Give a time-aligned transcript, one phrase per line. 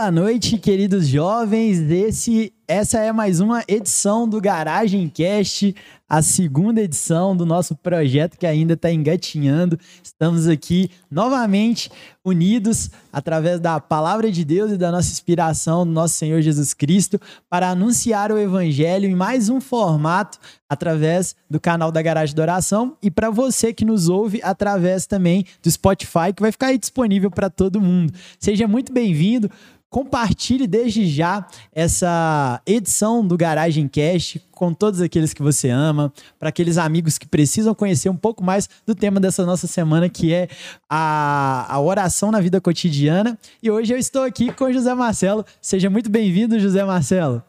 [0.00, 1.78] Boa noite, queridos jovens.
[1.90, 5.76] Esse, essa é mais uma edição do Garagem Cast,
[6.08, 9.78] a segunda edição do nosso projeto que ainda está engatinhando.
[10.02, 11.90] Estamos aqui novamente
[12.24, 17.20] unidos através da palavra de Deus e da nossa inspiração do nosso Senhor Jesus Cristo
[17.50, 22.96] para anunciar o Evangelho em mais um formato através do canal da Garagem da Oração
[23.02, 27.30] e para você que nos ouve através também do Spotify, que vai ficar aí disponível
[27.30, 28.14] para todo mundo.
[28.38, 29.50] Seja muito bem-vindo.
[29.90, 36.50] Compartilhe desde já essa edição do Garagem Cast com todos aqueles que você ama, para
[36.50, 40.48] aqueles amigos que precisam conhecer um pouco mais do tema dessa nossa semana, que é
[40.88, 43.36] a, a oração na vida cotidiana.
[43.60, 45.44] E hoje eu estou aqui com o José Marcelo.
[45.60, 47.42] Seja muito bem-vindo, José Marcelo.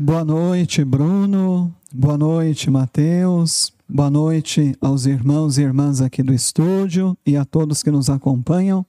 [0.00, 1.74] Boa noite, Bruno.
[1.92, 3.70] Boa noite, Matheus.
[3.86, 8.86] Boa noite aos irmãos e irmãs aqui do estúdio e a todos que nos acompanham.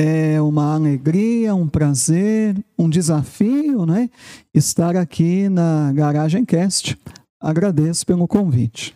[0.00, 4.08] É uma alegria, um prazer, um desafio, né?
[4.54, 6.96] Estar aqui na Garagem Cast.
[7.42, 8.94] Agradeço pelo convite.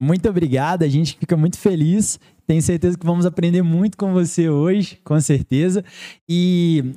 [0.00, 2.18] Muito obrigado, a gente fica muito feliz.
[2.46, 5.84] Tenho certeza que vamos aprender muito com você hoje, com certeza.
[6.26, 6.94] E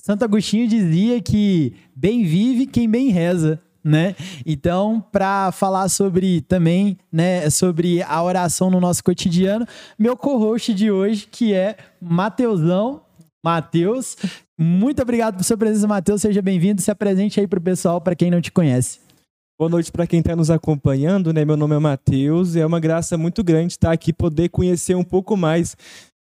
[0.00, 4.16] Santo Agostinho dizia que bem vive quem bem reza né?
[4.46, 9.66] Então, para falar sobre também, né, sobre a oração no nosso cotidiano,
[9.98, 13.02] meu co-host de hoje, que é Mateusão,
[13.44, 14.16] Mateus.
[14.58, 16.22] Muito obrigado por sua presença, Mateus.
[16.22, 16.80] Seja bem-vindo.
[16.80, 19.00] Se apresente aí para o pessoal, para quem não te conhece.
[19.58, 21.44] Boa noite para quem está nos acompanhando, né?
[21.44, 25.04] Meu nome é Matheus e é uma graça muito grande estar aqui poder conhecer um
[25.04, 25.76] pouco mais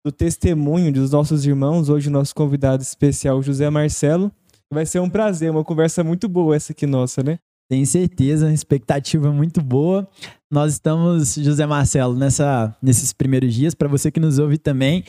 [0.06, 1.90] do testemunho dos nossos irmãos.
[1.90, 4.32] Hoje, nosso convidado especial, José Marcelo.
[4.72, 7.40] Vai ser um prazer, uma conversa muito boa essa aqui nossa, né?
[7.68, 10.08] Tenho certeza, expectativa muito boa.
[10.52, 15.04] Nós estamos, José Marcelo, nessa, nesses primeiros dias, para você que nos ouve também,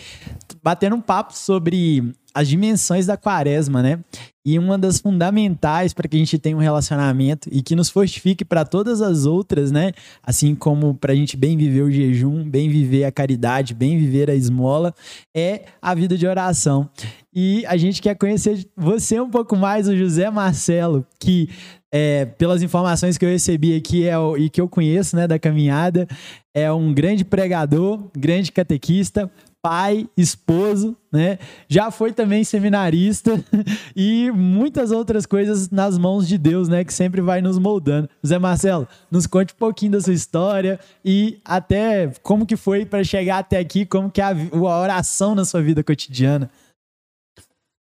[0.63, 3.98] batendo um papo sobre as dimensões da quaresma, né?
[4.45, 8.45] E uma das fundamentais para que a gente tenha um relacionamento e que nos fortifique
[8.45, 9.92] para todas as outras, né?
[10.23, 14.29] Assim como para a gente bem viver o jejum, bem viver a caridade, bem viver
[14.29, 14.95] a esmola,
[15.35, 16.91] é a vida de oração.
[17.35, 21.48] E a gente quer conhecer você um pouco mais, o José Marcelo, que
[21.91, 26.07] é, pelas informações que eu recebi aqui é, e que eu conheço né, da caminhada,
[26.55, 29.30] é um grande pregador, grande catequista,
[29.67, 31.41] pai, esposo, né?
[31.69, 33.33] Já foi também seminarista
[33.97, 36.85] e muitas outras coisas nas mãos de Deus, né?
[36.85, 38.09] Que sempre vai nos moldando.
[38.25, 43.03] Zé Marcelo, nos conte um pouquinho da sua história e até como que foi para
[43.03, 46.48] chegar até aqui, como que é a, a oração na sua vida cotidiana.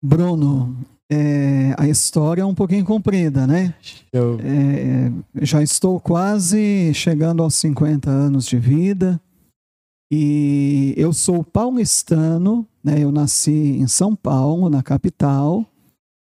[0.02, 0.76] Bruno,
[1.08, 3.72] é, a história é um pouquinho comprida, né?
[4.12, 9.20] É, já estou quase chegando aos 50 anos de vida
[10.10, 13.02] e eu sou paulistano, né?
[13.02, 15.64] Eu nasci em São Paulo, na capital,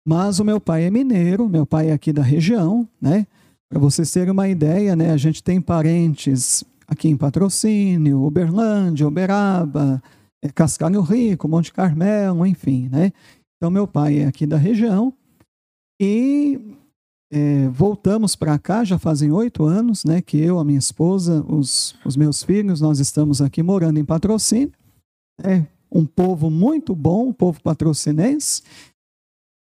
[0.06, 3.26] mas o meu pai é mineiro, meu pai é aqui da região, né?
[3.70, 5.10] Para vocês terem uma ideia, né?
[5.12, 10.02] A gente tem parentes aqui em Patrocínio, Uberlândia, Uberaba,
[10.42, 13.12] é, Cascalho Rico, Monte Carmelo, enfim, né?
[13.56, 15.12] Então, meu pai é aqui da região
[16.00, 16.77] e
[17.30, 21.94] é, voltamos para cá, já fazem oito anos, né, que eu, a minha esposa, os,
[22.04, 24.72] os meus filhos, nós estamos aqui morando em patrocínio.
[25.42, 28.62] É um povo muito bom, um povo patrocinense.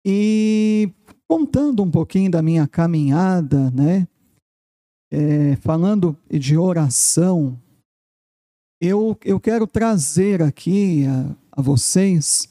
[0.05, 0.91] E
[1.27, 4.07] contando um pouquinho da minha caminhada, né,
[5.11, 7.57] é, falando de oração,
[8.81, 12.49] eu, eu quero trazer aqui a, a vocês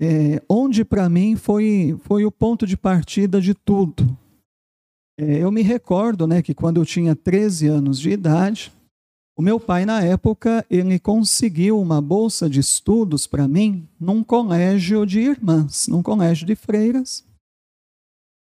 [0.00, 4.18] é, onde para mim foi, foi o ponto de partida de tudo.
[5.20, 8.72] É, eu me recordo né, que quando eu tinha 13 anos de idade,
[9.36, 15.04] o meu pai, na época, ele conseguiu uma bolsa de estudos para mim num colégio
[15.04, 17.22] de irmãs, num colégio de freiras.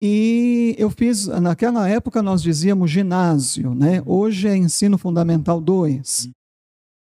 [0.01, 4.01] E eu fiz, naquela época nós dizíamos ginásio, né?
[4.06, 6.29] Hoje é ensino fundamental 2.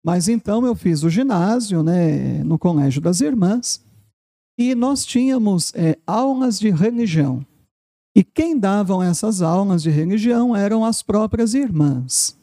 [0.05, 3.81] Mas então eu fiz o ginásio, né, no colégio das irmãs.
[4.59, 7.47] E nós tínhamos é, aulas de religião.
[8.17, 12.37] E quem davam essas aulas de religião eram as próprias irmãs.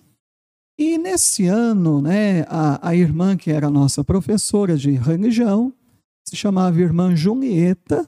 [0.77, 5.73] E nesse ano, né, a, a irmã que era nossa professora de religião
[6.27, 8.07] se chamava Irmã Julieta.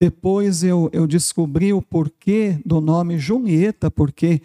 [0.00, 4.42] Depois eu, eu descobri o porquê do nome Julieta, porque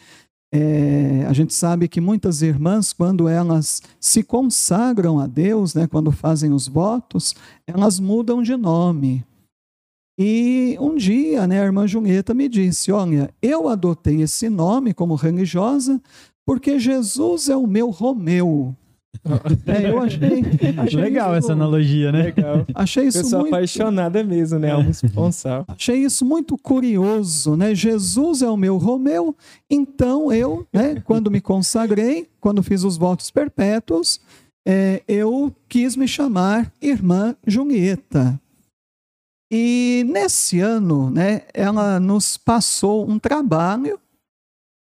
[0.53, 6.11] é, a gente sabe que muitas irmãs, quando elas se consagram a Deus, né, quando
[6.11, 7.35] fazem os votos,
[7.67, 9.25] elas mudam de nome.
[10.17, 15.15] E um dia, né, a irmã Julieta me disse: Olha, eu adotei esse nome como
[15.15, 16.01] religiosa
[16.45, 18.75] porque Jesus é o meu Romeu.
[19.65, 20.43] É, eu achei,
[20.77, 22.23] achei legal isso, essa analogia, né?
[22.23, 22.65] Legal.
[22.75, 24.71] Achei isso Pessoa muito apaixonada mesmo, né?
[24.71, 25.65] Alma esponsal.
[25.69, 27.73] Achei isso muito curioso, né?
[27.73, 29.35] Jesus é o meu Romeu,
[29.69, 34.19] então eu, né, quando me consagrei, quando fiz os votos perpétuos,
[34.67, 38.39] é, eu quis me chamar Irmã Julieta.
[39.51, 43.99] E nesse ano, né, ela nos passou um trabalho,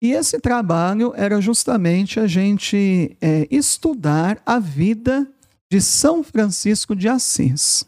[0.01, 5.27] e esse trabalho era justamente a gente é, estudar a vida
[5.71, 7.85] de São Francisco de Assis.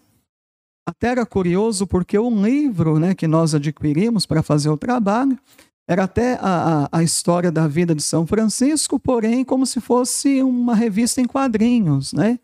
[0.88, 5.38] Até era curioso porque o livro né, que nós adquirimos para fazer o trabalho
[5.88, 10.42] era até a, a, a, história da vida de São Francisco, porém como se fosse
[10.42, 12.40] uma revista em quadrinhos, né?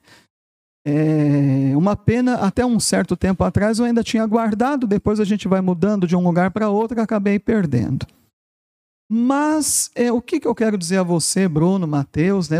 [0.91, 5.47] É uma pena, até um certo tempo atrás eu ainda tinha guardado, depois a gente
[5.47, 8.07] vai mudando de um lugar para outro, acabei perdendo.
[9.11, 12.57] Mas é, o que, que eu quero dizer a você, Bruno, Mateus, né?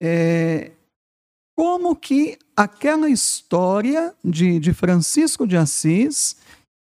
[0.00, 0.70] É,
[1.56, 6.36] como que aquela história de, de Francisco de Assis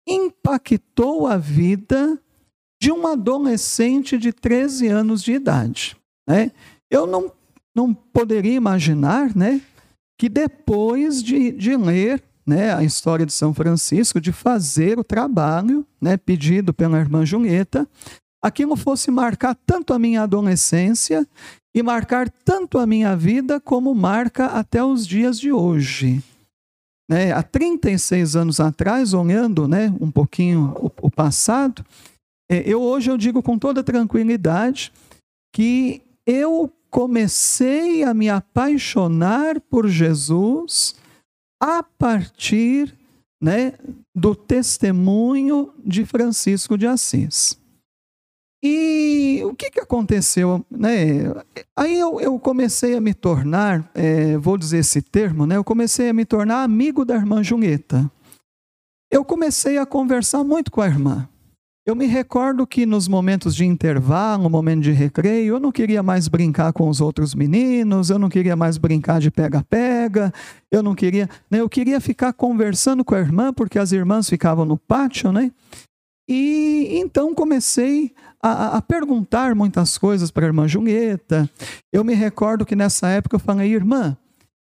[0.08, 2.20] impactou a vida
[2.82, 5.96] de um adolescente de 13 anos de idade.
[6.28, 6.52] Né?
[6.90, 7.32] Eu não,
[7.76, 9.62] não poderia imaginar né,
[10.22, 15.84] que depois de, de ler né, a história de São Francisco, de fazer o trabalho
[16.00, 17.90] né, pedido pela irmã Julieta,
[18.40, 21.28] aquilo fosse marcar tanto a minha adolescência
[21.74, 26.24] e marcar tanto a minha vida como marca até os dias de hoje.
[27.10, 31.84] Né, há 36 anos atrás, olhando né, um pouquinho o, o passado,
[32.48, 34.94] é, eu hoje eu digo com toda tranquilidade
[35.52, 40.94] que eu comecei a me apaixonar por Jesus
[41.60, 42.94] a partir
[43.42, 43.74] né,
[44.14, 47.58] do testemunho de Francisco de Assis.
[48.64, 50.64] E o que, que aconteceu?
[50.70, 51.34] Né?
[51.76, 55.56] Aí eu, eu comecei a me tornar, é, vou dizer esse termo, né?
[55.56, 58.12] eu comecei a me tornar amigo da irmã Julieta.
[59.10, 61.28] Eu comecei a conversar muito com a irmã.
[61.84, 66.04] Eu me recordo que nos momentos de intervalo, no momento de recreio, eu não queria
[66.04, 70.32] mais brincar com os outros meninos, eu não queria mais brincar de pega-pega,
[70.72, 71.28] eu não queria.
[71.50, 75.52] Né, eu queria ficar conversando com a irmã, porque as irmãs ficavam no pátio, né?
[76.30, 81.50] E então comecei a, a perguntar muitas coisas para a irmã Julieta.
[81.92, 84.16] Eu me recordo que nessa época eu falei, irmã,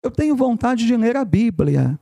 [0.05, 1.99] eu tenho vontade de ler a Bíblia.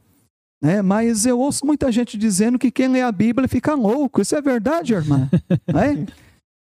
[0.62, 0.82] Né?
[0.82, 4.20] Mas eu ouço muita gente dizendo que quem lê a Bíblia fica louco.
[4.20, 5.28] Isso é verdade, irmã?
[5.72, 6.06] né?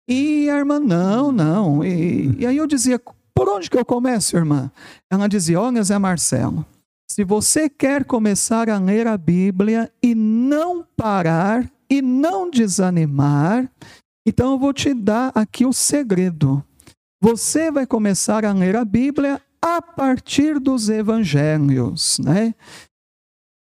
[0.10, 1.84] E a irmã, não, não.
[1.84, 3.00] E, e aí eu dizia,
[3.34, 4.72] por onde que eu começo, irmã?
[5.12, 6.66] Ela dizia, olha, Zé Marcelo,
[7.10, 13.70] se você quer começar a ler a Bíblia e não parar e não desanimar,
[14.28, 16.64] então eu vou te dar aqui o segredo.
[17.22, 22.54] Você vai começar a ler a Bíblia a partir dos evangelhos, né?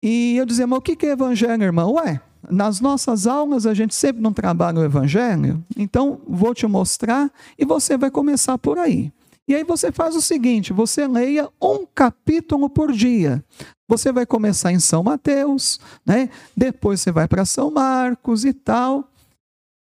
[0.02, 1.94] E eu dizia, mas o que é evangelho, irmão?
[1.94, 7.32] Ué, nas nossas aulas a gente sempre não trabalha o evangelho, então vou te mostrar
[7.58, 9.12] e você vai começar por aí.
[9.48, 13.44] E aí você faz o seguinte: você leia um capítulo por dia.
[13.90, 16.30] Você vai começar em São Mateus, né?
[16.56, 19.10] Depois você vai para São Marcos e tal.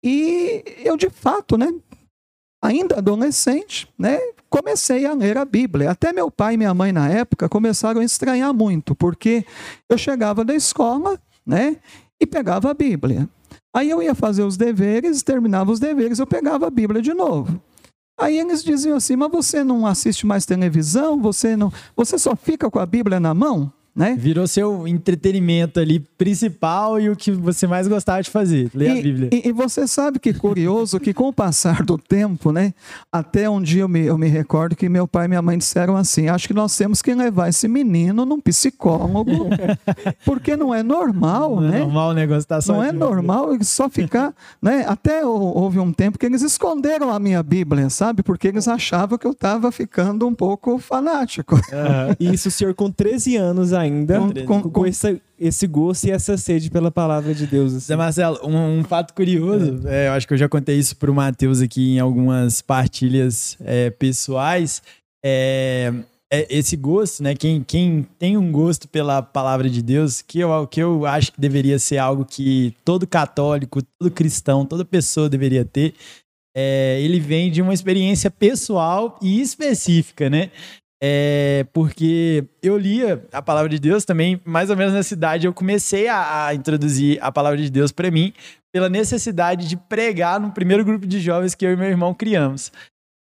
[0.05, 1.73] E eu de fato, né,
[2.61, 4.19] ainda adolescente, né,
[4.53, 5.91] comecei a ler a Bíblia.
[5.91, 9.47] Até meu pai e minha mãe na época começaram a estranhar muito, porque
[9.89, 11.79] eu chegava da escola, né,
[12.21, 13.27] e pegava a Bíblia.
[13.75, 17.59] Aí eu ia fazer os deveres, terminava os deveres, eu pegava a Bíblia de novo.
[18.21, 21.19] Aí eles diziam assim: "Mas você não assiste mais televisão?
[21.23, 24.17] Você não, você só fica com a Bíblia na mão?" Né?
[24.19, 28.99] Virou seu entretenimento ali principal e o que você mais gostava de fazer, ler e,
[28.99, 29.29] a Bíblia.
[29.31, 32.73] E, e, você sabe que curioso que com o passar do tempo, né?
[33.13, 35.95] Até um dia eu me, eu me recordo que meu pai e minha mãe disseram
[35.95, 39.51] assim: acho que nós temos que levar esse menino num psicólogo,
[40.25, 41.77] porque não é normal, não é né?
[41.77, 42.73] É normal o negócio tá só.
[42.73, 44.87] Não é normal só ficar, né?
[44.89, 48.23] Até houve um tempo que eles esconderam a minha Bíblia, sabe?
[48.23, 51.57] Porque eles achavam que eu estava ficando um pouco fanático.
[51.57, 52.17] Uhum.
[52.19, 56.11] E isso o senhor com 13 anos ainda, com, com, com esse, esse gosto e
[56.11, 57.75] essa sede pela palavra de Deus.
[57.75, 57.87] Assim.
[57.87, 60.05] Zé Marcelo, um, um fato curioso, é.
[60.05, 63.57] É, eu acho que eu já contei isso para o Matheus aqui em algumas partilhas
[63.61, 64.83] é, pessoais.
[65.25, 65.93] É,
[66.33, 67.35] é, esse gosto, né?
[67.35, 71.39] Quem, quem tem um gosto pela palavra de Deus, que eu, que eu acho que
[71.41, 75.95] deveria ser algo que todo católico, todo cristão, toda pessoa deveria ter,
[76.57, 80.51] é, ele vem de uma experiência pessoal e específica, né?
[81.05, 85.53] É, porque eu lia a palavra de Deus também, mais ou menos nessa idade, eu
[85.53, 88.33] comecei a, a introduzir a palavra de Deus para mim,
[88.73, 92.71] pela necessidade de pregar no primeiro grupo de jovens que eu e meu irmão criamos.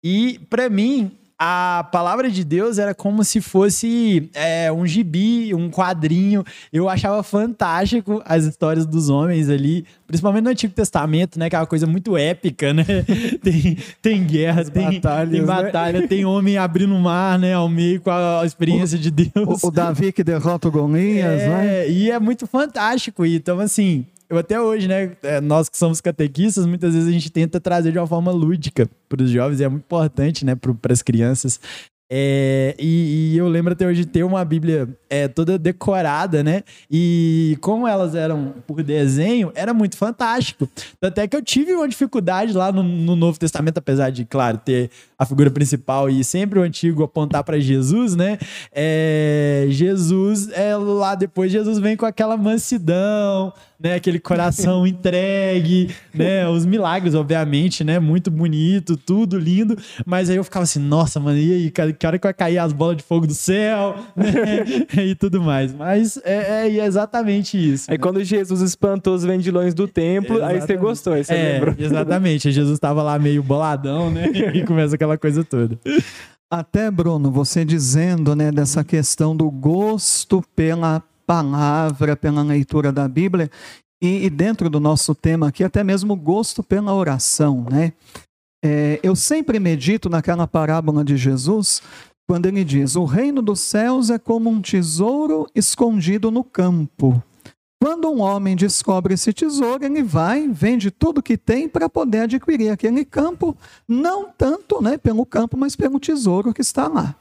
[0.05, 5.71] E para mim, a palavra de Deus era como se fosse é, um gibi, um
[5.71, 6.45] quadrinho.
[6.73, 11.49] Eu achava fantástico as histórias dos homens ali, principalmente no Antigo Testamento, né?
[11.49, 12.85] Que é uma coisa muito épica, né?
[13.43, 15.47] Tem, tem guerra, tem, batalhas, tem né?
[15.47, 16.07] batalha, né?
[16.07, 17.55] tem homem abrindo o mar, né?
[17.55, 19.63] Ao meio com a experiência o, de Deus.
[19.63, 21.89] O, o, Davi que derrota o Golias, é, né?
[21.89, 23.25] E é muito fantástico.
[23.25, 27.31] Então, assim, eu até hoje, né, é, nós que somos catequistas, muitas vezes a gente
[27.31, 30.93] tenta trazer de uma forma lúdica para os jovens, e é muito importante, né, para
[30.93, 31.61] as crianças,
[32.11, 36.63] é, e, e, eu lembro até hoje de ter uma Bíblia é, toda decorada, né?
[36.91, 40.67] E como elas eram por desenho, era muito fantástico.
[41.03, 44.91] Até que eu tive uma dificuldade lá no, no, Novo Testamento, apesar de, claro, ter
[45.19, 48.39] a figura principal e sempre o antigo apontar para Jesus, né?
[48.73, 53.95] É, Jesus, é, lá depois, Jesus vem com aquela mansidão, né?
[53.95, 56.49] Aquele coração entregue, né?
[56.49, 57.99] Os milagres, obviamente, né?
[57.99, 59.77] Muito bonito, tudo lindo.
[60.07, 62.59] Mas aí eu ficava assim, nossa, mano, e aí, cara, que hora que vai cair
[62.59, 65.05] as bolas de fogo do céu, né?
[65.05, 65.75] e tudo mais.
[65.75, 67.91] Mas é, é, é exatamente isso.
[67.91, 68.03] Aí né?
[68.03, 70.61] quando Jesus espantou os vendilhões do templo, exatamente.
[70.61, 71.75] aí você gostou, aí você é, lembrou.
[71.77, 74.29] Exatamente, Jesus estava lá meio boladão, né?
[74.59, 75.79] E começa aquela coisa toda.
[76.51, 83.51] Até, Bruno, você dizendo, né, dessa questão do gosto pela palavra, pela leitura da Bíblia,
[84.03, 87.93] e, e dentro do nosso tema aqui, até mesmo gosto pela oração, né?
[88.65, 91.83] É, eu sempre medito naquela parábola de Jesus,
[92.29, 97.23] quando ele diz: O reino dos céus é como um tesouro escondido no campo.
[97.81, 102.71] Quando um homem descobre esse tesouro, ele vai, vende tudo que tem para poder adquirir
[102.71, 103.57] aquele campo,
[103.87, 107.15] não tanto né, pelo campo, mas pelo tesouro que está lá.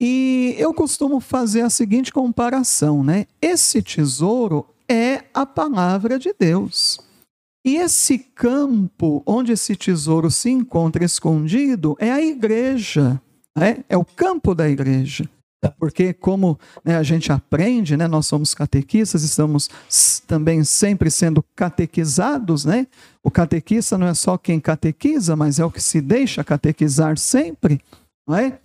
[0.00, 3.26] E eu costumo fazer a seguinte comparação, né?
[3.40, 7.00] Esse tesouro é a palavra de Deus.
[7.64, 13.20] E esse campo onde esse tesouro se encontra escondido é a igreja,
[13.56, 13.84] né?
[13.88, 15.28] é o campo da igreja.
[15.78, 19.68] Porque, como né, a gente aprende, né, nós somos catequistas, estamos
[20.26, 22.64] também sempre sendo catequizados.
[22.64, 22.86] Né?
[23.22, 27.80] O catequista não é só quem catequiza, mas é o que se deixa catequizar sempre.
[28.26, 28.58] Não é?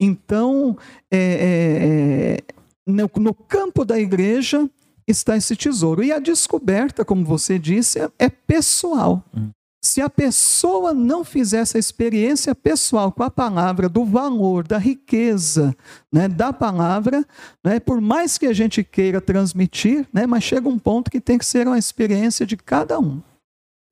[0.00, 0.76] Então,
[1.10, 2.38] é, é, é,
[2.86, 4.68] no, no, campo da igreja
[5.06, 6.04] está esse tesouro.
[6.04, 9.24] E a descoberta, como você disse, é, é pessoal.
[9.34, 9.50] Hum.
[9.86, 15.76] Se a pessoa não fizer essa experiência pessoal com a palavra, do valor, da riqueza
[16.12, 17.24] né, da palavra,
[17.64, 21.38] né, por mais que a gente queira transmitir, né, mas chega um ponto que tem
[21.38, 23.22] que ser uma experiência de cada um.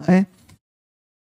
[0.07, 0.27] Né?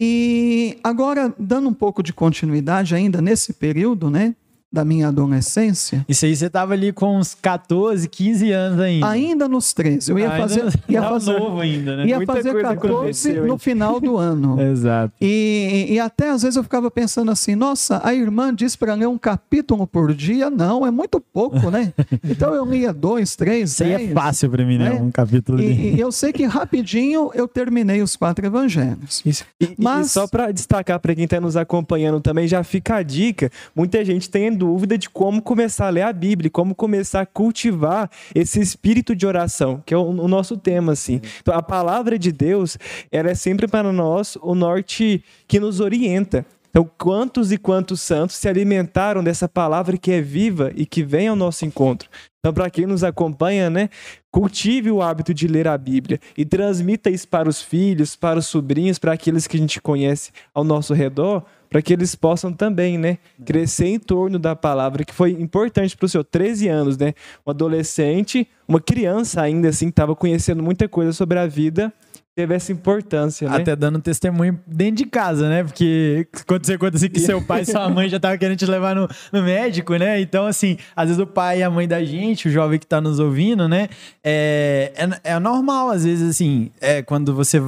[0.00, 4.34] E agora, dando um pouco de continuidade ainda nesse período, né,
[4.74, 6.04] da minha adolescência.
[6.08, 9.08] Isso aí você estava ali com uns 14, 15 anos ainda.
[9.08, 10.10] Ainda nos 13.
[10.10, 10.64] Eu ia ainda fazer.
[10.88, 12.06] Ia fazer novo ainda, né?
[12.06, 14.60] Ia Muita fazer 14 no final do ano.
[14.74, 15.14] Exato.
[15.20, 19.06] E, e, até às vezes eu ficava pensando assim: nossa, a irmã disse para ler
[19.06, 20.50] um capítulo por dia.
[20.50, 21.92] Não, é muito pouco, né?
[22.24, 24.90] Então eu lia dois, três, Isso dez, aí é fácil para mim, né?
[24.90, 25.00] né?
[25.00, 25.60] Um capítulo.
[25.60, 29.22] E, e, eu sei que rapidinho eu terminei os quatro evangelhos.
[29.24, 29.44] Isso.
[29.60, 30.10] E, Mas...
[30.10, 34.28] só para destacar para quem está nos acompanhando também, já fica a dica: muita gente
[34.28, 39.14] tem dúvida de como começar a ler a Bíblia, como começar a cultivar esse espírito
[39.14, 41.20] de oração, que é o, o nosso tema, assim.
[41.40, 42.78] Então, a palavra de Deus,
[43.12, 46.46] ela é sempre para nós o norte que nos orienta.
[46.70, 51.28] Então, quantos e quantos santos se alimentaram dessa palavra que é viva e que vem
[51.28, 52.08] ao nosso encontro?
[52.40, 53.88] Então, para quem nos acompanha, né,
[54.30, 58.46] cultive o hábito de ler a Bíblia e transmita isso para os filhos, para os
[58.46, 62.96] sobrinhos, para aqueles que a gente conhece ao nosso redor, para que eles possam também,
[62.96, 67.14] né, crescer em torno da palavra, que foi importante para o senhor, 13 anos, né,
[67.44, 71.92] um adolescente, uma criança ainda assim, estava conhecendo muita coisa sobre a vida,
[72.34, 73.56] teve essa importância, né?
[73.56, 75.62] Até dando testemunho dentro de casa, né?
[75.62, 78.66] Porque quando você conta assim que seu pai e sua mãe já estavam querendo te
[78.66, 80.20] levar no, no, médico, né?
[80.20, 83.00] Então, assim, às vezes o pai e a mãe da gente, o jovem que está
[83.00, 83.88] nos ouvindo, né?
[84.22, 87.60] É, é, é, normal, às vezes, assim, é, quando você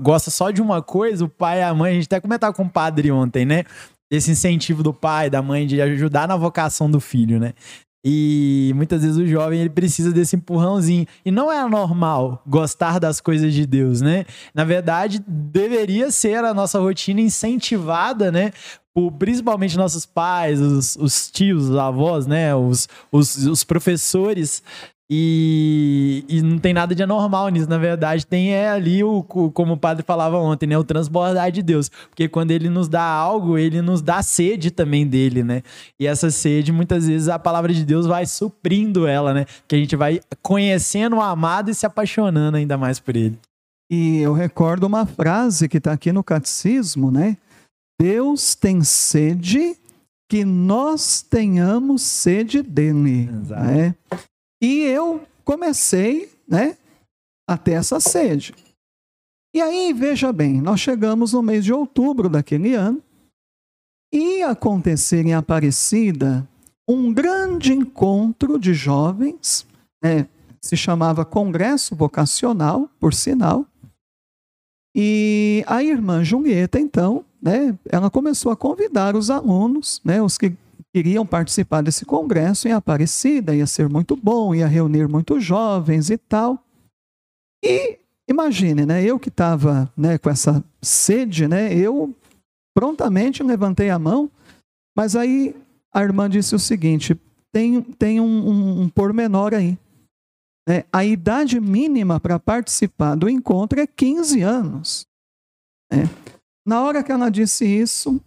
[0.00, 2.62] gosta só de uma coisa, o pai e a mãe, a gente até comentava com
[2.62, 3.64] o padre ontem, né?
[4.10, 7.54] Esse incentivo do pai, da mãe, de ajudar na vocação do filho, né?
[8.04, 11.06] E muitas vezes o jovem ele precisa desse empurrãozinho.
[11.24, 14.24] E não é normal gostar das coisas de Deus, né?
[14.52, 18.52] Na verdade, deveria ser a nossa rotina incentivada, né?
[18.92, 22.54] Por, principalmente nossos pais, os, os tios, os avós, né?
[22.54, 24.62] Os, os, os professores
[25.14, 29.74] e, e, não tem nada de anormal nisso, na verdade, tem é ali o, como
[29.74, 33.58] o padre falava ontem, né, o transbordar de Deus, porque quando ele nos dá algo,
[33.58, 35.62] ele nos dá sede também dele, né?
[36.00, 39.44] E essa sede, muitas vezes a palavra de Deus vai suprindo ela, né?
[39.68, 43.38] Que a gente vai conhecendo o amado e se apaixonando ainda mais por ele.
[43.90, 47.36] E eu recordo uma frase que está aqui no catecismo, né?
[48.00, 49.76] Deus tem sede
[50.26, 53.26] que nós tenhamos sede dele.
[53.26, 53.94] Né?
[54.62, 56.78] E eu comecei né,
[57.48, 58.54] a ter essa sede.
[59.52, 63.02] E aí, veja bem, nós chegamos no mês de outubro daquele ano,
[64.12, 66.48] ia acontecer em Aparecida
[66.88, 69.66] um grande encontro de jovens,
[70.02, 70.28] né,
[70.60, 73.66] se chamava Congresso Vocacional, por sinal,
[74.94, 80.54] e a irmã Julieta, então, né, ela começou a convidar os alunos, né, os que
[80.92, 86.18] queriam participar desse congresso em Aparecida, ia ser muito bom, ia reunir muitos jovens e
[86.18, 86.62] tal.
[87.64, 92.14] E imagine, né, eu que estava né, com essa sede, né, eu
[92.74, 94.30] prontamente levantei a mão,
[94.96, 95.56] mas aí
[95.92, 97.18] a irmã disse o seguinte:
[97.52, 99.78] tem, tem um, um, um pormenor aí.
[100.68, 100.84] Né?
[100.92, 105.06] A idade mínima para participar do encontro é 15 anos.
[105.90, 106.04] Né?
[106.66, 108.20] Na hora que ela disse isso,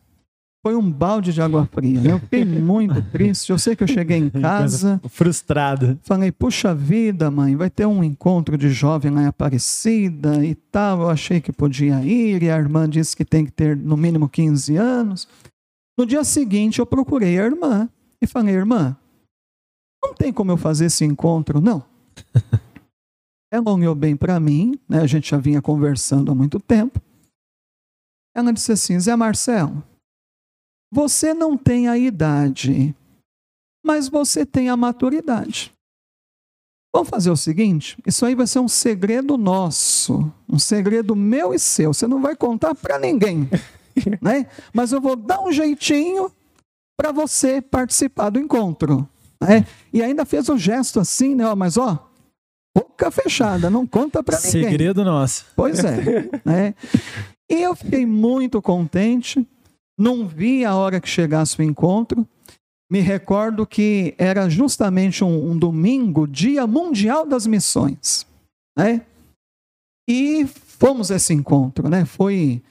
[0.66, 2.02] foi um balde de água fria.
[2.02, 2.12] Né?
[2.14, 3.52] Eu fiquei muito triste.
[3.52, 5.00] Eu sei que eu cheguei em casa.
[5.10, 6.00] Frustrado.
[6.02, 11.02] Falei, puxa vida, mãe, vai ter um encontro de jovem lá em Aparecida e tal.
[11.02, 14.28] Eu achei que podia ir, e a irmã disse que tem que ter no mínimo
[14.28, 15.28] 15 anos.
[15.96, 17.88] No dia seguinte, eu procurei a irmã
[18.20, 18.98] e falei, irmã,
[20.04, 21.84] não tem como eu fazer esse encontro, não.
[23.54, 25.02] Ela olhou bem para mim, né?
[25.02, 27.00] a gente já vinha conversando há muito tempo.
[28.36, 29.84] Ela disse assim: Zé Marcelo,
[30.96, 32.96] você não tem a idade,
[33.86, 35.74] mas você tem a maturidade.
[36.96, 41.60] Vamos fazer o seguinte: isso aí vai ser um segredo nosso, um segredo meu e
[41.60, 41.94] seu.
[41.94, 43.50] Você não vai contar para ninguém,
[44.22, 44.48] né?
[44.74, 46.32] Mas eu vou dar um jeitinho
[46.98, 49.08] para você participar do encontro.
[49.42, 49.68] Né?
[49.92, 51.54] E ainda fez um gesto assim, né?
[51.56, 52.10] Mas ó,
[52.74, 54.64] boca fechada, não conta para ninguém.
[54.64, 55.46] Segredo nosso.
[55.58, 56.30] Pois é.
[56.46, 56.74] né?
[57.52, 59.46] E eu fiquei muito contente.
[59.98, 62.28] Não vi a hora que chegasse o encontro.
[62.92, 68.28] Me recordo que era justamente um, um domingo, Dia Mundial das Missões.
[68.78, 69.02] Né?
[70.08, 72.06] E fomos a esse encontro, né?
[72.06, 72.62] Foi,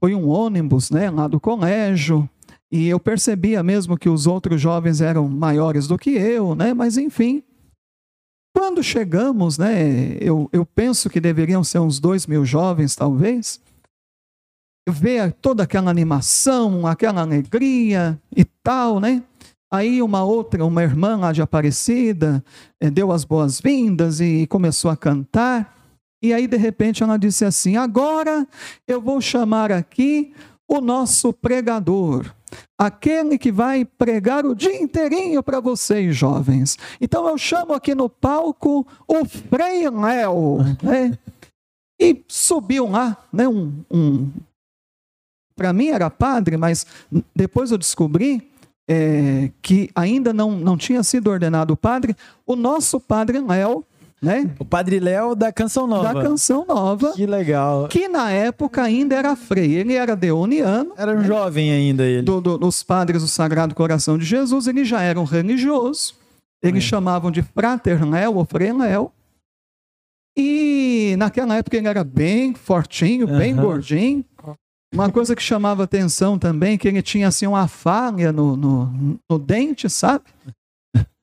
[0.00, 2.28] foi um ônibus né, lá do colégio.
[2.70, 6.72] E eu percebia mesmo que os outros jovens eram maiores do que eu, né?
[6.72, 7.42] Mas enfim.
[8.54, 10.16] Quando chegamos, né?
[10.20, 13.60] Eu, eu penso que deveriam ser uns dois mil jovens, talvez.
[14.88, 19.22] Ver toda aquela animação, aquela alegria e tal, né?
[19.70, 22.42] Aí uma outra, uma irmã lá de Aparecida,
[22.80, 25.76] eh, deu as boas-vindas e começou a cantar.
[26.22, 28.46] E aí, de repente, ela disse assim: Agora
[28.86, 30.32] eu vou chamar aqui
[30.66, 32.34] o nosso pregador
[32.76, 36.78] aquele que vai pregar o dia inteirinho para vocês, jovens.
[37.00, 41.18] Então eu chamo aqui no palco o Frei Léo, né?
[42.00, 43.48] E subiu lá, né?
[43.48, 44.30] Um, um...
[45.58, 46.86] para mim era padre, mas
[47.34, 48.48] depois eu descobri
[48.88, 52.16] é, que ainda não, não tinha sido ordenado padre.
[52.46, 53.84] O nosso padre Léo
[54.20, 54.50] né?
[54.58, 56.12] O Padre Léo da Canção Nova.
[56.12, 57.12] Da Canção Nova.
[57.12, 57.86] Que legal.
[57.86, 59.74] Que na época ainda era frei.
[59.74, 60.92] Ele era deoniano.
[60.96, 61.24] Era um né?
[61.24, 62.22] jovem ainda ele.
[62.22, 64.66] Do, do, dos padres do Sagrado Coração de Jesus.
[64.66, 66.14] Ele já era um religioso.
[66.60, 66.86] Eles é.
[66.88, 69.12] chamavam de Frater Léo ou Frei Léo.
[70.36, 73.60] E naquela época ele era bem fortinho, bem uhum.
[73.60, 74.24] gordinho.
[74.92, 79.38] Uma coisa que chamava atenção também, que ele tinha assim uma falha no, no, no
[79.38, 80.24] dente, sabe?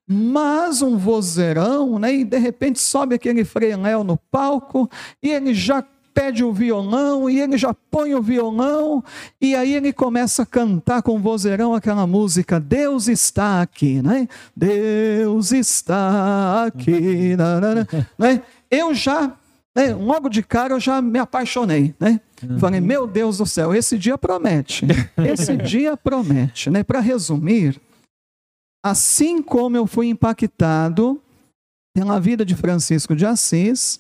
[0.08, 2.14] mas um vozeirão, né?
[2.14, 3.44] E de repente sobe aquele
[3.82, 4.90] Léo no palco
[5.22, 9.04] e ele já pede o violão e ele já põe o violão
[9.42, 14.28] e aí ele começa a cantar com vozeirão aquela música Deus está aqui, né?
[14.56, 17.36] Deus está aqui,
[18.18, 18.42] né?
[18.72, 19.34] Eu já
[19.76, 22.22] né, logo de cara eu já me apaixonei, né?
[22.42, 22.60] Uhum.
[22.60, 24.86] Falei, meu Deus do céu, esse dia promete.
[25.18, 26.84] Esse dia promete, né?
[26.84, 27.80] Para resumir,
[28.86, 31.20] Assim como eu fui impactado
[31.96, 34.00] pela vida de Francisco de Assis,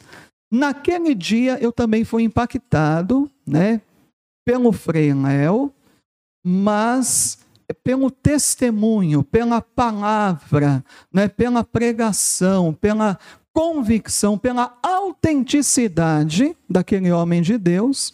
[0.53, 3.81] naquele dia eu também fui impactado, né,
[4.45, 5.73] pelo Frei Léo,
[6.45, 7.39] mas
[7.83, 13.17] pelo testemunho, pela palavra, né, pela pregação, pela
[13.55, 18.13] convicção, pela autenticidade daquele homem de Deus.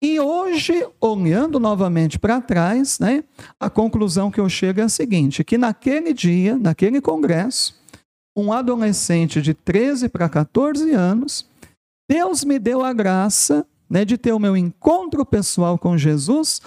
[0.00, 3.24] E hoje, olhando novamente para trás, né,
[3.58, 7.74] a conclusão que eu chego é a seguinte: que naquele dia, naquele congresso,
[8.36, 11.44] um adolescente de 13 para 14 anos,
[12.08, 16.62] Deus me deu a graça né, de ter o meu encontro pessoal com Jesus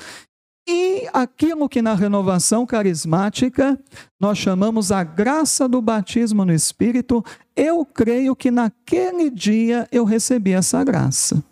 [0.71, 3.79] e aquilo que na renovação carismática
[4.19, 7.23] nós chamamos a graça do batismo no Espírito,
[7.55, 11.43] eu creio que naquele dia eu recebi essa graça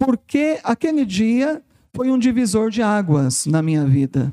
[0.00, 1.62] porque aquele dia
[1.94, 4.32] foi um divisor de águas na minha vida.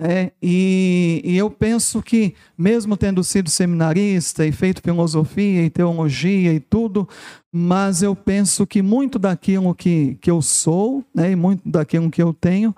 [0.00, 6.52] É, e, e, eu penso que, mesmo tendo sido seminarista e feito filosofia e teologia
[6.52, 7.08] e tudo,
[7.52, 12.22] mas eu penso que muito daquilo que, que eu sou, né, e muito daquilo que
[12.22, 12.74] eu tenho,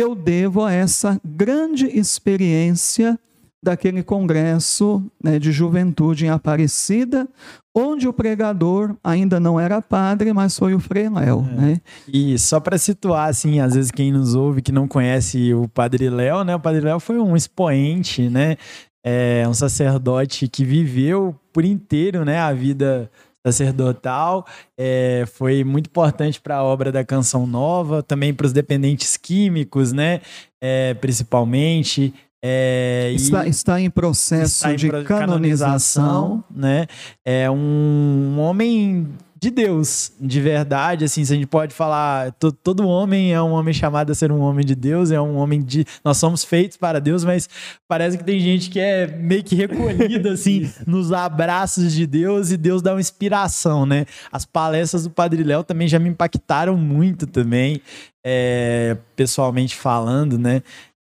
[0.00, 3.18] eu devo a essa grande experiência
[3.62, 7.28] daquele congresso né, de juventude em Aparecida,
[7.74, 11.46] onde o pregador ainda não era padre, mas foi o Frei Léo.
[11.52, 11.54] É.
[11.54, 11.80] Né?
[12.08, 16.08] E só para situar, assim, às vezes quem nos ouve que não conhece o Padre
[16.08, 16.56] Léo, né?
[16.56, 18.56] O Padre Léo foi um expoente, né?
[19.04, 23.10] É um sacerdote que viveu por inteiro, né, a vida
[23.46, 29.16] sacerdotal, é, foi muito importante para a obra da Canção Nova, também para os dependentes
[29.16, 30.20] químicos, né,
[30.60, 32.12] é, principalmente.
[32.42, 36.86] É, está, está, em processo está em de canonização, canonização, né?
[37.22, 39.06] É um, um homem
[39.40, 43.52] de Deus, de verdade, assim, se a gente pode falar, to, todo homem é um
[43.52, 46.76] homem chamado a ser um homem de Deus, é um homem de, nós somos feitos
[46.76, 47.48] para Deus, mas
[47.88, 52.58] parece que tem gente que é meio que recolhida, assim, nos abraços de Deus e
[52.58, 54.04] Deus dá uma inspiração, né?
[54.30, 57.80] As palestras do Padre Léo também já me impactaram muito também,
[58.22, 60.62] é, pessoalmente falando, né?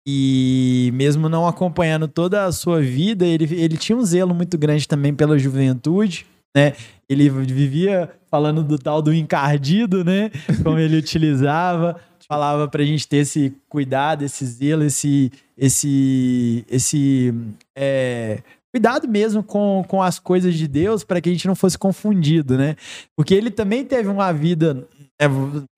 [0.07, 4.87] E mesmo não acompanhando toda a sua vida, ele, ele tinha um zelo muito grande
[4.87, 6.73] também pela juventude, né?
[7.09, 10.31] Ele vivia falando do tal do encardido, né?
[10.63, 17.33] Como ele utilizava, falava pra gente ter esse cuidado, esse zelo, esse esse esse
[17.75, 21.77] é, cuidado mesmo com, com as coisas de Deus para que a gente não fosse
[21.77, 22.75] confundido, né?
[23.15, 24.87] Porque ele também teve uma vida
[25.23, 25.27] é,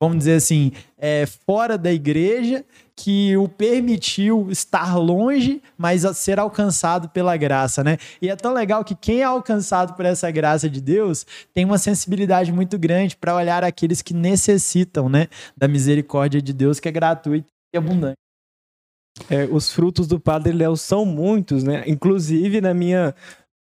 [0.01, 6.39] vamos dizer assim, é, fora da igreja, que o permitiu estar longe, mas a ser
[6.39, 7.97] alcançado pela graça, né?
[8.21, 11.77] E é tão legal que quem é alcançado por essa graça de Deus tem uma
[11.77, 16.91] sensibilidade muito grande para olhar aqueles que necessitam, né, da misericórdia de Deus que é
[16.91, 18.15] gratuita e abundante.
[19.29, 21.83] É, os frutos do Padre Léo são muitos, né?
[21.87, 23.15] Inclusive na minha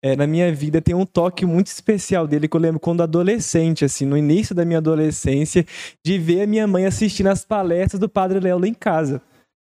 [0.03, 3.83] é, na minha vida tem um toque muito especial dele que eu lembro quando adolescente,
[3.83, 5.65] assim, no início da minha adolescência,
[6.05, 9.21] de ver a minha mãe assistindo as palestras do Padre Léo lá em casa.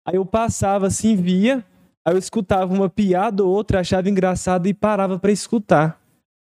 [0.06, 1.64] Aí eu passava assim, via,
[2.06, 6.00] aí eu escutava uma piada ou outra, achava engraçado e parava para escutar.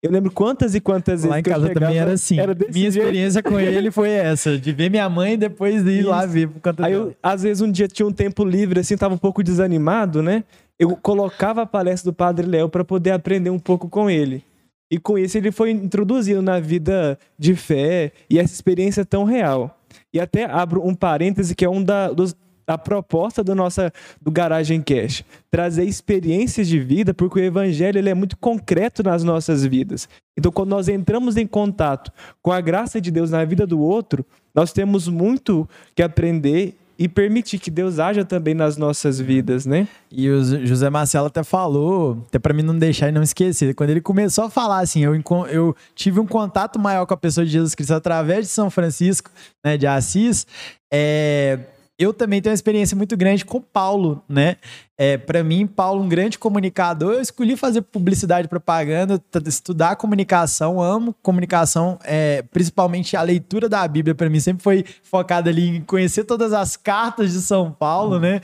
[0.01, 1.29] Eu lembro quantas e quantas vezes.
[1.29, 2.39] Lá em casa chegava, também era assim.
[2.39, 2.97] Era minha jeito.
[2.97, 6.09] experiência com ele foi essa, de ver minha mãe e depois de ir Isso.
[6.09, 8.95] lá ver por conta Aí eu, às vezes, um dia tinha um tempo livre, assim,
[8.95, 10.45] tava um pouco desanimado, né?
[10.79, 14.43] Eu colocava a palestra do Padre Léo para poder aprender um pouco com ele.
[14.89, 19.77] E com isso ele foi introduzido na vida de fé e essa experiência tão real.
[20.13, 22.35] E até abro um parêntese que é um da, dos,
[22.77, 28.13] proposta do nossa do Garagem Cash, trazer experiências de vida, porque o evangelho ele é
[28.13, 30.07] muito concreto nas nossas vidas.
[30.37, 32.11] Então, quando nós entramos em contato
[32.41, 37.07] com a graça de Deus na vida do outro, nós temos muito que aprender e
[37.07, 39.87] permitir que Deus haja também nas nossas vidas, né?
[40.11, 43.91] E o José Marcelo até falou, até para mim não deixar e não esquecer, quando
[43.91, 45.15] ele começou a falar assim, eu,
[45.49, 49.31] eu tive um contato maior com a pessoa de Jesus Cristo através de São Francisco,
[49.63, 50.45] né, de Assis,
[50.91, 51.59] é,
[51.97, 54.57] eu também tenho uma experiência muito grande com Paulo, né?
[55.01, 60.81] É, para mim, Paulo, um grande comunicador, eu escolhi fazer publicidade e propaganda, estudar comunicação,
[60.81, 65.81] amo comunicação, é, principalmente a leitura da Bíblia, para mim sempre foi focada ali em
[65.81, 68.41] conhecer todas as cartas de São Paulo, né?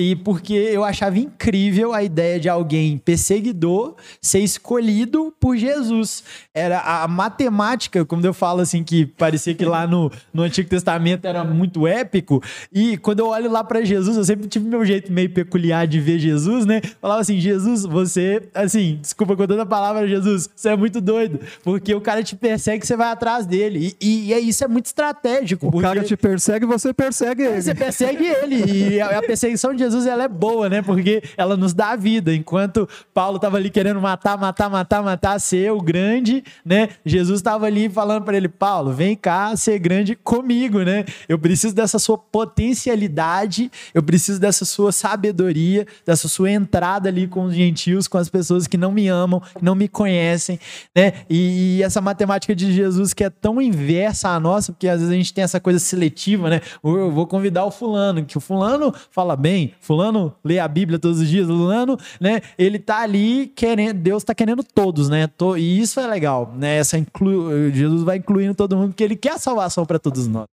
[0.00, 6.22] E porque eu achava incrível a ideia de alguém perseguidor ser escolhido por Jesus.
[6.54, 11.24] Era a matemática, como eu falo assim, que parecia que lá no, no Antigo Testamento
[11.24, 12.40] era muito épico.
[12.72, 15.97] E quando eu olho lá para Jesus, eu sempre tive meu jeito meio peculiar de
[16.00, 16.80] ver Jesus, né?
[17.00, 21.40] Falava assim: Jesus, você, assim, desculpa com toda a palavra, Jesus, você é muito doido.
[21.62, 23.96] Porque o cara te persegue, você vai atrás dele.
[24.00, 25.68] E, e é, isso é muito estratégico.
[25.68, 27.62] O cara te persegue, você persegue ele.
[27.62, 28.94] Você persegue ele.
[28.94, 30.82] E a, a perseguição de Jesus ela é boa, né?
[30.82, 32.34] Porque ela nos dá a vida.
[32.34, 36.88] Enquanto Paulo estava ali querendo matar, matar, matar, matar, ser o grande, né?
[37.04, 41.04] Jesus estava ali falando para ele: Paulo, vem cá ser grande comigo, né?
[41.28, 47.44] Eu preciso dessa sua potencialidade, eu preciso dessa sua sabedoria, dessa sua entrada ali com
[47.44, 50.58] os gentios, com as pessoas que não me amam, que não me conhecem,
[50.94, 51.12] né?
[51.28, 55.12] E, e essa matemática de Jesus que é tão inversa à nossa, porque às vezes
[55.12, 56.60] a gente tem essa coisa seletiva, né?
[56.82, 61.20] Eu vou convidar o fulano, que o fulano fala bem, fulano lê a Bíblia todos
[61.20, 62.40] os dias, fulano, né?
[62.58, 65.28] Ele tá ali querendo, Deus tá querendo todos, né?
[65.56, 66.76] E isso é legal, né?
[66.76, 67.70] Essa inclu...
[67.72, 70.46] Jesus vai incluindo todo mundo porque ele quer a salvação para todos nós.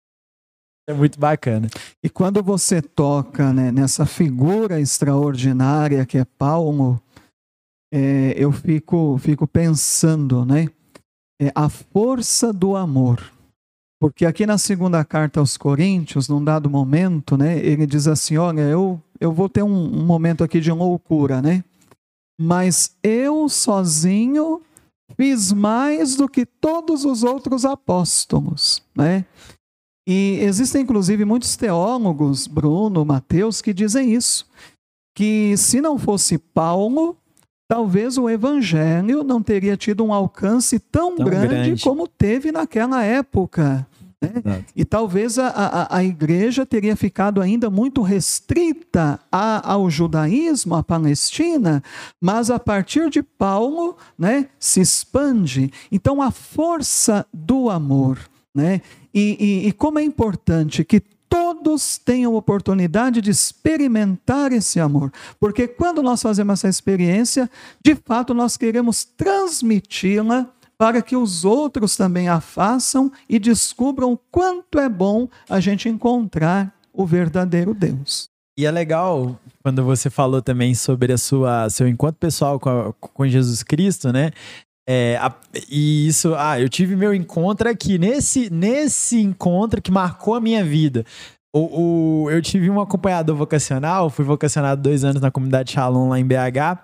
[0.88, 1.70] É muito bacana.
[2.04, 7.02] E quando você toca né, nessa figura extraordinária que é Paulo,
[7.94, 10.68] é, eu fico, fico pensando, né?
[11.42, 13.32] É a força do amor.
[14.00, 18.62] Porque aqui na segunda carta aos Coríntios, num dado momento, né, ele diz assim: Olha,
[18.62, 21.64] eu, eu vou ter um, um momento aqui de loucura, né?
[22.38, 24.62] Mas eu sozinho
[25.16, 29.26] fiz mais do que todos os outros apóstolos, né?
[30.08, 34.46] E existem inclusive muitos teólogos, Bruno, Mateus, que dizem isso,
[35.16, 37.18] que se não fosse Paulo,
[37.68, 43.04] talvez o evangelho não teria tido um alcance tão, tão grande, grande, como teve naquela
[43.04, 43.88] época.
[44.22, 44.66] Né?
[44.76, 50.84] E talvez a, a, a, igreja teria ficado ainda muito restrita a, ao judaísmo, à
[50.84, 51.84] Palestina,
[52.22, 55.72] mas a partir de Paulo né, se expande.
[55.92, 58.20] Então, a força do amor.
[58.56, 58.82] Né?
[59.14, 61.02] E, e, e como é importante que
[61.34, 65.12] todos tenham oportunidade de experimentar esse amor.
[65.40, 67.50] Porque quando nós fazemos essa experiência,
[67.84, 74.80] de fato nós queremos transmiti-la para que os outros também a façam e descubram quanto
[74.80, 78.30] é bom a gente encontrar o verdadeiro Deus.
[78.56, 82.94] E é legal quando você falou também sobre a sua seu encontro pessoal com, a,
[82.94, 84.32] com Jesus Cristo, né?
[84.88, 85.34] É, a,
[85.70, 90.64] e isso, ah, eu tive meu encontro aqui, nesse, nesse encontro que marcou a minha
[90.64, 91.06] vida.
[91.56, 96.20] O, o, eu tive um acompanhador vocacional, fui vocacionado dois anos na comunidade Shalom lá
[96.20, 96.80] em BH.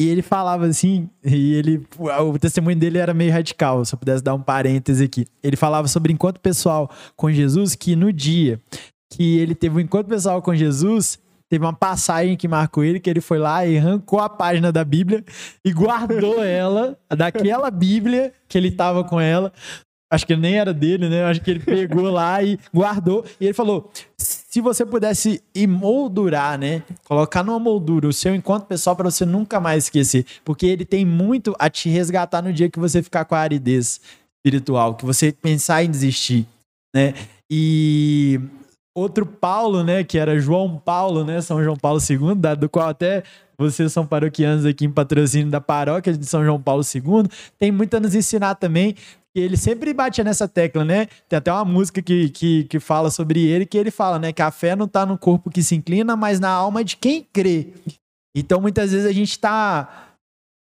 [0.00, 4.22] E ele falava assim, e ele, o testemunho dele era meio radical, se eu pudesse
[4.22, 5.26] dar um parêntese aqui.
[5.42, 8.60] Ele falava sobre encontro pessoal com Jesus, que no dia
[9.12, 13.08] que ele teve um encontro pessoal com Jesus, teve uma passagem que marcou ele, que
[13.08, 15.24] ele foi lá e arrancou a página da Bíblia
[15.64, 19.52] e guardou ela, daquela Bíblia que ele estava com ela.
[20.10, 21.24] Acho que nem era dele, né?
[21.24, 23.24] Acho que ele pegou lá e guardou.
[23.38, 26.82] E ele falou: se você pudesse emoldurar, né?
[27.04, 30.24] Colocar numa moldura o seu encontro pessoal para você nunca mais esquecer.
[30.44, 34.00] Porque ele tem muito a te resgatar no dia que você ficar com a aridez
[34.38, 36.46] espiritual, que você pensar em desistir,
[36.94, 37.12] né?
[37.50, 38.40] E
[38.98, 40.04] outro Paulo, né?
[40.04, 41.40] Que era João Paulo, né?
[41.40, 43.22] São João Paulo II, do qual até
[43.58, 47.96] vocês são paroquianos aqui em patrocínio da paróquia de São João Paulo II, tem muito
[47.96, 48.94] a nos ensinar também,
[49.34, 51.06] ele sempre batia nessa tecla, né?
[51.28, 54.32] Tem até uma música que, que, que fala sobre ele, que ele fala, né?
[54.32, 57.26] Que a fé não está no corpo que se inclina, mas na alma de quem
[57.32, 57.68] crê.
[58.34, 60.07] Então, muitas vezes a gente está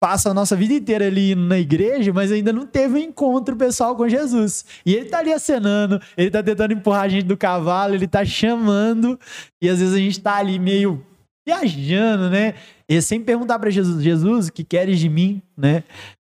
[0.00, 3.96] passa a nossa vida inteira ali na igreja, mas ainda não teve um encontro pessoal
[3.96, 4.64] com Jesus.
[4.87, 8.24] E ele tá ali acenando, ele tá tentando empurrar a gente do cavalo, ele tá
[8.24, 9.18] chamando,
[9.61, 11.04] e às vezes a gente tá ali meio
[11.46, 12.54] viajando, né?
[12.88, 15.82] E sem perguntar para Jesus, Jesus, o que queres de mim, né?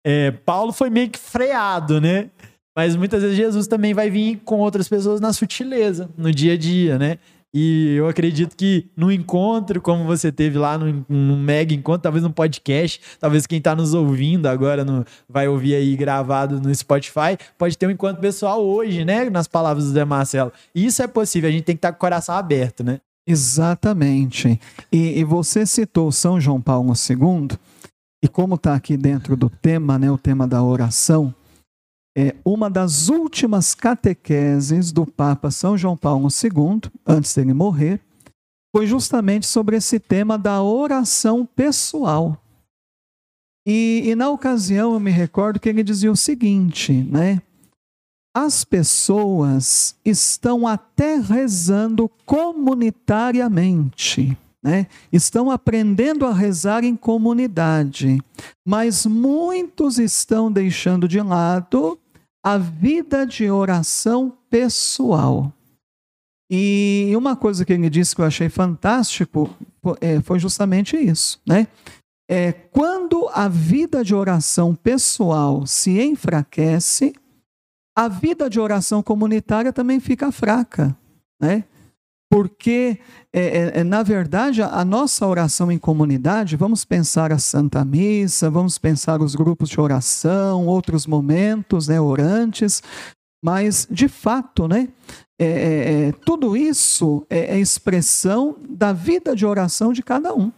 [0.06, 2.30] É, Paulo foi meio que freado, né?
[2.76, 6.58] Mas muitas vezes Jesus também vai vir com outras pessoas na sutileza, no dia a
[6.58, 7.20] dia, né?
[7.54, 12.24] E eu acredito que no encontro, como você teve lá no, no mega encontro, talvez
[12.24, 17.38] no podcast, talvez quem está nos ouvindo agora no, vai ouvir aí gravado no Spotify,
[17.58, 19.30] pode ter um encontro pessoal hoje, né?
[19.30, 20.52] Nas palavras do Zé Marcelo.
[20.74, 23.02] Isso é possível, a gente tem que estar tá com o coração aberto, né?
[23.28, 24.60] Exatamente.
[24.92, 27.50] E, e você citou São João Paulo II,
[28.24, 31.34] e como está aqui dentro do tema, né, o tema da oração,
[32.18, 38.02] é uma das últimas catequeses do Papa São João Paulo II, antes dele morrer,
[38.76, 42.38] foi justamente sobre esse tema da oração pessoal.
[43.66, 47.42] E, e na ocasião eu me recordo que ele dizia o seguinte, né?
[48.36, 54.88] As pessoas estão até rezando comunitariamente né?
[55.12, 58.22] Estão aprendendo a rezar em comunidade,
[58.66, 61.98] mas muitos estão deixando de lado
[62.44, 65.54] a vida de oração pessoal.
[66.50, 69.50] E uma coisa que ele disse que eu achei fantástico
[70.02, 71.68] é, foi justamente isso, né?
[72.30, 77.14] É, quando a vida de oração pessoal se enfraquece,
[77.96, 80.96] a vida de oração comunitária também fica fraca,
[81.40, 81.66] né?
[82.32, 82.98] Porque,
[83.34, 88.50] é, é, é, na verdade, a, nossa oração em comunidade, vamos pensar a Santa Missa,
[88.50, 92.82] vamos pensar os grupos de oração, outros momentos né, orantes,
[93.44, 94.88] mas, de fato, né,
[95.38, 100.54] é, é, é tudo isso é, expressão da vida de oração de cada um.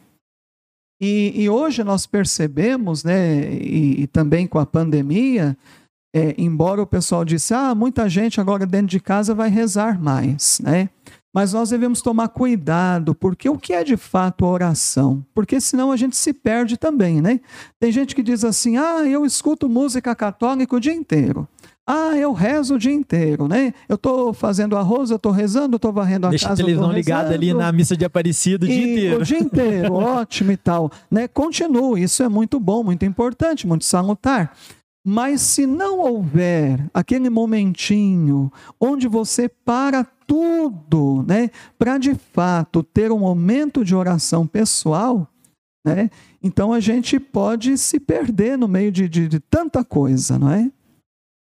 [1.01, 5.57] E, e hoje nós percebemos, né, e, e também com a pandemia,
[6.37, 10.87] embora o pessoal disse, ah, muita gente agora dentro de casa vai rezar mais, né?
[11.33, 15.25] Mas nós devemos tomar cuidado, porque o que é de fato a oração?
[15.33, 17.39] Porque senão a gente se perde também, né?
[17.79, 21.47] Tem gente que diz assim: ah, eu escuto música católica o dia inteiro.
[21.85, 23.73] Ah, eu rezo o dia inteiro, né?
[23.89, 26.63] Eu estou fazendo arroz, eu estou rezando, eu estou varrendo a Deixa casa.
[26.63, 29.21] Deixa a televisão ligada ali na missa de Aparecida o dia inteiro.
[29.21, 30.89] O dia inteiro, ótimo e tal.
[31.11, 31.27] Né?
[31.27, 34.55] Continue, isso é muito bom, muito importante, muito salutar.
[35.05, 43.11] Mas se não houver aquele momentinho onde você para tudo, né, para de fato ter
[43.11, 45.27] um momento de oração pessoal,
[45.85, 46.09] né,
[46.41, 50.71] então a gente pode se perder no meio de, de, de tanta coisa, não é?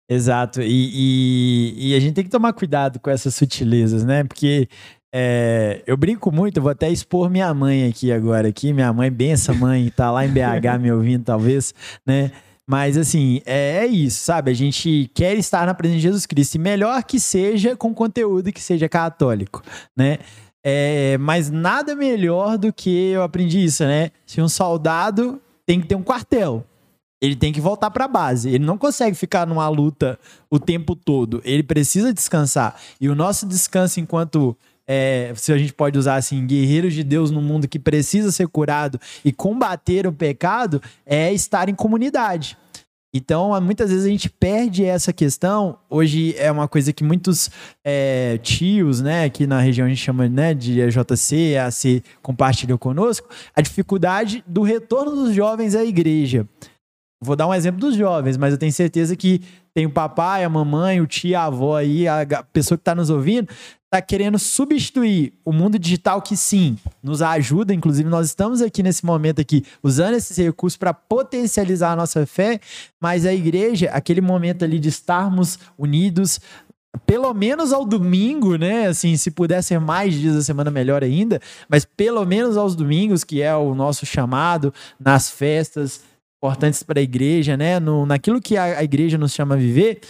[0.07, 4.23] Exato, e, e, e, a gente tem que tomar cuidado com essas sutilezas, né?
[4.23, 4.69] Porque
[5.15, 9.55] é, eu brinco muito, vou até expor minha mãe aqui agora, aqui, minha mãe, essa
[9.55, 11.73] mãe, tá lá em BH me ouvindo, talvez,
[12.07, 12.33] né?
[12.69, 14.51] Mas assim, é, é, isso, sabe?
[14.51, 16.55] A gente quer estar na presença de Jesus Cristo.
[16.55, 19.63] E melhor que seja com conteúdo que seja católico,
[19.97, 20.19] né?
[20.67, 24.11] É, mas nada melhor do que eu aprendi isso, né?
[24.25, 26.65] Se um soldado tem que ter um quartel.
[27.21, 28.49] Ele tem que voltar para a base.
[28.49, 30.19] Ele não consegue ficar numa luta
[30.51, 31.41] o tempo todo.
[31.45, 32.77] Ele precisa descansar.
[33.01, 37.31] E o nosso descanso enquanto é, se a gente pode usar assim, guerreiros de Deus
[37.31, 42.57] no mundo que precisa ser curado e combater o pecado, é estar em comunidade.
[43.17, 45.79] Então, muitas vezes a gente perde essa questão.
[45.89, 47.49] Hoje é uma coisa que muitos
[47.85, 53.29] é, tios, né, aqui na região a gente chama né, de EJC, EAC, compartilham conosco,
[53.55, 56.45] a dificuldade do retorno dos jovens à igreja.
[57.25, 59.41] Vou dar um exemplo dos jovens, mas eu tenho certeza que
[59.73, 63.09] tem o papai, a mamãe, o tio, a avó aí, a pessoa que está nos
[63.11, 63.49] ouvindo,
[63.85, 69.07] está querendo substituir o mundo digital que sim nos ajuda, inclusive nós estamos aqui nesse
[69.07, 72.61] momento aqui usando esses recursos para potencializar a nossa fé,
[73.01, 76.41] mas a igreja, aquele momento ali de estarmos unidos,
[77.07, 78.87] pelo menos ao domingo, né?
[78.87, 83.25] Assim, se puder ser mais dias da semana, melhor ainda, mas pelo menos aos domingos,
[83.25, 86.01] que é o nosso chamado, nas festas
[86.45, 87.81] importantes para a igreja, né?
[87.81, 90.01] No, naquilo que a, a igreja nos chama a viver,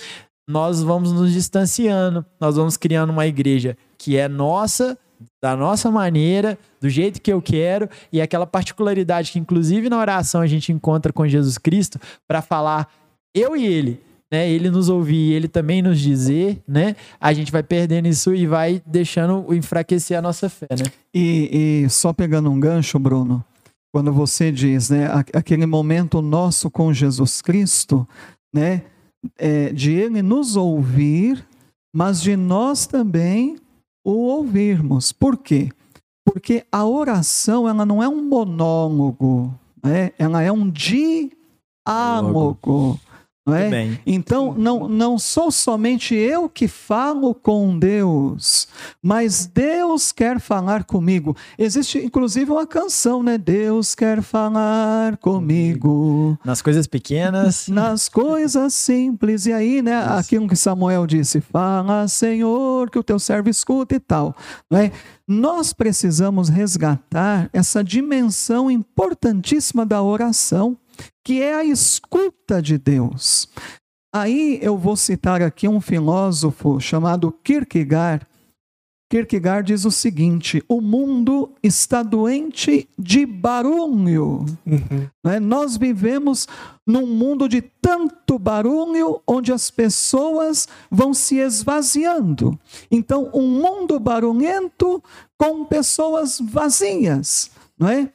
[0.49, 4.99] nós vamos nos distanciando, nós vamos criando uma igreja que é nossa,
[5.43, 10.41] da nossa maneira, do jeito que eu quero, e aquela particularidade que, inclusive, na oração
[10.41, 12.89] a gente encontra com Jesus Cristo para falar
[13.35, 14.01] eu e ele.
[14.33, 16.97] Né, ele nos ouvir, ele também nos dizer, né?
[17.21, 20.87] A gente vai perdendo isso e vai deixando enfraquecer a nossa fé, né?
[21.15, 23.45] E, e só pegando um gancho, Bruno,
[23.95, 28.05] quando você diz, né, aquele momento nosso com Jesus Cristo,
[28.53, 28.83] né?
[29.39, 31.47] é, de ele nos ouvir,
[31.95, 33.55] mas de nós também
[34.05, 35.13] o ouvirmos.
[35.13, 35.69] Por quê?
[36.27, 40.11] Porque a oração ela não é um monólogo, né?
[40.19, 41.39] ela é um diálogo.
[43.47, 43.99] Não é?
[44.07, 48.67] Então, não, não sou somente eu que falo com Deus,
[49.03, 51.37] mas Deus quer falar comigo.
[51.59, 53.37] Existe, inclusive, uma canção, né?
[53.37, 56.39] Deus quer falar comigo.
[56.43, 57.69] Nas coisas pequenas.
[57.69, 59.45] Nas coisas simples.
[59.45, 60.01] E aí, né?
[60.01, 60.13] Isso.
[60.15, 64.35] Aquilo que Samuel disse: Fala, Senhor, que o teu servo escuta e tal.
[64.71, 64.91] Não é?
[65.29, 70.79] Nós precisamos resgatar essa dimensão importantíssima da oração
[71.25, 73.49] que é a escuta de Deus.
[74.15, 78.25] Aí eu vou citar aqui um filósofo chamado Kierkegaard.
[79.11, 84.45] Kierkegaard diz o seguinte: o mundo está doente de barulho.
[84.67, 85.09] Uhum.
[85.25, 85.41] Né?
[85.41, 86.47] Nós vivemos
[86.87, 92.59] num mundo de tanto barulho, onde as pessoas vão se esvaziando.
[92.91, 95.03] Então, um mundo barulhento
[95.37, 98.11] com pessoas vazias, não é?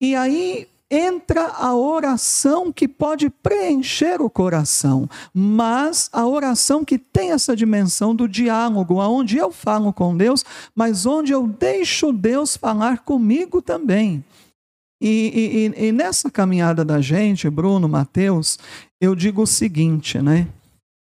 [0.00, 7.30] E aí entra a oração que pode preencher o coração, mas a oração que tem
[7.30, 12.98] essa dimensão do diálogo, aonde eu falo com Deus, mas onde eu deixo Deus falar
[12.98, 14.22] comigo também.
[15.00, 18.58] E, e, e nessa caminhada da gente, Bruno, Mateus,
[19.00, 20.46] eu digo o seguinte, né?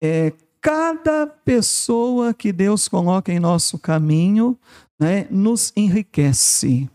[0.03, 4.57] É, cada pessoa que Deus coloca em nosso caminho,
[4.99, 6.89] né, nos enriquece.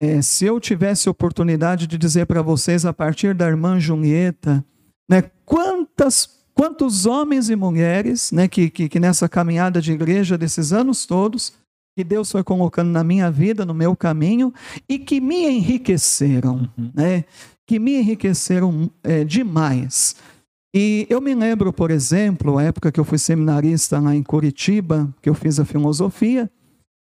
[0.00, 4.64] É, se eu tivesse oportunidade de dizer para vocês, a partir da irmã Julieta,
[5.08, 10.72] né, quantas, quantos homens e mulheres né, que, que, que nessa caminhada de igreja desses
[10.72, 11.52] anos todos,
[11.94, 14.54] que Deus foi colocando na minha vida, no meu caminho,
[14.88, 16.90] e que me enriqueceram, uhum.
[16.94, 17.24] né,
[17.66, 20.16] que me enriqueceram é, demais.
[20.74, 25.12] E eu me lembro, por exemplo, a época que eu fui seminarista lá em Curitiba,
[25.20, 26.50] que eu fiz a filosofia,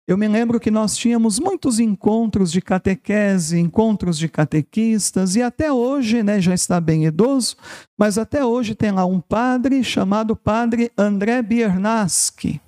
[0.07, 5.69] eu me lembro que nós tínhamos muitos encontros de catequese, encontros de catequistas, e até
[5.69, 7.57] hoje, né, já está bem idoso,
[7.99, 12.61] mas até hoje tem lá um padre chamado Padre André Biernaschi.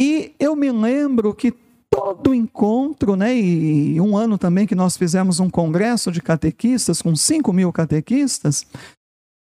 [0.00, 1.52] E eu me lembro que
[1.90, 7.16] todo encontro, né, e um ano também que nós fizemos um congresso de catequistas com
[7.16, 8.64] 5 mil catequistas,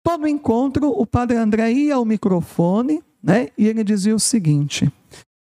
[0.05, 4.89] todo encontro o Padre André ia ao microfone né, e ele dizia o seguinte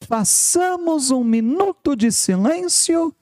[0.09, 3.15] façamos um minuto de silêncio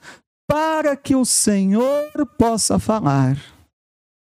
[0.49, 2.05] para que o Senhor
[2.39, 3.37] possa falar.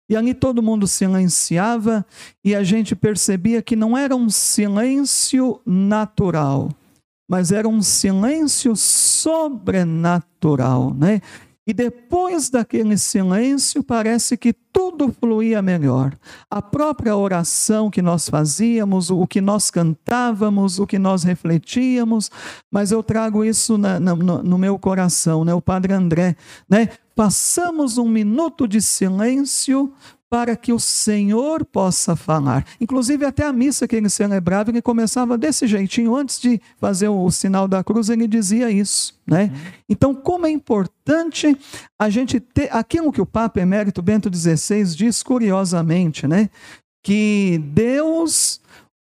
[0.09, 2.05] E ali todo mundo silenciava
[2.43, 6.69] e a gente percebia que não era um silêncio natural,
[7.29, 11.19] mas era um silêncio sobrenatural, né?
[11.65, 16.13] E depois daquele silêncio, parece que tudo fluía melhor.
[16.51, 22.29] A própria oração que nós fazíamos, o que nós cantávamos, o que nós refletíamos,
[22.69, 25.53] mas eu trago isso na, na, no, meu coração, né?
[25.53, 26.35] O Padre André,
[26.69, 26.89] né?
[27.15, 29.93] Passamos um minuto de silêncio
[30.33, 32.65] para que o Senhor possa falar.
[32.81, 37.29] Inclusive, até a missa que ele celebrava, ele começava desse jeitinho, antes de fazer o,
[37.29, 39.13] sinal da cruz, ele dizia isso.
[39.27, 39.43] Né?
[39.53, 39.71] Uhum.
[39.87, 41.55] Então, como é importante
[42.01, 46.49] a gente ter aquilo que o Papa Emérito Bento XVI diz curiosamente, né?
[47.03, 48.59] que Deus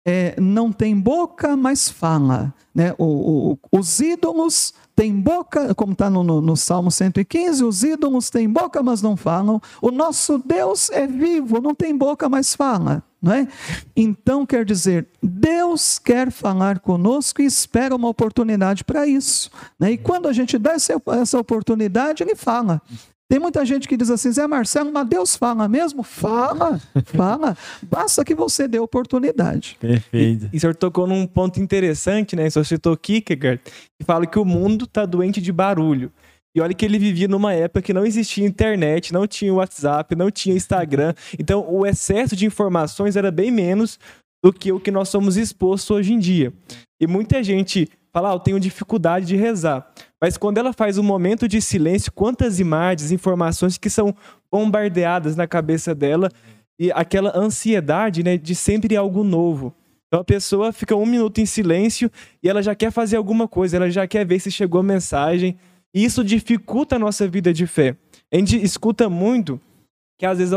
[0.07, 2.55] é, não tem boca, mas fala.
[2.72, 2.95] Né?
[2.99, 8.31] O, o, os ídolos têm boca, como está no, no, no, Salmo 115, os ídolos
[8.31, 9.61] têm boca, mas não falam.
[9.83, 13.05] O nosso Deus é vivo, não tem boca, mas fala.
[13.21, 13.47] Não é?
[13.95, 19.51] Então, quer dizer, Deus quer falar conosco e espera uma oportunidade para isso.
[19.79, 19.93] Né?
[19.93, 22.81] E quando a gente dá essa, essa oportunidade, Ele fala.
[23.29, 26.05] Tem muita gente que diz assim, Zé Marcelo, mas Deus fala mesmo?
[26.05, 27.57] Fala, fala.
[27.83, 29.77] Basta que você dê oportunidade.
[29.81, 30.45] Perfeito.
[30.45, 32.47] E, e o senhor tocou num ponto interessante, né?
[32.47, 33.61] O senhor citou Kierkegaard,
[33.99, 36.12] que fala que o mundo está doente de barulho.
[36.57, 40.31] E olha que ele vivia numa época que não existia internet, não tinha WhatsApp, não
[40.31, 41.12] tinha Instagram.
[41.39, 43.99] Então, o excesso de informações era bem menos
[44.43, 46.53] do que o que nós somos expostos hoje em dia.
[46.99, 49.93] E muita gente fala, ah, eu tenho dificuldade de rezar.
[50.21, 54.14] Mas quando ela faz um momento de silêncio, quantas imagens, informações que são
[54.51, 56.31] bombardeadas na cabeça dela
[56.79, 59.75] e aquela ansiedade né, de sempre algo novo.
[60.07, 62.11] Então a pessoa fica um minuto em silêncio
[62.43, 65.59] e ela já quer fazer alguma coisa, ela já quer ver se chegou a mensagem.
[65.95, 67.97] E isso dificulta a nossa vida de fé.
[68.33, 69.61] A gente escuta muito
[70.19, 70.55] que às vezes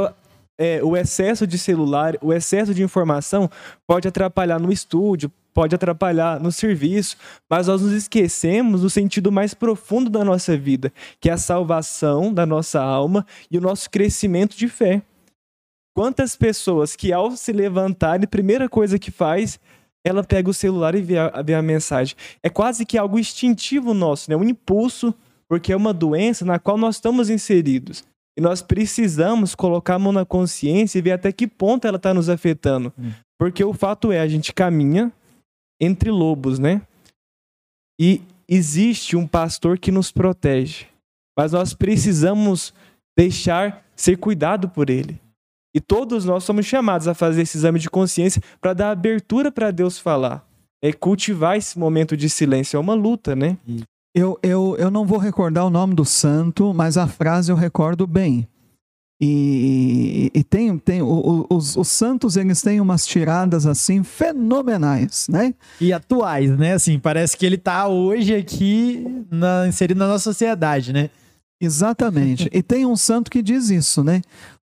[0.59, 3.49] é, o excesso de celular, o excesso de informação
[3.87, 7.15] pode atrapalhar no estúdio, pode atrapalhar no serviço,
[7.49, 12.33] mas nós nos esquecemos do sentido mais profundo da nossa vida, que é a salvação
[12.33, 15.01] da nossa alma e o nosso crescimento de fé.
[15.95, 19.59] Quantas pessoas que ao se levantarem, a primeira coisa que faz,
[20.03, 22.15] ela pega o celular e vê a, vê a mensagem.
[22.43, 24.35] É quase que algo instintivo nosso, né?
[24.35, 25.13] um impulso,
[25.47, 28.03] porque é uma doença na qual nós estamos inseridos.
[28.37, 32.13] E nós precisamos colocar a mão na consciência e ver até que ponto ela está
[32.13, 32.93] nos afetando.
[32.97, 33.11] Hum.
[33.37, 35.11] Porque o fato é, a gente caminha,
[35.79, 36.81] entre lobos, né?
[37.99, 40.87] E existe um pastor que nos protege,
[41.37, 42.73] mas nós precisamos
[43.17, 45.19] deixar ser cuidado por ele.
[45.75, 49.71] E todos nós somos chamados a fazer esse exame de consciência para dar abertura para
[49.71, 50.45] Deus falar.
[50.81, 52.77] É cultivar esse momento de silêncio.
[52.77, 53.57] É uma luta, né?
[54.13, 58.07] Eu, eu, eu não vou recordar o nome do santo, mas a frase eu recordo
[58.07, 58.47] bem.
[59.21, 65.53] E, e, tem, tem os, os, santos eles têm umas tiradas assim fenomenais, né?
[65.81, 66.73] E atuais, né?
[66.73, 71.09] Assim, parece que ele está hoje aqui na, inserido na nossa sociedade, né?
[71.61, 72.49] Exatamente.
[72.53, 74.21] e tem um santo que diz isso, né?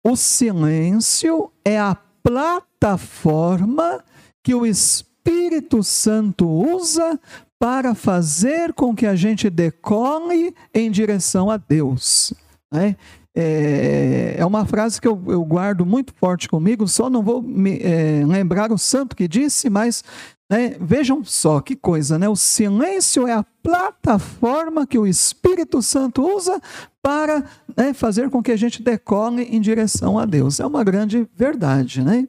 [0.07, 4.05] O silêncio é a plataforma
[4.45, 7.19] que o Espírito Santo usa
[7.59, 12.35] para fazer com que a gente decole em direção a Deus.
[12.73, 12.97] Né?
[13.35, 17.79] É, é uma frase que eu, eu, guardo muito forte comigo, só não vou me,
[17.83, 20.03] é, lembrar o santo que disse, mas
[20.51, 22.29] né, vejam só que coisa, né?
[22.29, 26.61] O silêncio é a plataforma que o Espírito Santo usa
[27.03, 27.45] para
[27.77, 30.59] né, fazer com que a gente decole em direção a Deus.
[30.59, 32.27] É uma grande verdade, né?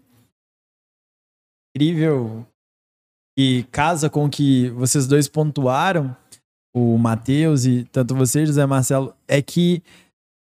[1.76, 2.46] Incrível.
[3.38, 6.16] E casa com o que vocês dois pontuaram,
[6.76, 9.84] o Mateus e tanto você, José Marcelo, é que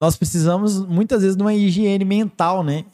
[0.02, 2.86] nós precisamos muitas vezes de uma higiene mental, né?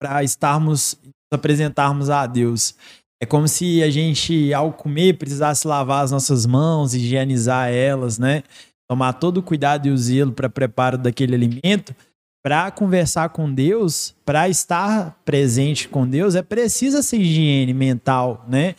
[0.00, 0.98] Para estarmos,
[1.32, 2.74] apresentarmos a Deus.
[3.22, 8.42] É como se a gente, ao comer, precisasse lavar as nossas mãos, higienizar elas, né?
[8.90, 11.94] Tomar todo o cuidado e o zelo para preparo daquele alimento.
[12.44, 18.74] Para conversar com Deus, para estar presente com Deus, é preciso essa higiene mental, né?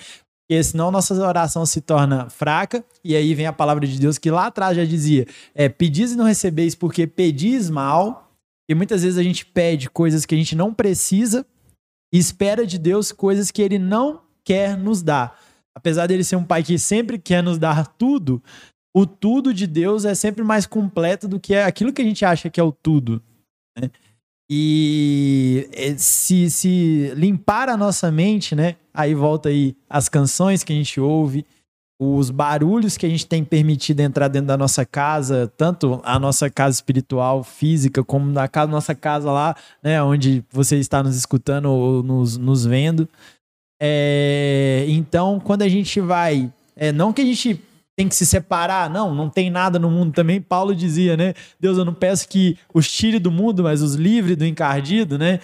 [0.48, 4.30] Porque senão nossa oração se torna fraca, e aí vem a palavra de Deus que
[4.30, 5.26] lá atrás já dizia:
[5.56, 8.32] é, pedis e não recebeis porque pedis mal,
[8.70, 11.46] e muitas vezes a gente pede coisas que a gente não precisa
[12.14, 15.40] e espera de Deus coisas que ele não quer nos dar.
[15.76, 18.44] Apesar dele ser um pai que sempre quer nos dar tudo,
[18.96, 22.50] o tudo de Deus é sempre mais completo do que aquilo que a gente acha
[22.50, 23.24] que é o tudo.
[23.76, 23.90] Né?
[24.50, 28.76] E eh, se, se limpar a nossa mente, né?
[28.94, 31.46] Aí volta aí as canções que a gente ouve,
[32.00, 36.50] os barulhos que a gente tem permitido entrar dentro da nossa casa, tanto a nossa
[36.50, 41.70] casa espiritual, física, como na casa, nossa casa lá, né, onde você está nos escutando
[41.70, 43.08] ou nos, nos vendo.
[43.82, 47.60] É, então, quando a gente vai, é, não que a gente
[47.96, 50.42] tem que se separar, não, não tem nada no mundo também.
[50.42, 51.34] Paulo dizia, né?
[51.60, 55.40] Deus, eu não peço que os tire do mundo, mas os livre do encardido, né?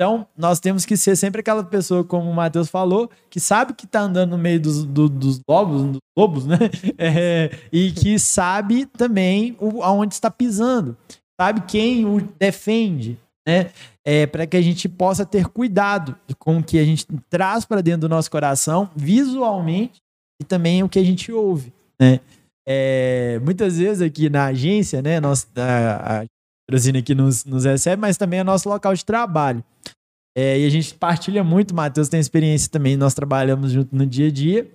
[0.00, 3.84] Então, nós temos que ser sempre aquela pessoa, como o Matheus falou, que sabe que
[3.84, 6.58] está andando no meio dos, do, dos lobos, dos lobos, né?
[6.96, 10.96] É, e que sabe também o, aonde está pisando,
[11.40, 13.70] sabe quem o defende, né?
[14.06, 17.80] É, para que a gente possa ter cuidado com o que a gente traz para
[17.80, 19.98] dentro do nosso coração, visualmente,
[20.40, 22.20] e também o que a gente ouve, né?
[22.70, 26.26] É, muitas vezes aqui na agência, né, nós, a, a
[26.98, 29.64] aqui nos, nos recebe, mas também é nosso local de trabalho.
[30.36, 34.28] É, e a gente partilha muito, Matheus tem experiência também, nós trabalhamos junto no dia
[34.28, 34.70] a dia.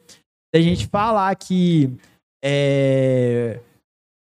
[0.56, 1.96] A gente falar que
[2.44, 3.60] é,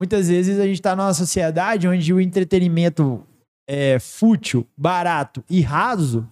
[0.00, 3.26] muitas vezes a gente está numa sociedade onde o entretenimento
[3.68, 6.26] é fútil, barato e raso,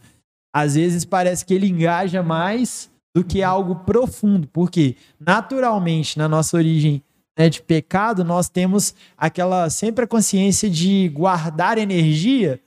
[0.55, 6.55] às vezes parece que ele engaja mais do que algo profundo, porque naturalmente na nossa
[6.55, 7.03] origem
[7.35, 12.61] né, de pecado, nós temos aquela sempre a consciência de guardar energia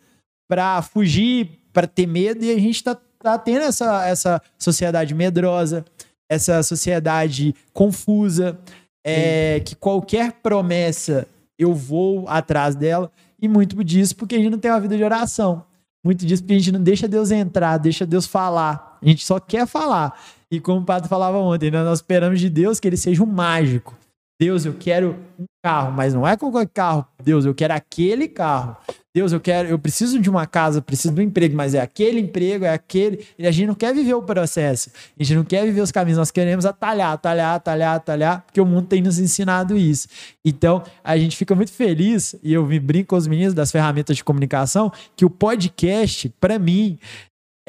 [0.50, 5.86] para fugir, para ter medo, e a gente está tá tendo essa, essa sociedade medrosa,
[6.28, 8.60] essa sociedade confusa,
[9.06, 11.28] é, que qualquer promessa
[11.60, 15.04] eu vou atrás dela, e muito disso porque a gente não tem uma vida de
[15.04, 15.64] oração.
[16.04, 18.89] Muito disso porque a gente não deixa Deus entrar, deixa Deus falar.
[19.02, 20.20] A gente só quer falar.
[20.52, 23.28] E como o padre falava ontem, né, nós esperamos de Deus que ele seja um
[23.28, 23.96] mágico.
[24.42, 27.06] Deus, eu quero um carro, mas não é qualquer carro.
[27.22, 28.78] Deus, eu quero aquele carro.
[29.14, 32.22] Deus, eu quero, eu preciso de uma casa, preciso de um emprego, mas é aquele
[32.22, 33.26] emprego, é aquele.
[33.38, 34.92] E a gente não quer viver o processo.
[35.20, 38.66] A gente não quer viver os caminhos, nós queremos atalhar, atalhar, atalhar, atalhar, porque o
[38.66, 40.08] mundo tem nos ensinado isso.
[40.46, 44.16] Então, a gente fica muito feliz, e eu me brinco com os meninos das ferramentas
[44.16, 46.98] de comunicação, que o podcast, para mim,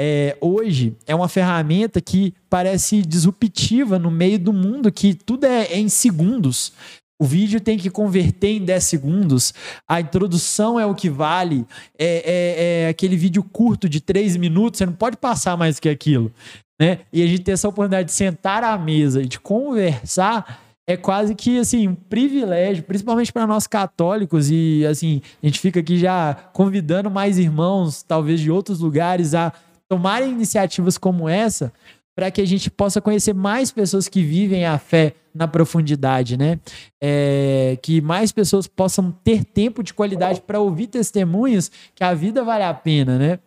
[0.03, 5.64] é, hoje é uma ferramenta que parece disruptiva no meio do mundo, que tudo é,
[5.64, 6.72] é, em segundos.
[7.20, 9.53] O vídeo tem que converter em 10 segundos,
[9.86, 11.66] a introdução é o que vale,
[11.98, 15.90] é, é, é aquele vídeo curto de 3 minutos, você não pode passar mais que
[15.90, 16.32] aquilo.
[16.80, 17.01] Né?
[17.12, 21.34] E a gente ter essa oportunidade de sentar à mesa e de conversar é quase
[21.34, 26.34] que assim um privilégio, principalmente para nós católicos e assim a gente fica aqui já
[26.55, 29.53] convidando mais irmãos, talvez de outros lugares, a
[29.91, 31.72] tomarem iniciativas como essa
[32.16, 36.61] para que a gente possa conhecer mais pessoas que vivem a fé na profundidade, né?
[37.03, 42.45] É, que mais pessoas possam ter tempo de qualidade para ouvir testemunhos que a vida
[42.45, 43.38] vale a pena, né?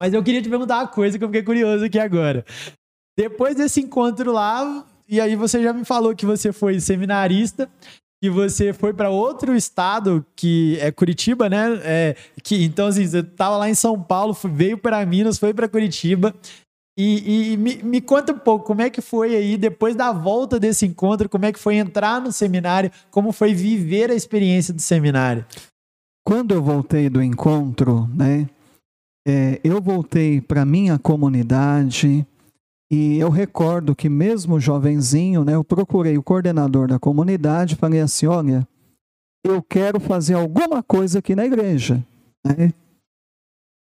[0.00, 2.44] Mas eu queria te perguntar uma coisa que eu fiquei curioso aqui agora.
[3.16, 7.70] Depois desse encontro lá, e aí você já me falou que você foi seminarista,
[8.22, 11.80] que você foi para outro estado, que é Curitiba, né?
[11.82, 15.68] É, que, então, assim, você estava lá em São Paulo, veio para Minas, foi para
[15.68, 16.34] Curitiba.
[16.96, 20.60] E, e me, me, conta um pouco, como é que foi aí, depois da volta
[20.60, 24.80] desse encontro, como é que foi entrar no seminário, como foi viver a experiência do
[24.80, 25.44] seminário?
[26.24, 28.48] Quando eu voltei do encontro, né,
[29.26, 32.24] é, eu voltei para minha comunidade,
[32.94, 38.26] e eu recordo que mesmo jovenzinho, né, eu procurei o coordenador da comunidade falei assim,
[38.26, 38.66] olha,
[39.44, 42.04] eu quero fazer alguma coisa aqui na igreja.
[42.46, 42.72] Né?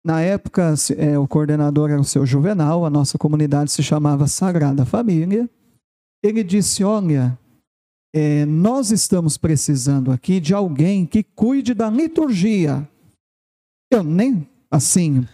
[0.06, 4.86] Na época, é, o coordenador era o seu Juvenal, a nossa comunidade se chamava Sagrada
[4.86, 5.50] Família.
[6.22, 7.38] Ele disse, olha,
[8.14, 12.88] é, nós estamos precisando aqui de alguém que cuide da liturgia.
[13.92, 15.28] Eu nem, assim,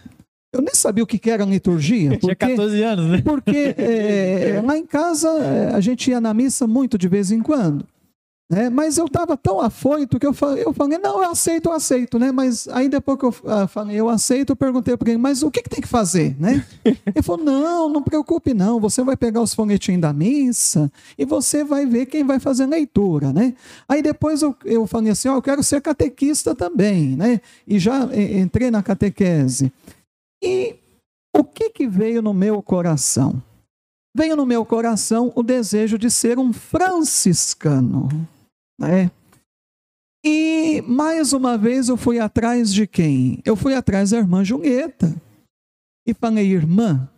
[0.53, 2.11] eu nem sabia o que era liturgia.
[2.19, 3.21] Porque, Tinha 14 anos, né?
[3.23, 7.41] Porque é, lá em casa é, a gente ia na missa muito de vez em
[7.41, 7.85] quando.
[8.51, 8.69] Né?
[8.69, 12.19] Mas eu estava tão afoito que eu falei, eu falei, não, eu aceito, eu aceito,
[12.19, 12.33] né?
[12.33, 15.49] Mas aí depois que eu uh, falei, eu aceito, eu perguntei para ele, mas o
[15.49, 16.61] que, que, tem que fazer, né?
[16.83, 21.63] Ele falou, não, não preocupe não, você vai pegar os folhetinhos da missa e você
[21.63, 23.53] vai ver quem vai fazer leitura, né?
[23.87, 27.39] Aí depois eu, eu falei assim, ó, eu quero ser catequista também, né?
[27.65, 29.71] E já entrei na catequese.
[30.41, 30.75] E
[31.35, 33.41] o que, que veio no meu coração?
[34.15, 38.09] Veio no meu coração o desejo de ser um franciscano.
[38.79, 39.11] Né?
[40.23, 43.41] E mais uma vez eu fui atrás de quem?
[43.45, 45.15] Eu fui atrás da irmã Julieta.
[46.05, 47.09] E falei, irmã,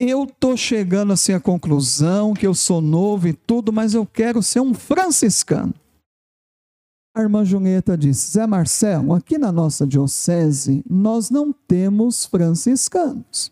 [0.00, 4.42] eu estou chegando assim à conclusão que eu sou novo e tudo, mas eu quero
[4.42, 5.74] ser um franciscano.
[7.18, 13.50] A irmã Julieta disse: Zé Marcelo, aqui na nossa diocese nós não temos franciscanos.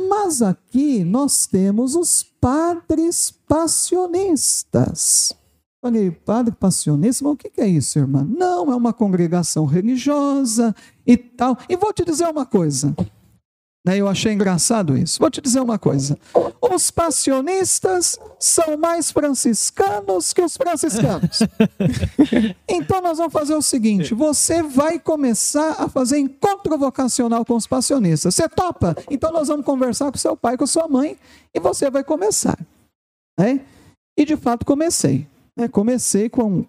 [0.00, 5.34] Mas aqui nós temos os padres passionistas.
[5.82, 8.26] Falei, padre passionista, o que é isso, irmã?
[8.26, 10.74] Não, é uma congregação religiosa
[11.06, 11.58] e tal.
[11.68, 12.96] E vou te dizer uma coisa.
[13.84, 15.20] Né, eu achei engraçado isso.
[15.20, 16.18] Vou te dizer uma coisa:
[16.58, 21.40] os passionistas são mais franciscanos que os franciscanos.
[22.66, 27.66] então nós vamos fazer o seguinte: você vai começar a fazer encontro vocacional com os
[27.66, 28.34] passionistas.
[28.34, 28.96] Você topa?
[29.10, 31.18] Então nós vamos conversar com seu pai, com sua mãe,
[31.52, 32.58] e você vai começar.
[33.38, 33.60] Né?
[34.16, 35.26] E de fato comecei.
[35.56, 35.68] Né?
[35.68, 36.64] Comecei com.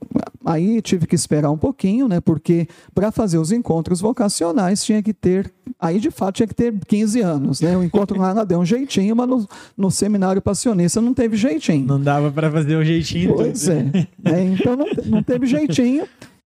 [0.46, 2.22] Aí tive que esperar um pouquinho, né?
[2.22, 5.52] Porque para fazer os encontros vocacionais tinha que ter.
[5.80, 7.76] Aí de fato tinha que ter 15 anos, né?
[7.76, 11.88] O encontro lá deu um jeitinho, mas no, no seminário passionista não teve jeitinho.
[11.88, 13.36] Não dava para fazer o um jeitinho.
[13.36, 13.86] Pois é.
[14.24, 14.44] é.
[14.44, 16.08] Então não, não teve jeitinho.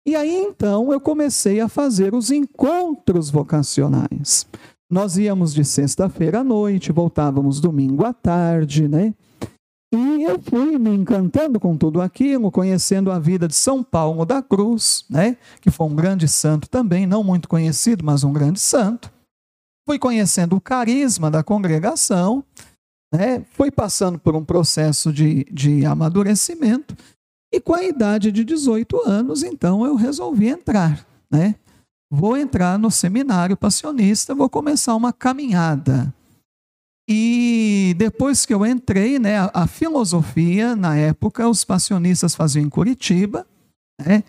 [0.05, 4.45] E aí então eu comecei a fazer os encontros vocacionais.
[4.89, 9.13] Nós íamos de sexta-feira à noite, voltávamos domingo à tarde, né?
[9.93, 14.41] E eu fui me encantando com tudo aquilo, conhecendo a vida de São Paulo da
[14.41, 15.38] Cruz, né?
[15.61, 19.11] que foi um grande santo também, não muito conhecido, mas um grande santo.
[19.88, 22.43] Fui conhecendo o carisma da congregação,
[23.13, 23.45] né?
[23.53, 26.93] fui passando por um processo de, de amadurecimento,
[27.53, 31.07] e com a idade de 18 anos, então eu resolvi entrar.
[31.31, 31.55] Né?
[32.11, 36.13] Vou entrar no seminário passionista, vou começar uma caminhada
[37.07, 42.69] e depois que eu entrei, né, a, a filosofia, na época, os passionistas faziam em
[42.69, 43.47] Curitiba,
[43.99, 44.23] né,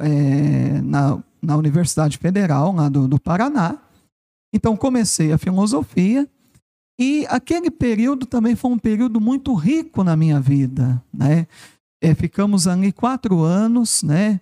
[0.00, 3.78] é, na, na Universidade Federal, lá do, do Paraná.
[4.52, 6.28] Então, comecei a filosofia.
[6.98, 11.02] E aquele período também foi um período muito rico na minha vida.
[11.12, 11.46] Né?
[12.02, 14.40] É, ficamos ali quatro anos, né?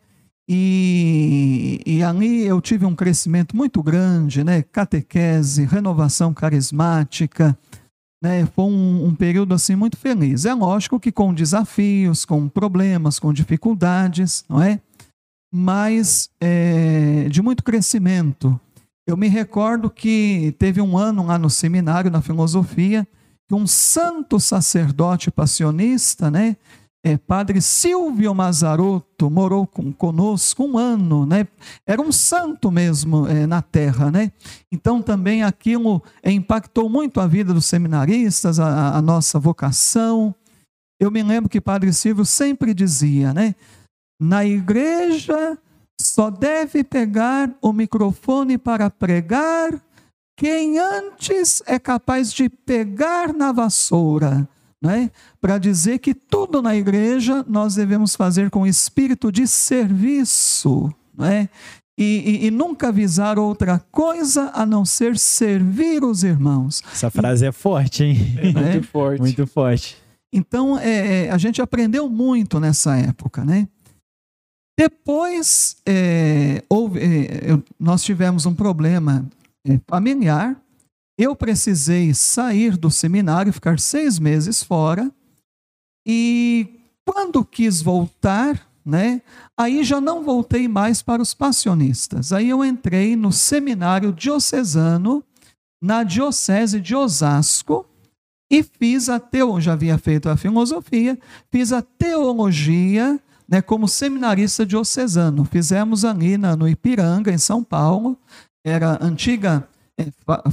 [0.48, 4.62] E, e ali eu tive um crescimento muito grande, né?
[4.62, 7.58] Catequese, renovação carismática,
[8.22, 8.46] né?
[8.46, 10.44] Foi um, um, período assim muito feliz.
[10.44, 14.80] É lógico que com desafios, com problemas, com dificuldades, não é?
[15.52, 18.58] Mas é, de muito crescimento.
[19.06, 23.06] Eu me recordo que teve um ano lá no seminário na filosofia
[23.46, 26.56] que um santo sacerdote passionista, né?
[27.04, 31.46] É, padre Silvio Mazarotto morou com, conosco um ano, né?
[31.86, 34.32] Era um santo mesmo é, na terra, né?
[34.72, 40.34] Então também aquilo impactou muito a vida dos seminaristas, a, a nossa vocação.
[40.98, 43.54] Eu me lembro que padre Silvio sempre dizia, né?
[44.18, 45.58] Na igreja
[46.00, 49.78] só deve pegar o microfone para pregar
[50.38, 54.48] quem antes é capaz de pegar na vassoura
[54.84, 55.10] né?
[55.40, 60.92] para dizer que tudo na igreja nós devemos fazer com espírito de serviço.
[61.16, 61.48] Né?
[61.98, 66.82] E, e, e, nunca avisar outra coisa a não ser servir os irmãos.
[66.92, 68.16] Essa frase é forte, hein?
[68.36, 69.20] É muito forte.
[69.20, 69.96] Muito forte.
[70.32, 73.68] Então, é, é, a gente aprendeu muito nessa época, né?
[74.76, 79.24] Depois, é, houve, é, nós tivemos um problema
[79.64, 80.60] é, familiar,
[81.18, 85.10] eu precisei sair do seminário, ficar seis meses fora,
[86.06, 89.22] e quando quis voltar, né,
[89.56, 92.32] aí já não voltei mais para os passionistas.
[92.32, 95.24] Aí eu entrei no seminário diocesano,
[95.82, 97.86] na diocese de Osasco,
[98.50, 101.18] e fiz a teologia, já havia feito a filosofia,
[101.50, 105.44] fiz a teologia né, como seminarista diocesano.
[105.44, 108.18] Fizemos ali na, no Ipiranga, em São Paulo,
[108.64, 109.66] era antiga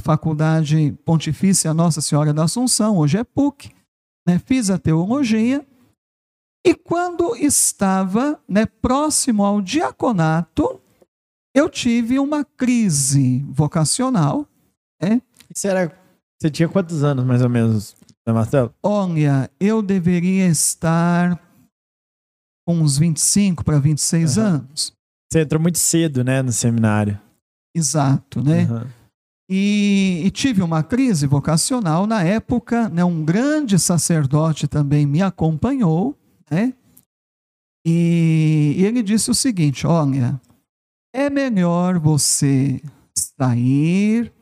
[0.00, 3.70] Faculdade Pontifícia Nossa Senhora da Assunção, hoje é PUC,
[4.26, 5.66] né, fiz a teologia,
[6.64, 10.80] e quando estava né, próximo ao diaconato,
[11.54, 14.46] eu tive uma crise vocacional.
[15.00, 15.20] Né?
[15.64, 15.92] Era,
[16.40, 18.72] você tinha quantos anos, mais ou menos, né, Marcelo?
[18.80, 21.36] Olha, eu deveria estar
[22.64, 24.44] com uns 25 para 26 uhum.
[24.44, 24.92] anos.
[25.30, 27.20] Você entrou muito cedo, né, no seminário.
[27.74, 28.64] Exato, né?
[28.70, 29.01] Uhum.
[29.48, 36.16] E, e, tive uma crise vocacional na época, né, um grande sacerdote também me acompanhou,
[36.50, 36.72] né,
[37.84, 40.40] e, e ele disse o seguinte: olha,
[41.12, 42.80] é melhor você
[43.14, 44.32] sair,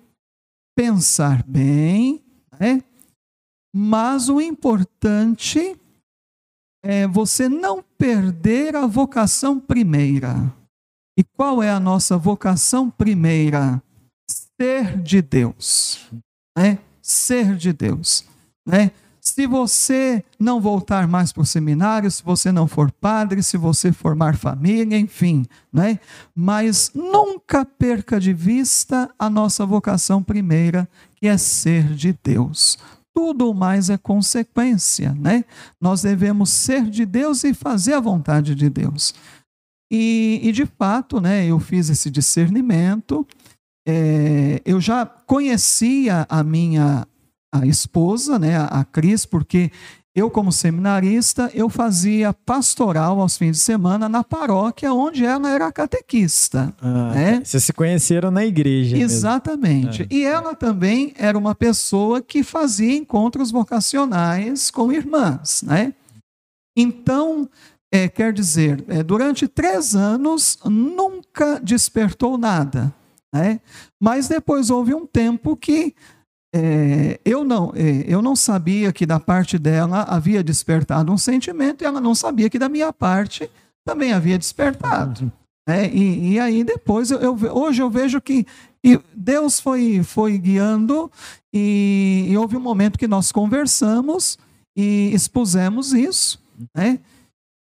[0.76, 2.22] pensar bem,
[2.58, 2.82] né,
[3.74, 5.76] mas o importante
[6.82, 10.34] é você não perder a vocação primeira.
[11.18, 13.82] E qual é a nossa vocação primeira?
[14.60, 16.06] Ser de Deus.
[16.56, 16.78] Né?
[17.00, 18.26] Ser de Deus.
[18.66, 18.90] Né?
[19.18, 23.90] Se você não voltar mais para o seminário, se você não for padre, se você
[23.90, 25.98] formar família, enfim, né?
[26.34, 32.78] Mas nunca perca de vista a nossa vocação primeira, que é ser de Deus.
[33.14, 35.44] Tudo mais é consequência, né?
[35.80, 39.14] Nós devemos ser de Deus e fazer a vontade de Deus.
[39.90, 43.26] E, e de fato, né, eu fiz esse discernimento.
[43.92, 47.06] É, eu já conhecia a minha
[47.52, 49.72] a esposa, né, a Cris, porque
[50.14, 55.70] eu, como seminarista, eu fazia pastoral aos fins de semana na paróquia onde ela era
[55.72, 56.72] catequista.
[56.80, 57.42] Ah, né?
[57.44, 58.96] Vocês se conheceram na igreja.
[58.96, 60.02] Exatamente.
[60.02, 60.06] É.
[60.10, 65.62] E ela também era uma pessoa que fazia encontros vocacionais com irmãs.
[65.62, 65.92] Né?
[66.76, 67.48] Então,
[67.92, 72.92] é, quer dizer, é, durante três anos nunca despertou nada.
[73.32, 73.60] Né?
[74.00, 75.94] Mas depois houve um tempo que
[76.52, 81.82] é, eu, não, é, eu não sabia que da parte dela havia despertado um sentimento
[81.82, 83.48] e ela não sabia que da minha parte
[83.84, 85.32] também havia despertado.
[85.68, 88.44] É, e, e, aí depois, eu, eu, hoje eu vejo que
[89.14, 91.10] Deus foi, foi guiando
[91.52, 94.38] e, e, houve um momento que nós conversamos
[94.76, 96.42] e expusemos isso,
[96.74, 96.98] né?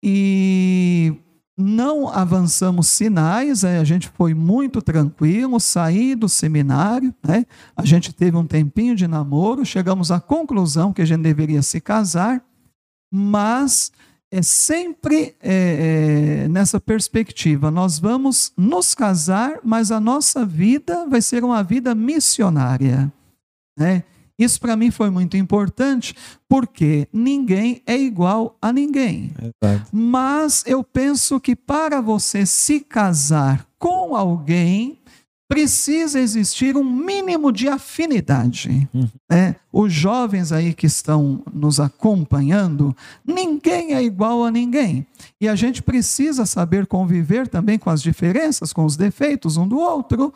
[0.03, 1.13] E
[1.62, 7.45] não avançamos sinais, a gente foi muito tranquilo, saí do seminário, né?
[7.76, 11.82] a gente teve um tempinho de namoro, chegamos à conclusão que a gente deveria se
[11.82, 12.41] casar,
[13.12, 13.91] mas
[14.32, 21.22] é sempre é, é, nessa perspectiva, nós vamos nos casar, mas a nossa vida vai
[21.22, 23.12] ser uma vida missionária.
[23.78, 24.03] Né?
[24.40, 26.16] Isso para mim foi muito importante,
[26.48, 29.32] porque ninguém é igual a ninguém.
[29.38, 29.90] Exato.
[29.92, 34.98] Mas eu penso que para você se casar com alguém,
[35.50, 38.88] precisa existir um mínimo de afinidade.
[38.94, 39.10] Uhum.
[39.32, 45.08] É, os jovens aí que estão nos acompanhando, ninguém é igual a ninguém.
[45.42, 49.80] E a gente precisa saber conviver também com as diferenças, com os defeitos um do
[49.80, 50.32] outro,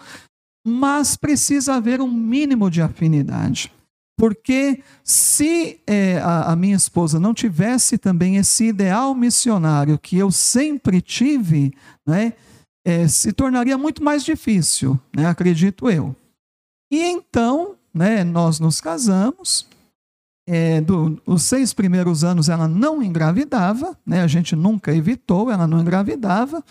[0.66, 3.72] mas precisa haver um mínimo de afinidade.
[4.18, 10.32] Porque se é, a, a, minha esposa não tivesse também esse ideal missionário que eu
[10.32, 11.74] sempre tive,
[12.06, 12.34] né,
[12.86, 16.16] é, se tornaria muito mais difícil, né, acredito eu.
[16.92, 19.68] E então, né, nós nos casamos.
[20.46, 25.66] É, do, os seis primeiros anos ela não engravidava, né, a gente nunca evitou, ela
[25.66, 26.62] não engravidava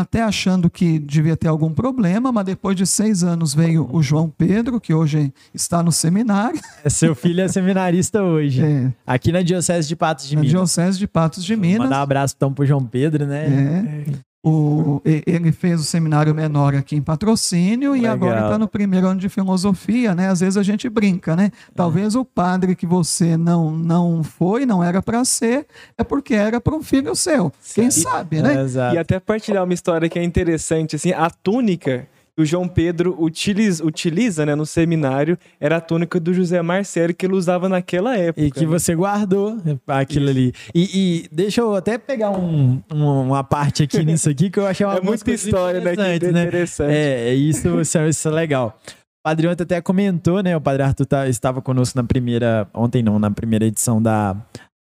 [0.00, 4.28] até achando que devia ter algum problema, mas depois de seis anos veio o João
[4.28, 6.60] Pedro, que hoje está no seminário.
[6.84, 8.64] É, seu filho é seminarista hoje.
[8.64, 8.92] É.
[9.06, 10.50] Aqui na Diocese de Patos de na Minas.
[10.50, 11.84] Diocese de Patos de Minas.
[11.84, 14.04] Mandar um abraço então pro João Pedro, né?
[14.06, 14.29] É.
[14.42, 18.06] O, ele fez o seminário menor aqui em patrocínio Legal.
[18.06, 20.28] e agora está no primeiro ano de filosofia, né?
[20.28, 21.50] Às vezes a gente brinca, né?
[21.74, 22.18] Talvez é.
[22.18, 25.66] o padre que você não não foi, não era para ser,
[25.98, 27.52] é porque era para um filho seu.
[27.74, 28.54] Quem sabe, né?
[28.54, 33.16] É, e até partilhar uma história que é interessante, assim, a túnica o João Pedro
[33.18, 38.16] utiliza, utiliza né, no seminário era a túnica do José Marcelo que ele usava naquela
[38.16, 38.44] época.
[38.44, 38.66] E que né?
[38.66, 40.38] você guardou aquilo Isso.
[40.38, 40.52] ali.
[40.74, 44.86] E, e, deixa eu até pegar um, uma parte aqui nisso aqui que eu achei
[44.86, 46.18] uma é muita história, né?
[46.18, 46.42] Que né?
[46.42, 46.92] interessante.
[46.92, 48.78] É, isso, isso, isso é legal.
[48.86, 50.56] O Padre ontem até comentou, né?
[50.56, 54.34] O Padre Arthur tá, estava conosco na primeira, ontem não, na primeira edição da,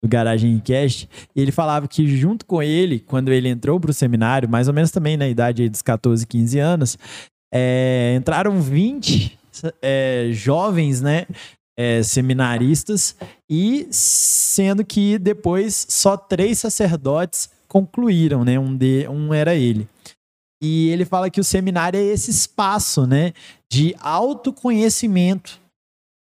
[0.01, 3.93] do Garagem Cast, e ele falava que junto com ele, quando ele entrou para o
[3.93, 6.97] seminário, mais ou menos também na idade dos 14, 15 anos,
[7.53, 9.37] é, entraram 20
[9.81, 11.25] é, jovens, né?
[11.79, 13.15] É, seminaristas,
[13.47, 18.57] e sendo que depois só três sacerdotes concluíram, né?
[18.57, 19.87] Um, de, um era ele.
[20.59, 23.31] E ele fala que o seminário é esse espaço, né?
[23.71, 25.59] De autoconhecimento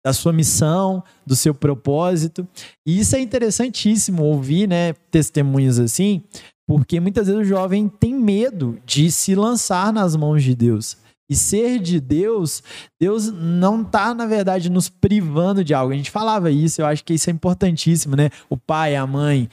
[0.04, 2.48] da sua missão, do seu propósito.
[2.86, 4.94] E isso é interessantíssimo ouvir, né?
[5.12, 6.24] Testemunhos assim,
[6.68, 10.98] porque muitas vezes o jovem tem medo de se lançar nas mãos de Deus.
[11.30, 12.62] E ser de Deus,
[13.00, 15.94] Deus não está, na verdade, nos privando de algo.
[15.94, 18.30] A gente falava isso, eu acho que isso é importantíssimo, né?
[18.50, 19.50] O pai, a mãe,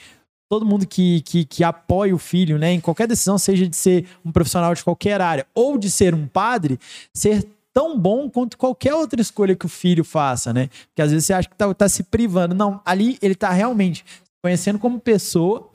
[0.51, 2.73] todo mundo que, que, que apoia o filho, né?
[2.73, 6.27] Em qualquer decisão, seja de ser um profissional de qualquer área ou de ser um
[6.27, 6.79] padre,
[7.14, 10.68] ser tão bom quanto qualquer outra escolha que o filho faça, né?
[10.89, 12.55] Porque às vezes você acha que está tá se privando.
[12.55, 14.05] Não, ali ele está realmente
[14.45, 15.70] conhecendo como pessoa,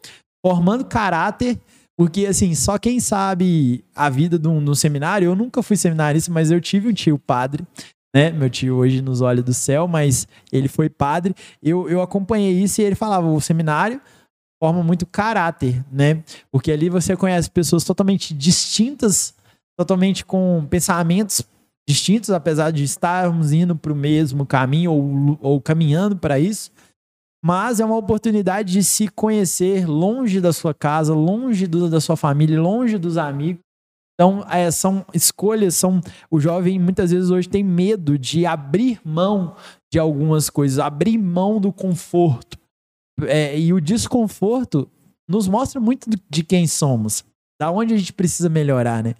[0.45, 1.59] formando caráter
[1.97, 6.51] porque, assim, só quem sabe a vida de um, seminário, eu nunca fui seminarista, mas
[6.51, 7.65] eu tive um tio padre,
[8.15, 8.29] né?
[8.31, 11.33] Meu tio hoje nos olhos do céu, mas ele foi padre.
[11.61, 13.99] Eu, eu acompanhei isso e ele falava: o seminário
[14.61, 16.23] forma muito caráter, né?
[16.51, 19.33] Porque ali você conhece pessoas totalmente distintas,
[19.75, 21.41] totalmente com pensamentos
[21.87, 26.69] distintos, apesar de estarmos indo para o mesmo caminho ou, ou caminhando para isso.
[27.43, 32.17] Mas é uma oportunidade de se conhecer longe da sua casa, longe do, da sua
[32.17, 33.61] família, longe dos amigos.
[34.19, 36.01] Então, é, são escolhas, são.
[36.29, 39.55] O jovem muitas vezes hoje tem medo de abrir mão
[39.93, 42.57] de algumas coisas, abrir mão do conforto.
[43.21, 44.89] É, e o desconforto
[45.29, 47.23] nos mostra muito de quem somos,
[47.59, 49.13] da onde a gente precisa melhorar, né?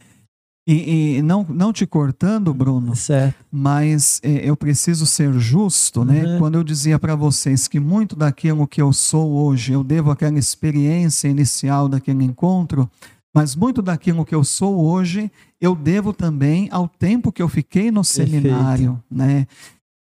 [0.67, 3.37] E, e, não, não te cortando, Bruno, certo.
[3.49, 6.25] mas é, eu preciso ser justo, né?
[6.25, 6.39] Uhum.
[6.39, 10.37] Quando eu dizia para vocês que muito daquilo que eu sou hoje, eu devo àquela
[10.37, 12.89] experiência inicial daquele encontro,
[13.33, 17.89] mas muito daquilo que eu sou hoje, eu devo também ao tempo que eu fiquei
[17.89, 18.31] no Perfeito.
[18.31, 19.47] seminário, né?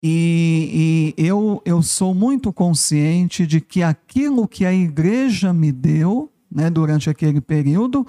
[0.03, 6.31] E, e, eu, eu sou muito consciente de que aquilo que a igreja me deu,
[6.51, 8.05] né, durante aquele período,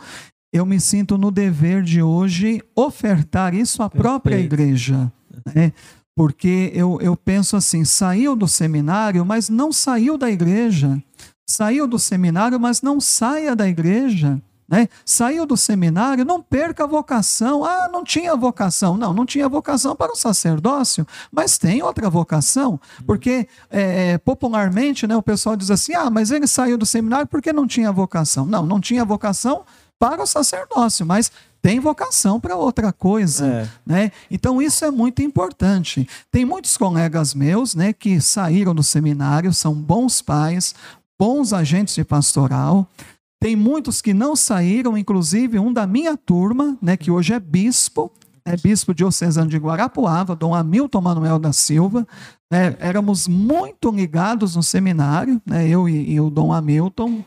[0.56, 5.12] eu me sinto no dever de hoje ofertar isso à própria igreja.
[5.54, 5.72] Né?
[6.14, 11.00] Porque eu, eu penso assim: saiu do seminário, mas não saiu da igreja.
[11.48, 14.40] Saiu do seminário, mas não saia da igreja.
[14.68, 14.88] Né?
[15.04, 17.64] Saiu do seminário, não perca a vocação.
[17.64, 18.96] Ah, não tinha vocação.
[18.96, 22.80] Não, não tinha vocação para o sacerdócio, mas tem outra vocação.
[23.06, 27.26] Porque é, é, popularmente né, o pessoal diz assim: ah, mas ele saiu do seminário
[27.28, 28.44] porque não tinha vocação.
[28.44, 29.64] Não, não tinha vocação
[29.98, 31.30] para o sacerdócio, mas
[31.66, 33.68] tem vocação para outra coisa, é.
[33.84, 34.12] né?
[34.30, 36.08] Então isso é muito importante.
[36.30, 40.74] Tem muitos colegas meus, né, que saíram do seminário, são bons pais,
[41.18, 42.88] bons agentes de pastoral.
[43.40, 48.12] Tem muitos que não saíram, inclusive um da minha turma, né, que hoje é bispo,
[48.44, 52.06] é bispo diocesano de Guarapuava, Dom Hamilton Manuel da Silva.
[52.48, 57.24] Né, éramos muito ligados no seminário, né, eu e, e o Dom Hamilton,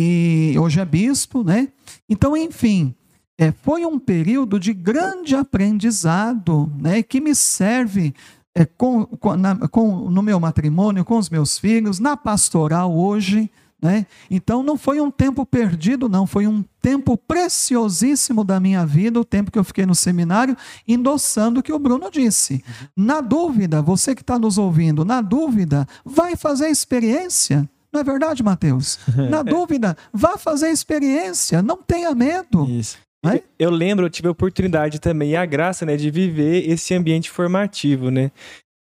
[0.00, 1.66] e hoje é bispo, né?
[2.08, 2.94] Então, enfim,
[3.36, 7.02] é, foi um período de grande aprendizado, né?
[7.02, 8.14] Que me serve
[8.54, 13.50] é, com, com, na, com, no meu matrimônio, com os meus filhos, na pastoral hoje,
[13.82, 14.06] né?
[14.30, 19.24] Então não foi um tempo perdido, não, foi um tempo preciosíssimo da minha vida, o
[19.24, 22.54] tempo que eu fiquei no seminário, endossando o que o Bruno disse.
[22.54, 23.04] Uhum.
[23.04, 27.68] Na dúvida, você que está nos ouvindo, na dúvida, vai fazer experiência.
[27.92, 28.98] Não é verdade, Mateus?
[29.30, 32.68] Na dúvida, vá fazer experiência, não tenha medo.
[32.70, 32.98] Isso.
[33.26, 33.42] É?
[33.58, 37.28] Eu lembro, eu tive a oportunidade também e a graça, né, de viver esse ambiente
[37.28, 38.30] formativo, né?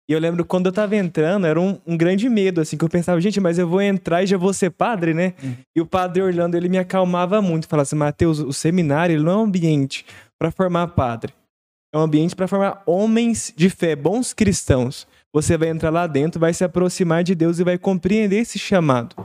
[0.08, 2.89] E eu lembro quando eu tava entrando, era um, um, grande medo, assim, que eu
[2.89, 5.34] pensava, gente, mas eu vou entrar e já vou ser padre, né?
[5.41, 5.56] Uhum.
[5.76, 9.36] E o padre Orlando, ele me acalmava muito, falava assim, Mateus, o seminário, não é
[9.36, 10.06] um ambiente
[10.39, 11.32] para formar padre.
[11.93, 16.40] É um ambiente para formar homens de fé, bons cristãos você vai entrar lá dentro,
[16.40, 19.16] vai se aproximar de Deus e vai compreender esse chamado.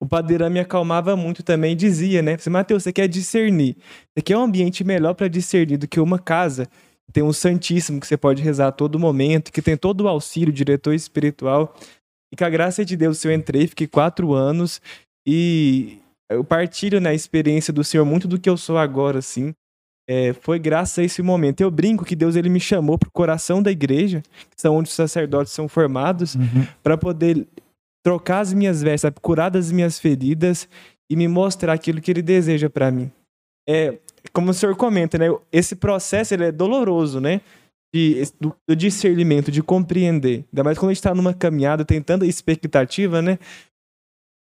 [0.00, 2.36] O padeirão me acalmava muito também dizia, né?
[2.50, 3.76] Mateus, você quer discernir.
[4.10, 6.68] Você quer um ambiente melhor para discernir do que uma casa.
[7.12, 10.52] Tem um Santíssimo que você pode rezar a todo momento, que tem todo o auxílio,
[10.52, 11.76] diretor espiritual.
[12.32, 14.80] E com a graça de Deus, eu entrei, fiquei quatro anos
[15.24, 15.98] e
[16.28, 19.54] eu partilho na né, experiência do Senhor muito do que eu sou agora, assim
[20.12, 21.62] é, foi graças a esse momento.
[21.62, 24.22] Eu brinco que Deus ele me chamou para o coração da igreja,
[24.54, 26.66] que são onde os sacerdotes são formados, uhum.
[26.82, 27.46] para poder
[28.04, 30.68] trocar as minhas vestes, curar das minhas feridas
[31.10, 33.10] e me mostrar aquilo que Ele deseja para mim.
[33.66, 33.96] É,
[34.34, 35.26] como o senhor comenta, né?
[35.50, 37.40] Esse processo ele é doloroso, né?
[37.94, 40.44] De, do, do discernimento, de compreender.
[40.52, 43.38] Ainda mais quando a gente está numa caminhada, tem tanta expectativa, né?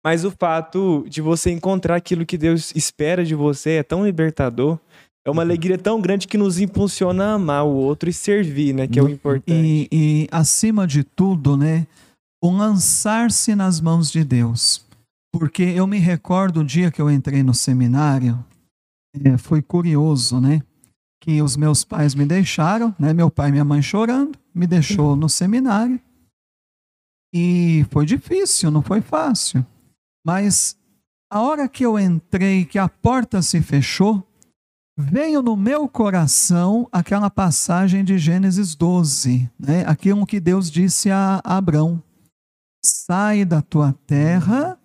[0.05, 4.79] Mas o fato de você encontrar aquilo que Deus espera de você é tão libertador.
[5.25, 8.89] É uma alegria tão grande que nos impulsiona a amar o outro e servir, né?
[8.89, 9.53] Que é o importante.
[9.53, 11.87] E, e acima de tudo, né?
[12.43, 14.85] O lançar-se nas mãos de Deus.
[15.33, 18.45] Porque eu me recordo o dia que eu entrei no seminário,
[19.25, 20.61] é, foi curioso, né?
[21.20, 23.12] Que os meus pais me deixaram, né?
[23.12, 26.01] Meu pai e minha mãe chorando, me deixou no seminário.
[27.33, 29.64] E foi difícil, não foi fácil.
[30.27, 30.77] Mas
[31.31, 34.27] a hora que eu entrei, que a porta se fechou,
[34.97, 39.84] veio no meu coração aquela passagem de Gênesis 12, né?
[39.86, 42.03] aquilo que Deus disse a Abrão:
[42.84, 44.78] sai da tua terra,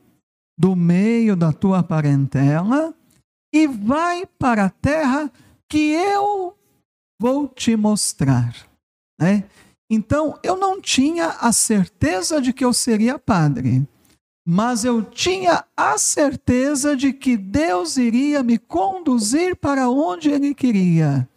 [0.57, 2.93] do meio da tua parentela,
[3.53, 5.31] e vai para a terra
[5.69, 6.57] que eu
[7.21, 8.55] vou te mostrar.
[9.19, 9.43] Né?
[9.89, 13.87] Então, eu não tinha a certeza de que eu seria padre
[14.49, 21.27] mas eu tinha a certeza de que Deus iria me conduzir para onde Ele queria.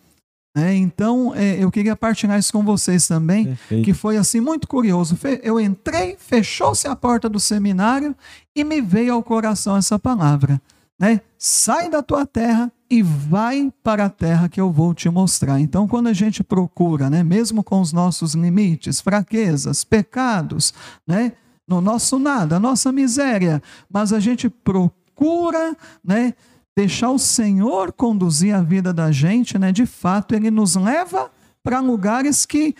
[0.56, 3.84] É, então, é, eu queria partilhar isso com vocês também, Perfeito.
[3.84, 5.18] que foi assim muito curioso.
[5.42, 8.14] Eu entrei, fechou-se a porta do seminário
[8.54, 10.62] e me veio ao coração essa palavra,
[10.96, 11.20] né?
[11.36, 15.58] Sai da tua terra e vai para a terra que eu vou te mostrar.
[15.58, 20.72] Então, quando a gente procura, né, mesmo com os nossos limites, fraquezas, pecados,
[21.04, 21.32] né,
[21.70, 26.34] no nosso nada, a nossa miséria, mas a gente procura, né,
[26.76, 29.70] deixar o Senhor conduzir a vida da gente, né?
[29.70, 31.30] De fato, ele nos leva
[31.62, 32.74] para lugares que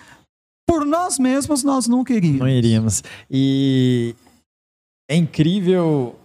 [0.66, 2.40] por nós mesmos nós não queríamos.
[2.40, 3.02] Não iríamos.
[3.30, 4.14] E
[5.08, 6.16] é incrível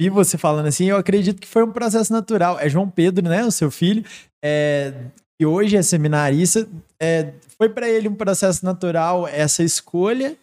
[0.00, 2.58] vi você falando assim, eu acredito que foi um processo natural.
[2.58, 4.04] É João Pedro, né, o seu filho,
[4.44, 4.92] é,
[5.38, 6.66] que hoje é seminarista.
[7.00, 10.36] É, foi para ele um processo natural essa escolha?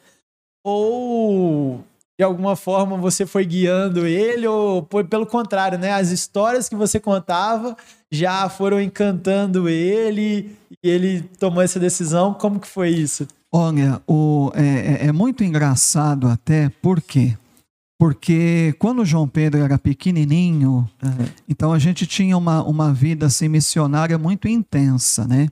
[0.63, 1.83] Ou
[2.19, 4.47] de alguma forma você foi guiando ele?
[4.47, 5.93] Ou foi pelo contrário, né?
[5.93, 7.75] As histórias que você contava
[8.11, 12.33] já foram encantando ele e ele tomou essa decisão?
[12.33, 13.27] Como que foi isso?
[13.51, 17.35] Olha, o, é, é, é muito engraçado até, por quê?
[18.01, 21.25] porque quando João Pedro era pequenininho, uhum.
[21.47, 25.49] então a gente tinha uma, uma vida assim, missionária muito intensa, né?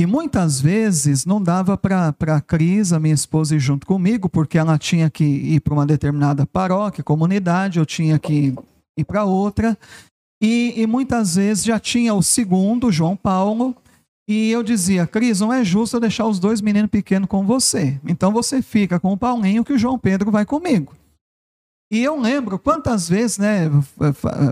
[0.00, 4.56] E muitas vezes não dava para a Cris, a minha esposa, ir junto comigo, porque
[4.56, 8.54] ela tinha que ir para uma determinada paróquia, comunidade, eu tinha que
[8.96, 9.76] ir para outra.
[10.42, 13.76] E, e muitas vezes já tinha o segundo, João Paulo,
[14.26, 18.00] e eu dizia, Cris, não é justo eu deixar os dois meninos pequenos com você.
[18.08, 20.94] Então você fica com o Paulinho que o João Pedro vai comigo.
[21.92, 23.70] E eu lembro quantas vezes, né,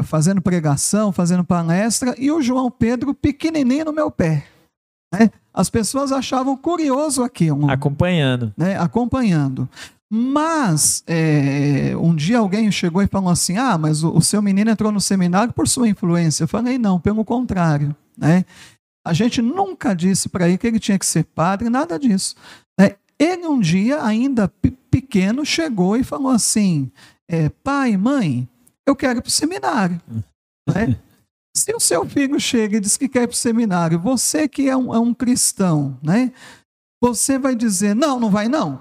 [0.04, 4.44] fazendo pregação, fazendo palestra, e o João Pedro pequenininho no meu pé.
[5.12, 5.30] Né?
[5.52, 7.70] As pessoas achavam curioso aquilo.
[7.70, 8.52] Acompanhando.
[8.56, 8.78] Né?
[8.78, 9.68] Acompanhando.
[10.10, 14.70] Mas é, um dia alguém chegou e falou assim: Ah, mas o, o, seu menino
[14.70, 16.44] entrou no seminário por sua influência.
[16.44, 17.94] Eu falei: Não, pelo contrário.
[18.16, 18.44] Né?
[19.06, 22.34] A gente nunca disse para ele que ele tinha que ser padre, nada disso.
[22.78, 22.92] Né?
[23.18, 24.50] Ele um dia, ainda
[24.90, 26.90] pequeno, chegou e falou assim:
[27.28, 28.48] é, pai, mãe,
[28.86, 30.00] eu quero ir para o seminário.
[30.68, 30.98] Né?
[31.58, 34.68] Se o seu filho chega e diz que quer ir para o seminário, você que
[34.68, 36.32] é um, é um, cristão, né?
[37.02, 38.80] você vai dizer, não, não vai não.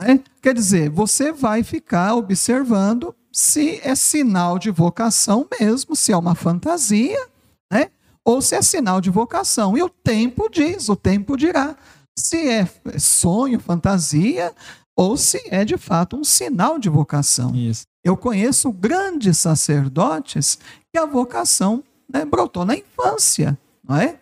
[0.00, 0.20] Né?
[0.42, 6.34] Quer dizer, você vai ficar observando se é sinal de vocação mesmo, se é uma
[6.34, 7.24] fantasia,
[7.72, 7.88] né?
[8.24, 9.78] ou se é sinal de vocação.
[9.78, 11.76] E o tempo diz, o tempo dirá.
[12.18, 14.52] Se é sonho, fantasia,
[14.96, 17.54] ou se é de fato um sinal de vocação.
[17.54, 17.84] Isso.
[18.04, 20.58] Eu conheço grandes sacerdotes
[20.92, 24.16] que a vocação né, brotou na infância, não é?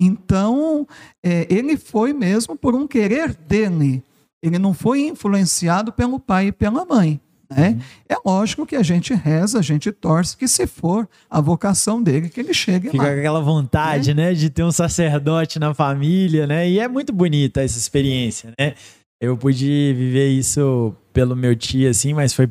[0.00, 0.86] Então,
[1.24, 4.02] é, ele foi mesmo por um querer dele.
[4.42, 7.20] Ele não foi influenciado pelo pai e pela mãe.
[7.50, 7.70] Né?
[7.70, 7.80] Uhum.
[8.08, 12.28] É lógico que a gente reza, a gente torce que se for a vocação dele,
[12.28, 13.08] que ele chegue Fica lá.
[13.08, 14.30] Fica aquela vontade, né?
[14.30, 14.34] né?
[14.34, 16.68] de ter um sacerdote na família, né?
[16.68, 18.74] E é muito bonita essa experiência, né?
[19.20, 22.48] Eu pude viver isso pelo meu tio, assim, mas foi.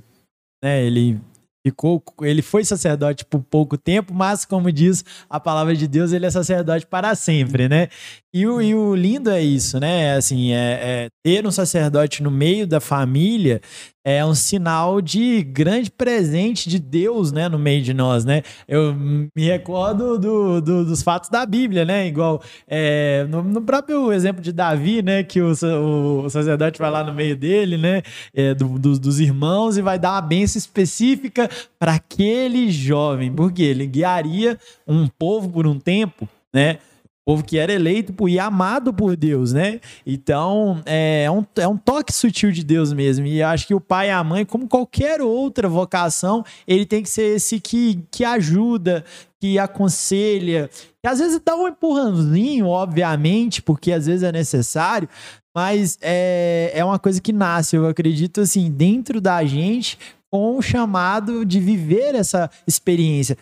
[0.63, 1.19] Né, ele
[1.65, 2.03] ficou.
[2.21, 6.31] Ele foi sacerdote por pouco tempo, mas, como diz a palavra de Deus, ele é
[6.31, 7.87] sacerdote para sempre, né?
[8.33, 10.15] E o, e o lindo é isso, né?
[10.15, 13.61] Assim, é, é ter um sacerdote no meio da família
[14.05, 18.41] é um sinal de grande presente de Deus, né, no meio de nós, né?
[18.67, 22.07] Eu me recordo do, do, dos fatos da Bíblia, né?
[22.07, 27.03] Igual é, no, no, próprio exemplo de Davi, né, que o, o, sacerdote vai lá
[27.03, 28.01] no meio dele, né,
[28.33, 31.49] é, do, do, dos irmãos e vai dar uma bênção específica
[31.79, 36.77] para aquele jovem, porque ele guiaria um povo por um tempo, né?
[37.25, 39.79] Povo que era eleito e amado por Deus, né?
[40.05, 43.25] Então, é um, é um toque sutil de Deus mesmo.
[43.25, 47.09] E acho que o pai e a mãe, como qualquer outra vocação, ele tem que
[47.09, 49.05] ser esse que, que ajuda,
[49.39, 50.69] que aconselha,
[51.01, 55.07] que às vezes dá um empurrãozinho, obviamente, porque às vezes é necessário,
[55.55, 59.97] mas é, é uma coisa que nasce, eu acredito, assim, dentro da gente,
[60.31, 63.37] com o chamado de viver essa experiência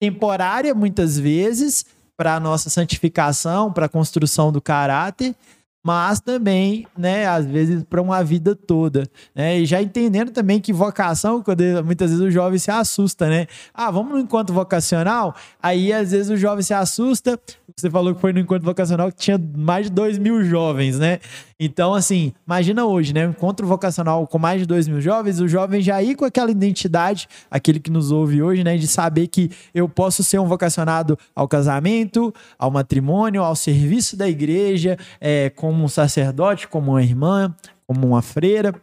[0.00, 1.86] temporária, muitas vezes,
[2.16, 5.34] para a nossa santificação, para a construção do caráter,
[5.86, 9.60] mas também, né, às vezes para uma vida toda, né?
[9.60, 13.46] E já entendendo também que vocação, quando muitas vezes o jovem se assusta, né?
[13.72, 15.32] Ah, vamos no encontro vocacional?
[15.62, 17.38] Aí às vezes o jovem se assusta.
[17.78, 21.18] Você falou que foi no encontro vocacional que tinha mais de dois mil jovens, né?
[21.60, 23.26] Então, assim, imagina hoje, né?
[23.26, 26.50] Um encontro vocacional com mais de dois mil jovens, o jovem já ir com aquela
[26.50, 28.78] identidade, aquele que nos ouve hoje, né?
[28.78, 34.26] De saber que eu posso ser um vocacionado ao casamento, ao matrimônio, ao serviço da
[34.26, 37.54] igreja, é, como um sacerdote, como uma irmã,
[37.86, 38.74] como uma freira.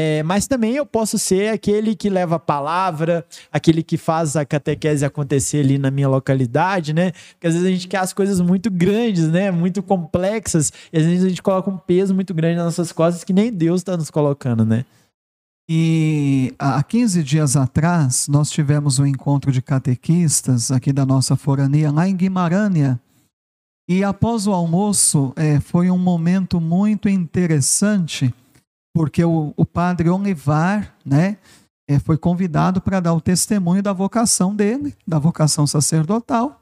[0.00, 4.44] É, mas também eu posso ser aquele que leva a palavra, aquele que faz a
[4.44, 7.10] catequese acontecer ali na minha localidade, né?
[7.32, 9.50] Porque às vezes a gente quer as coisas muito grandes, né?
[9.50, 13.24] Muito complexas, e às vezes a gente coloca um peso muito grande nas nossas costas
[13.24, 14.84] que nem Deus está nos colocando, né?
[15.68, 21.90] E há 15 dias atrás, nós tivemos um encontro de catequistas aqui da nossa forania,
[21.90, 22.96] lá em Guimarães.
[23.88, 28.32] E após o almoço, é, foi um momento muito interessante
[28.94, 31.38] porque o, o padre Olivar, né,
[31.88, 36.60] é, foi convidado para dar o testemunho da vocação dele, da vocação sacerdotal.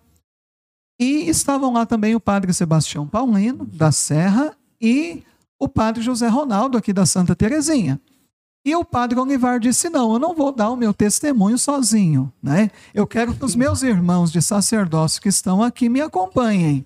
[1.01, 5.23] E estavam lá também o padre Sebastião Paulino, da Serra, e
[5.59, 8.01] o padre José Ronaldo, aqui da Santa Terezinha.
[8.65, 12.33] E o padre Olivar disse: Não, eu não vou dar o meu testemunho sozinho.
[12.43, 12.71] Né?
[12.93, 16.85] Eu quero que os meus irmãos de sacerdócio que estão aqui me acompanhem.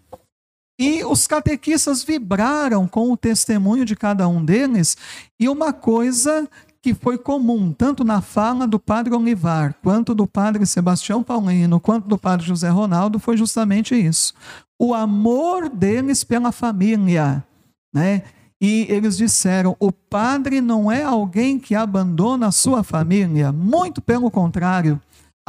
[0.80, 4.96] E os catequistas vibraram com o testemunho de cada um deles,
[5.38, 6.48] e uma coisa
[6.80, 12.08] que foi comum, tanto na fala do padre Olivar, quanto do padre Sebastião Paulino, quanto
[12.08, 14.32] do padre José Ronaldo, foi justamente isso.
[14.78, 17.44] O amor deles pela família,
[17.92, 18.22] né?
[18.58, 24.30] E eles disseram: o padre não é alguém que abandona a sua família, muito pelo
[24.30, 24.98] contrário.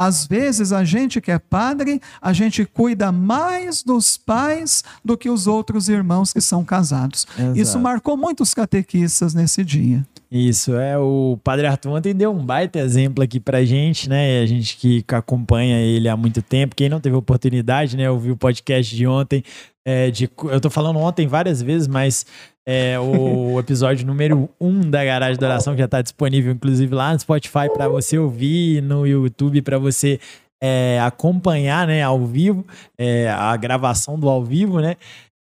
[0.04, 5.30] Às vezes a gente que é padre, a gente cuida mais dos pais do que
[5.30, 7.24] os outros irmãos que são casados.
[7.38, 7.58] Exato.
[7.58, 10.04] Isso marcou muitos catequistas nesse dia.
[10.28, 10.98] Isso, é.
[10.98, 14.40] O Padre Arthur ontem deu um baita exemplo aqui pra gente, né?
[14.40, 16.74] A gente que acompanha ele há muito tempo.
[16.74, 18.10] Quem não teve oportunidade, né?
[18.10, 19.44] Ouviu o podcast de ontem.
[19.84, 22.24] É, de, eu tô falando ontem várias vezes, mas
[22.66, 26.94] é, o episódio número 1 um da Garagem da Oração, que já está disponível, inclusive,
[26.94, 30.20] lá no Spotify para você ouvir, no YouTube para você
[30.62, 32.64] é, acompanhar né, ao vivo,
[32.96, 34.96] é, a gravação do ao vivo, né?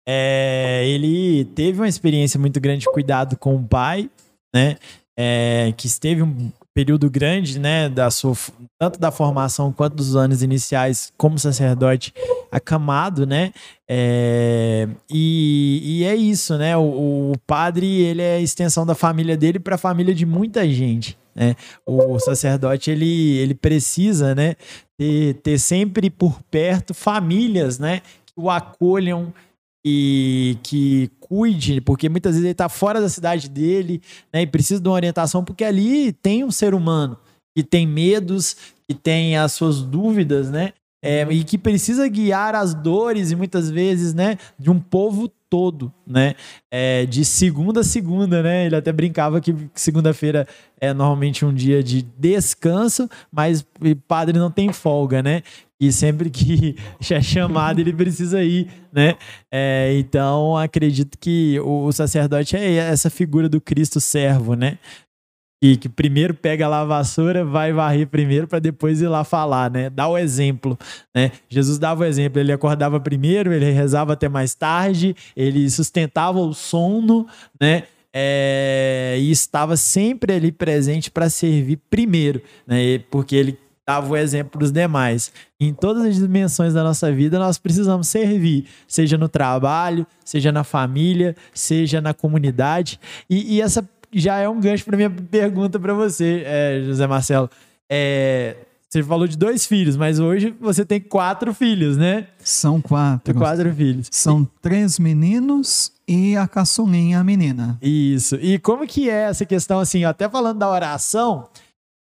[0.08, 4.08] É, ele teve uma experiência muito grande de cuidado com o pai,
[4.54, 4.76] né?
[5.18, 8.34] É, que esteve um período grande, né, da sua,
[8.78, 12.14] tanto da formação quanto dos anos iniciais como sacerdote
[12.50, 13.52] acamado, né,
[13.88, 19.36] é, e, e, é isso, né, o, o, padre, ele é a extensão da família
[19.36, 24.54] dele para a família de muita gente, né, o sacerdote, ele, ele precisa, né,
[24.96, 29.32] ter, ter sempre por perto famílias, né, que o acolham,
[29.84, 34.02] e que cuide, porque muitas vezes ele está fora da cidade dele,
[34.32, 37.16] né, e precisa de uma orientação, porque ali tem um ser humano
[37.56, 38.56] que tem medos,
[38.88, 43.70] que tem as suas dúvidas, né, é, e que precisa guiar as dores e muitas
[43.70, 46.34] vezes, né, de um povo todo, né,
[46.68, 50.48] é, de segunda a segunda, né, ele até brincava que segunda-feira
[50.80, 55.42] é normalmente um dia de descanso, mas o padre não tem folga, né,
[55.80, 56.76] e sempre que
[57.10, 59.16] é chamado ele precisa ir, né?
[59.50, 64.78] É, então acredito que o sacerdote é essa figura do Cristo servo, né?
[65.62, 69.70] E que primeiro pega lá a vassoura, vai varrer primeiro para depois ir lá falar,
[69.70, 69.90] né?
[69.90, 70.78] Dá o exemplo,
[71.14, 71.32] né?
[71.48, 76.54] Jesus dava o exemplo, ele acordava primeiro, ele rezava até mais tarde, ele sustentava o
[76.54, 77.26] sono,
[77.60, 77.84] né?
[78.12, 82.98] É, e estava sempre ali presente para servir primeiro, né?
[83.10, 83.58] Porque ele
[83.90, 85.32] dava o exemplo para os demais.
[85.58, 90.62] Em todas as dimensões da nossa vida, nós precisamos servir, seja no trabalho, seja na
[90.62, 93.00] família, seja na comunidade.
[93.28, 97.50] E, e essa já é um gancho para minha pergunta para você, é, José Marcelo.
[97.88, 102.28] É, você falou de dois filhos, mas hoje você tem quatro filhos, né?
[102.38, 103.34] São quatro.
[103.34, 104.06] Quatro filhos.
[104.10, 107.76] São três meninos e a caçulinha, a menina.
[107.82, 108.36] Isso.
[108.36, 111.48] E como que é essa questão, assim, até falando da oração,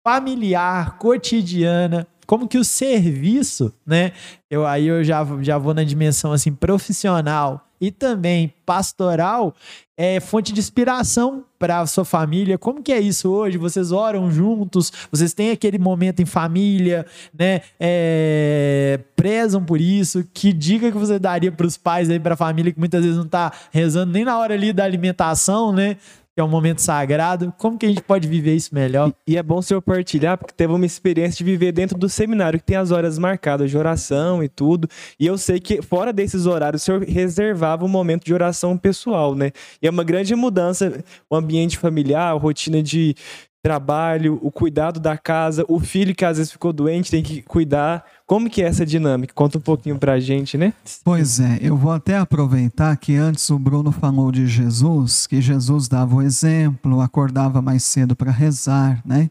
[0.04, 4.12] familiar, cotidiana, como que o serviço, né?
[4.50, 9.54] Eu aí eu já, já vou na dimensão assim profissional e também pastoral
[9.96, 12.56] é fonte de inspiração para a sua família.
[12.56, 13.58] Como que é isso hoje?
[13.58, 14.92] Vocês oram juntos?
[15.10, 17.04] Vocês têm aquele momento em família,
[17.36, 17.60] né?
[17.78, 20.24] É, prezam por isso?
[20.32, 23.16] Que dica que você daria para os pais aí, para a família que muitas vezes
[23.16, 25.96] não está rezando nem na hora ali da alimentação, né?
[26.34, 27.52] Que é um momento sagrado.
[27.58, 29.12] Como que a gente pode viver isso melhor?
[29.26, 32.08] E, e é bom o senhor partilhar, porque teve uma experiência de viver dentro do
[32.08, 34.88] seminário, que tem as horas marcadas de oração e tudo.
[35.18, 39.34] E eu sei que fora desses horários, o senhor reservava um momento de oração pessoal,
[39.34, 39.52] né?
[39.80, 43.14] E é uma grande mudança o ambiente familiar, a rotina de
[43.62, 48.04] trabalho, o cuidado da casa, o filho que às vezes ficou doente tem que cuidar.
[48.26, 49.32] Como que é essa dinâmica?
[49.32, 50.74] Conta um pouquinho pra gente, né?
[51.04, 55.86] Pois é, eu vou até aproveitar que antes o Bruno falou de Jesus, que Jesus
[55.86, 59.30] dava o exemplo, acordava mais cedo para rezar, né?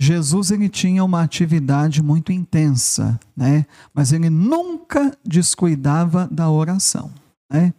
[0.00, 3.66] Jesus ele tinha uma atividade muito intensa, né?
[3.92, 7.10] Mas ele nunca descuidava da oração,
[7.50, 7.72] né?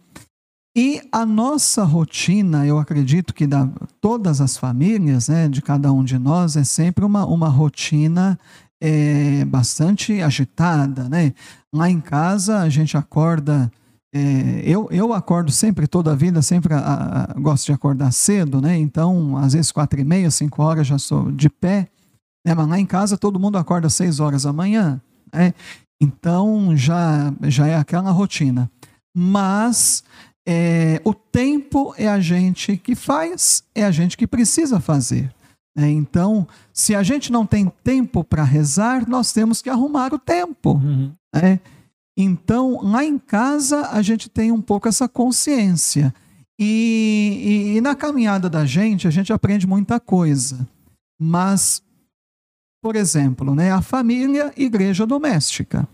[0.82, 3.68] E a nossa rotina, eu acredito que da
[4.00, 8.40] todas as famílias, né, de cada um de nós, é sempre uma, uma rotina
[8.80, 11.34] é, bastante agitada, né?
[11.70, 13.70] Lá em casa a gente acorda,
[14.10, 16.78] é, eu, eu acordo sempre, toda a vida, sempre a,
[17.28, 18.78] a, gosto de acordar cedo, né?
[18.78, 21.88] Então, às vezes quatro e meia, cinco horas já sou de pé,
[22.42, 22.54] né?
[22.54, 24.98] Mas lá em casa todo mundo acorda às seis horas da manhã,
[25.30, 25.52] né?
[26.00, 28.70] Então já, já é aquela rotina.
[29.14, 30.04] Mas
[30.46, 35.32] é, o tempo é a gente que faz, é a gente que precisa fazer.
[35.76, 40.18] É, então, se a gente não tem tempo para rezar, nós temos que arrumar o
[40.18, 40.74] tempo.
[40.74, 41.12] Uhum.
[41.34, 41.58] É.
[42.16, 46.12] Então, lá em casa, a gente tem um pouco essa consciência.
[46.58, 50.68] E, e, e na caminhada da gente, a gente aprende muita coisa.
[51.18, 51.82] Mas,
[52.82, 55.88] por exemplo, né, a família, igreja doméstica.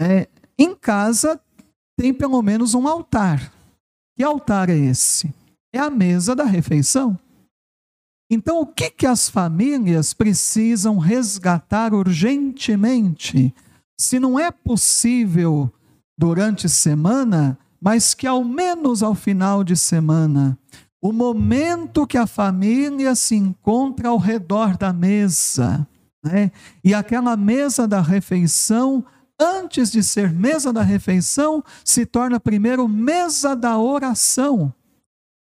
[0.00, 0.28] É,
[0.58, 1.40] em casa,
[1.98, 3.52] tem pelo menos um altar.
[4.16, 5.34] Que altar é esse?
[5.72, 7.18] É a mesa da refeição.
[8.30, 13.52] Então, o que, que as famílias precisam resgatar urgentemente?
[13.98, 15.72] Se não é possível
[16.16, 20.56] durante semana, mas que ao menos ao final de semana,
[21.02, 25.86] o momento que a família se encontra ao redor da mesa,
[26.24, 26.52] né?
[26.84, 29.04] e aquela mesa da refeição
[29.38, 34.72] antes de ser mesa da refeição, se torna primeiro mesa da oração.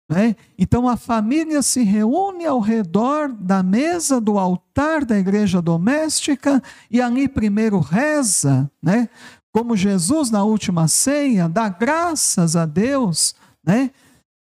[0.10, 0.36] Né?
[0.58, 7.02] Então a família se reúne ao redor da mesa do altar da igreja doméstica e
[7.02, 9.10] ali primeiro reza, né?
[9.54, 13.92] como Jesus na última ceia, dá graças a Deus, né?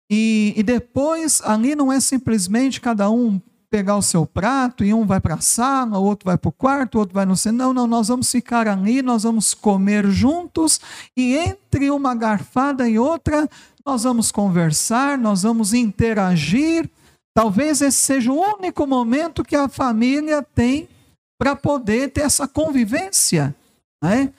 [0.08, 3.40] E, e depois ali não é simplesmente cada um
[3.74, 6.52] pegar o seu prato e um vai para a sala, o outro vai para o
[6.52, 7.58] quarto, o outro vai no centro.
[7.58, 10.80] Não, não, nós vamos ficar ali, nós vamos comer juntos
[11.16, 13.50] e entre uma garfada e outra
[13.84, 16.88] nós vamos conversar, nós vamos interagir.
[17.36, 20.88] Talvez esse seja o único momento que a família tem
[21.36, 23.52] para poder ter essa convivência.
[24.00, 24.32] Né?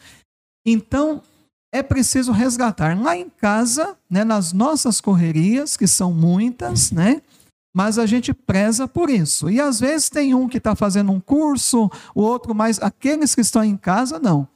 [0.65, 1.21] Então,
[1.73, 7.21] é preciso resgatar lá em casa, né, nas nossas correrias, que são muitas, né?
[7.75, 9.49] Mas a gente preza por isso.
[9.49, 13.41] E às vezes tem um que está fazendo um curso, o outro, mas aqueles que
[13.41, 14.47] estão em casa, não.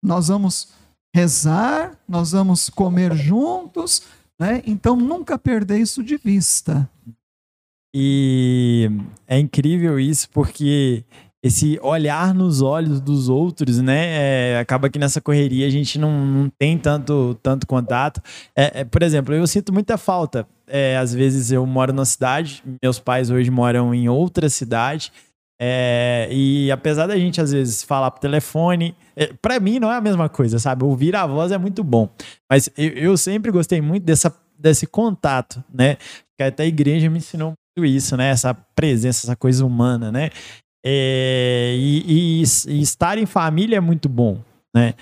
[0.00, 0.68] Nós vamos
[1.12, 4.02] rezar, nós vamos comer juntos,
[4.40, 4.62] né?
[4.64, 6.88] então nunca perder isso de vista.
[7.92, 8.88] E
[9.26, 11.04] é incrível isso, porque
[11.44, 14.52] esse olhar nos olhos dos outros, né?
[14.52, 18.22] É, acaba que nessa correria a gente não, não tem tanto, tanto contato.
[18.54, 20.46] É, é, por exemplo, eu sinto muita falta.
[20.74, 25.12] É, às vezes eu moro na cidade, meus pais hoje moram em outra cidade.
[25.60, 29.96] É, e apesar da gente às vezes falar por telefone, é, para mim não é
[29.96, 30.82] a mesma coisa, sabe?
[30.82, 32.08] Ouvir a voz é muito bom.
[32.50, 35.98] Mas eu, eu sempre gostei muito dessa, desse contato, né?
[36.38, 38.30] Que até a igreja me ensinou muito isso, né?
[38.30, 40.30] Essa presença, essa coisa humana, né?
[40.84, 44.38] É, e, e, e, estar em família é muito bom,
[44.74, 44.94] né?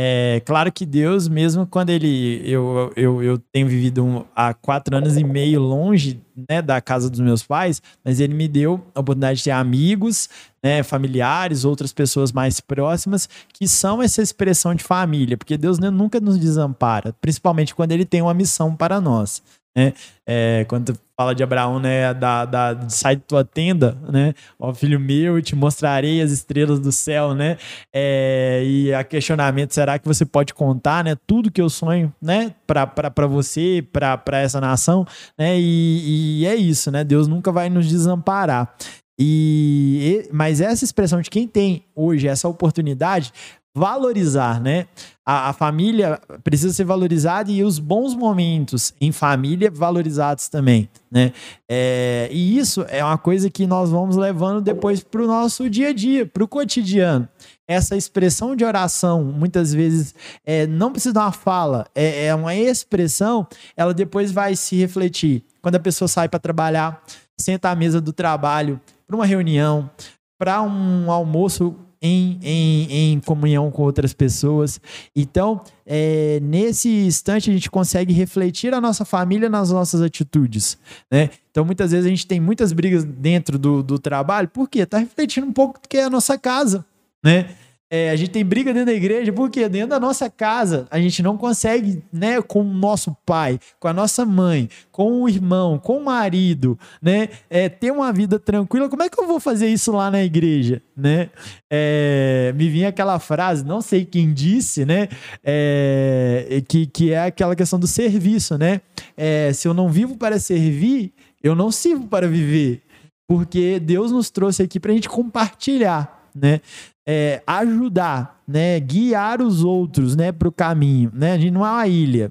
[0.00, 2.40] É claro que Deus, mesmo quando ele.
[2.44, 7.10] Eu, eu, eu tenho vivido um, há quatro anos e meio longe né, da casa
[7.10, 10.28] dos meus pais, mas ele me deu a oportunidade de ter amigos,
[10.62, 15.90] né, familiares, outras pessoas mais próximas, que são essa expressão de família, porque Deus né,
[15.90, 19.42] nunca nos desampara, principalmente quando ele tem uma missão para nós.
[19.78, 19.92] Né?
[20.26, 24.98] É, quando fala de Abraão, né, da, da, sai de tua tenda, né, ó filho
[24.98, 27.56] meu, eu te mostrarei as estrelas do céu, né,
[27.94, 32.52] é, e a questionamento, será que você pode contar, né, tudo que eu sonho, né,
[32.66, 35.06] para você, para essa nação,
[35.38, 38.74] né, e, e é isso, né, Deus nunca vai nos desamparar.
[39.20, 43.32] E, mas essa expressão de quem tem hoje essa oportunidade
[43.78, 44.86] valorizar, né?
[45.24, 51.32] A, a, família precisa ser valorizada e os bons momentos em família valorizados também, né?
[51.68, 55.90] É, e isso é uma coisa que nós vamos levando depois para o nosso dia
[55.90, 57.28] a dia, para o cotidiano.
[57.68, 60.14] Essa expressão de oração, muitas vezes,
[60.44, 63.46] é, não precisa de uma fala, é, é uma expressão,
[63.76, 65.44] ela depois vai se refletir.
[65.60, 67.02] Quando a pessoa sai para trabalhar,
[67.38, 69.90] senta à mesa do trabalho, para uma reunião,
[70.38, 74.80] para um almoço em, em, em comunhão com outras pessoas.
[75.14, 80.78] Então, é, nesse instante, a gente consegue refletir a nossa família nas nossas atitudes.
[81.10, 81.30] Né?
[81.50, 84.80] Então, muitas vezes a gente tem muitas brigas dentro do, do trabalho, por quê?
[84.80, 86.84] Está refletindo um pouco do que é a nossa casa.
[87.22, 87.50] Né?
[87.90, 91.22] É, a gente tem briga dentro da igreja, porque dentro da nossa casa a gente
[91.22, 95.96] não consegue, né, com o nosso pai, com a nossa mãe, com o irmão, com
[95.96, 98.90] o marido, né, é, ter uma vida tranquila.
[98.90, 101.30] Como é que eu vou fazer isso lá na igreja, né?
[101.70, 105.08] É, me vinha aquela frase, não sei quem disse, né,
[105.42, 108.82] é, que, que é aquela questão do serviço, né?
[109.16, 111.12] É, se eu não vivo para servir,
[111.42, 112.82] eu não sirvo para viver,
[113.26, 116.60] porque Deus nos trouxe aqui para a gente compartilhar, né?
[117.08, 121.32] É, ajudar, né, guiar os outros, né, para o caminho, né?
[121.32, 122.30] A gente não é uma ilha.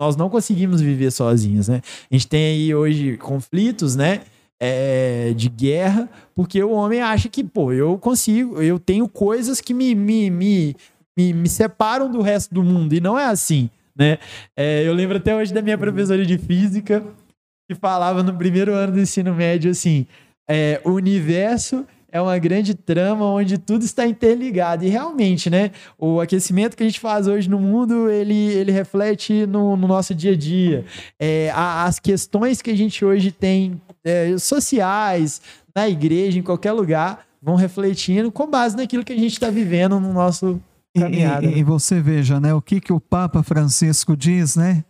[0.00, 1.80] Nós não conseguimos viver sozinhos, né?
[2.10, 4.20] A gente tem aí hoje conflitos, né?
[4.60, 9.74] É, de guerra, porque o homem acha que, pô, eu consigo, eu tenho coisas que
[9.74, 10.76] me, me, me,
[11.18, 12.94] me, me separam do resto do mundo.
[12.94, 13.68] E não é assim.
[13.98, 14.18] né?
[14.56, 17.02] É, eu lembro até hoje da minha professora de física
[17.68, 20.06] que falava no primeiro ano do ensino médio assim:
[20.48, 24.84] é, o universo é uma grande trama onde tudo está interligado.
[24.84, 25.70] E realmente, né?
[25.98, 30.14] O aquecimento que a gente faz hoje no mundo, ele, ele reflete no, no nosso
[30.14, 30.84] dia a dia.
[31.18, 35.40] É, as questões que a gente hoje tem é, sociais,
[35.74, 40.00] na igreja, em qualquer lugar, vão refletindo com base naquilo que a gente está vivendo
[40.00, 40.60] no nosso
[40.98, 41.46] caminhada.
[41.46, 42.54] E, e, e, você veja, né?
[42.54, 44.84] O que, que o Papa Francisco diz, né?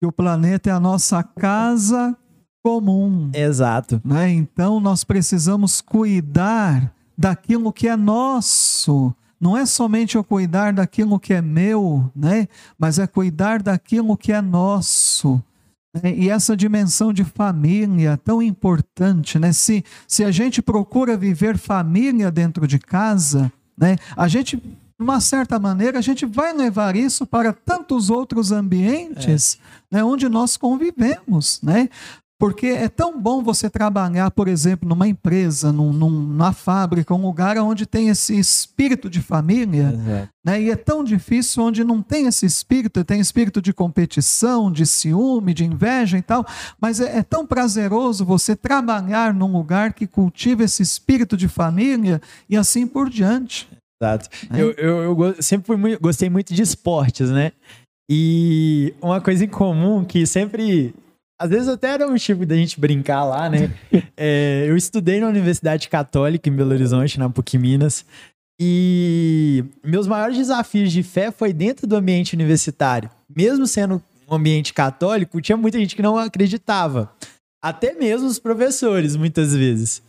[0.00, 2.16] Que o planeta é a nossa casa
[2.62, 3.30] comum.
[3.34, 4.00] Exato.
[4.04, 4.30] Né?
[4.30, 9.14] Então nós precisamos cuidar daquilo que é nosso.
[9.40, 12.46] Não é somente eu cuidar daquilo que é meu, né?
[12.78, 15.42] mas é cuidar daquilo que é nosso.
[15.94, 16.14] Né?
[16.14, 19.52] E essa dimensão de família tão importante, né?
[19.52, 23.96] Se, se a gente procura viver família dentro de casa, né?
[24.16, 24.64] A gente, de
[24.98, 29.58] uma certa maneira, a gente vai levar isso para tantos outros ambientes,
[29.90, 29.96] é.
[29.96, 30.04] né?
[30.04, 31.90] Onde nós convivemos, né?
[32.42, 37.56] Porque é tão bom você trabalhar, por exemplo, numa empresa, num, numa fábrica, um lugar
[37.58, 40.60] onde tem esse espírito de família, né?
[40.60, 45.54] e é tão difícil onde não tem esse espírito, tem espírito de competição, de ciúme,
[45.54, 46.44] de inveja e tal,
[46.80, 52.20] mas é, é tão prazeroso você trabalhar num lugar que cultiva esse espírito de família
[52.50, 53.68] e assim por diante.
[54.02, 54.28] Exato.
[54.52, 54.60] É.
[54.60, 57.52] Eu, eu, eu, sempre fui muito, gostei muito de esportes, né?
[58.10, 60.92] E uma coisa em comum que sempre
[61.38, 63.70] às vezes até era um tipo da gente brincar lá, né?
[64.16, 68.04] É, eu estudei na Universidade Católica em Belo Horizonte, na PUC Minas.
[68.60, 73.10] E meus maiores desafios de fé foi dentro do ambiente universitário.
[73.34, 77.12] Mesmo sendo um ambiente católico, tinha muita gente que não acreditava.
[77.60, 80.02] Até mesmo os professores, muitas vezes.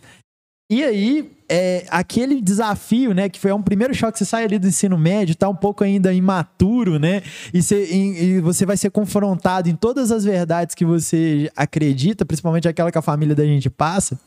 [0.71, 4.67] E aí, é, aquele desafio, né, que foi um primeiro choque, você sai ali do
[4.67, 7.21] ensino médio, tá um pouco ainda imaturo, né,
[7.53, 12.67] e você, e você vai ser confrontado em todas as verdades que você acredita, principalmente
[12.67, 14.19] aquela que a família da gente passa.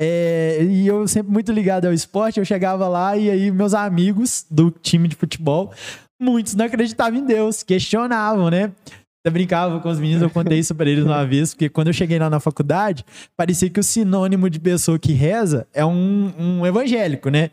[0.00, 4.46] É, e eu sempre muito ligado ao esporte, eu chegava lá e aí meus amigos
[4.50, 5.72] do time de futebol,
[6.20, 8.72] muitos não acreditavam em Deus, questionavam, né?
[9.24, 11.92] Eu brincava com os meninos, eu contei isso para eles uma vez, porque quando eu
[11.92, 13.04] cheguei lá na faculdade,
[13.36, 17.50] parecia que o sinônimo de pessoa que reza é um, um evangélico, né?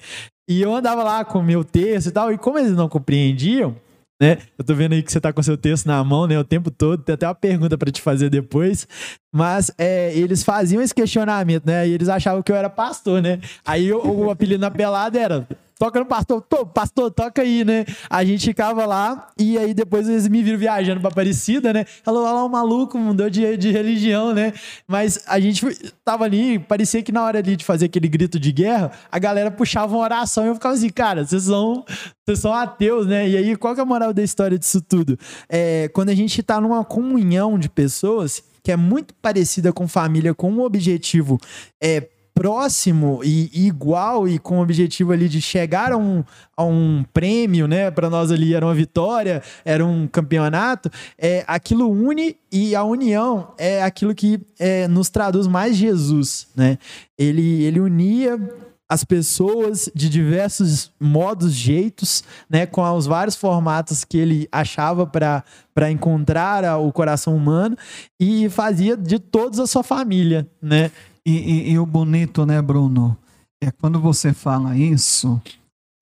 [0.50, 3.76] E eu andava lá com o meu texto e tal, e como eles não compreendiam,
[4.20, 4.40] né?
[4.58, 6.38] Eu tô vendo aí que você tá com seu texto na mão, né?
[6.38, 7.02] O tempo todo.
[7.02, 8.86] Tem até uma pergunta para te fazer depois.
[9.34, 11.88] Mas é, eles faziam esse questionamento, né?
[11.88, 13.40] E eles achavam que eu era pastor, né?
[13.66, 15.48] Aí o, o apelido na pelada era
[15.80, 16.42] toca no pastor,
[16.74, 17.86] pastor, toca aí, né?
[18.10, 21.86] A gente ficava lá e aí depois eles me viram viajando pra Aparecida, né?
[22.04, 24.52] Falou, olha lá o maluco, mudou de, de religião, né?
[24.86, 25.66] Mas a gente
[26.04, 29.50] tava ali, parecia que na hora ali de fazer aquele grito de guerra, a galera
[29.50, 31.86] puxava uma oração e eu ficava assim, cara, vocês são,
[32.26, 33.30] vocês são ateus, né?
[33.30, 35.18] E aí, qual que é a moral da história disso tudo?
[35.48, 40.34] É, quando a gente tá numa comunhão de pessoas que é muito parecida com família,
[40.34, 41.40] com um objetivo
[41.82, 42.10] é,
[42.40, 46.24] próximo e, igual e com o objetivo ali de chegar a um,
[46.56, 47.92] a um prêmio, né?
[47.92, 50.90] Para nós ali era uma vitória, era um campeonato.
[51.18, 56.78] É, aquilo une e a união é aquilo que é, nos traduz mais Jesus, né?
[57.18, 58.40] Ele, ele unia
[58.88, 65.92] as pessoas de diversos modos, jeitos, né, com os vários formatos que ele achava para
[65.92, 67.78] encontrar o coração humano
[68.20, 70.90] e fazia de todos a sua família, né?
[71.30, 73.16] E, e, e, o bonito, né, Bruno?
[73.64, 75.40] É quando você fala isso,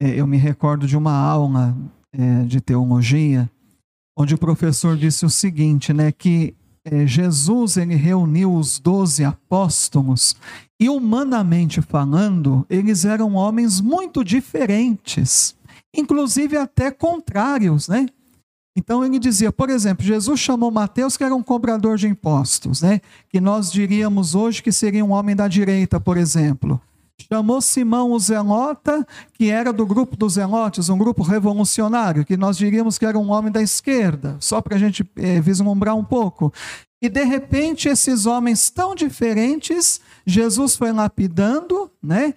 [0.02, 1.76] é, eu me recordo de uma aula
[2.14, 3.50] é, de teologia,
[4.18, 6.56] onde o professor disse o seguinte, né, que
[6.86, 10.34] é, Jesus ele reuniu os doze apóstolos
[10.80, 15.58] e humanamente falando, eles eram homens muito diferentes,
[15.94, 18.08] inclusive até contrários, né?
[18.78, 23.02] Então ele dizia, por exemplo, Jesus chamou Mateus, que era um cobrador de impostos, né?
[23.28, 26.80] Que nós diríamos hoje que seria um homem da direita, por exemplo.
[27.28, 32.56] Chamou Simão o Zelota, que era do grupo dos Zelotes, um grupo revolucionário, que nós
[32.56, 36.54] diríamos que era um homem da esquerda, só para a gente é, vislumbrar um pouco.
[37.02, 42.36] E de repente, esses homens tão diferentes, Jesus foi lapidando, né?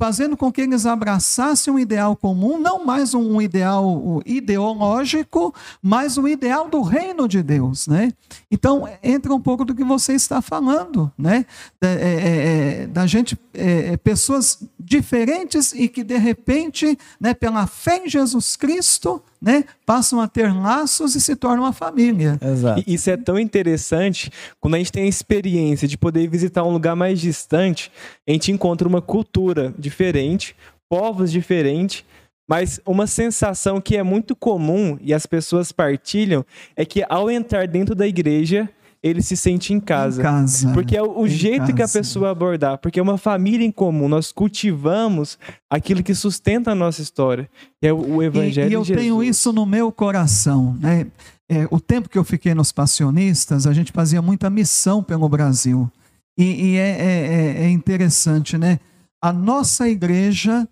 [0.00, 6.26] Fazendo com que eles abraçassem um ideal comum, não mais um ideal ideológico, mas um
[6.26, 8.10] ideal do reino de Deus, né?
[8.50, 11.44] Então entra um pouco do que você está falando, né?
[11.82, 17.66] É, é, é, da gente, é, é, pessoas diferentes e que de repente, né, pela
[17.66, 22.38] fé em Jesus Cristo, né, passam a ter laços e se tornam uma família.
[22.42, 22.82] Exato.
[22.86, 24.30] E isso é tão interessante
[24.60, 27.90] quando a gente tem a experiência de poder visitar um lugar mais distante,
[28.28, 30.54] a gente encontra uma cultura diferente,
[30.88, 32.04] povos diferentes,
[32.50, 36.44] Mas uma sensação que é muito comum e as pessoas partilham
[36.74, 38.68] é que ao entrar dentro da igreja,
[39.02, 40.20] ele se sente em casa.
[40.20, 40.72] Em casa.
[40.72, 41.72] Porque é o, jeito casa.
[41.72, 42.78] que a pessoa abordar.
[42.78, 44.08] Porque é uma família em comum.
[44.08, 45.38] Nós cultivamos
[45.70, 47.48] aquilo que sustenta a nossa história.
[47.80, 50.76] Que é o, Evangelho e, e eu de tenho isso no meu coração.
[50.78, 51.06] Né?
[51.48, 55.90] É, o tempo que eu fiquei nos passionistas, a gente fazia muita missão pelo Brasil.
[56.38, 57.26] E, e é, é,
[57.62, 58.78] é, é interessante, né?
[59.22, 60.66] A nossa igreja,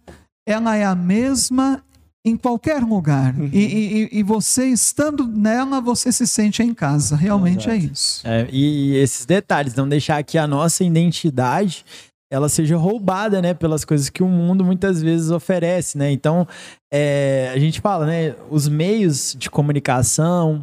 [0.46, 1.82] ela é a mesma
[2.24, 3.34] em qualquer lugar.
[3.34, 3.50] Uhum.
[3.52, 7.16] E, e, e, você estando nela, você se sente em casa.
[7.16, 7.88] Realmente é Exato.
[7.88, 8.20] é isso.
[8.24, 11.84] É, e esses detalhes, não deixar que a nossa identidade
[12.30, 16.10] ela seja roubada, né, pelas coisas que o mundo muitas vezes oferece, né?
[16.10, 16.46] Então,
[16.92, 20.62] é, a gente fala, né, os meios de comunicação,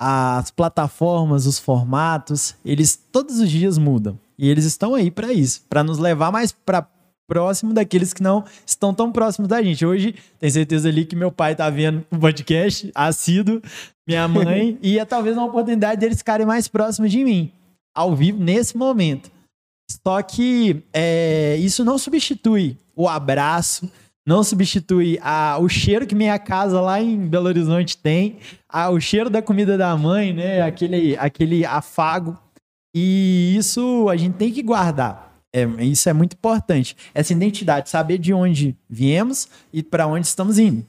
[0.00, 4.18] as plataformas, os formatos, eles todos os dias mudam.
[4.38, 6.86] E eles estão aí para isso, para nos levar mais para
[7.32, 9.86] próximo daqueles que não estão tão próximos da gente.
[9.86, 13.62] Hoje, tem certeza ali que meu pai tá vendo o podcast, assíduo,
[14.06, 17.50] minha mãe, e é talvez uma oportunidade deles ficarem mais próximos de mim,
[17.94, 19.30] ao vivo, nesse momento.
[20.06, 23.90] Só que é, isso não substitui o abraço,
[24.26, 28.36] não substitui a, o cheiro que minha casa lá em Belo Horizonte tem,
[28.68, 30.60] a, o cheiro da comida da mãe, né?
[30.60, 32.38] Aquele, aquele afago.
[32.94, 35.31] E isso a gente tem que guardar.
[35.54, 36.96] É, isso é muito importante.
[37.14, 40.84] Essa identidade, saber de onde viemos e para onde estamos indo.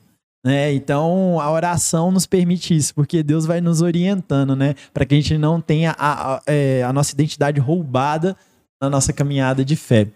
[0.45, 0.73] Né?
[0.73, 4.75] Então, a oração nos permite isso, porque Deus vai nos orientando, né?
[4.93, 8.35] Para que a gente não tenha a, a, é, a, nossa identidade roubada
[8.81, 10.07] na nossa caminhada de fé.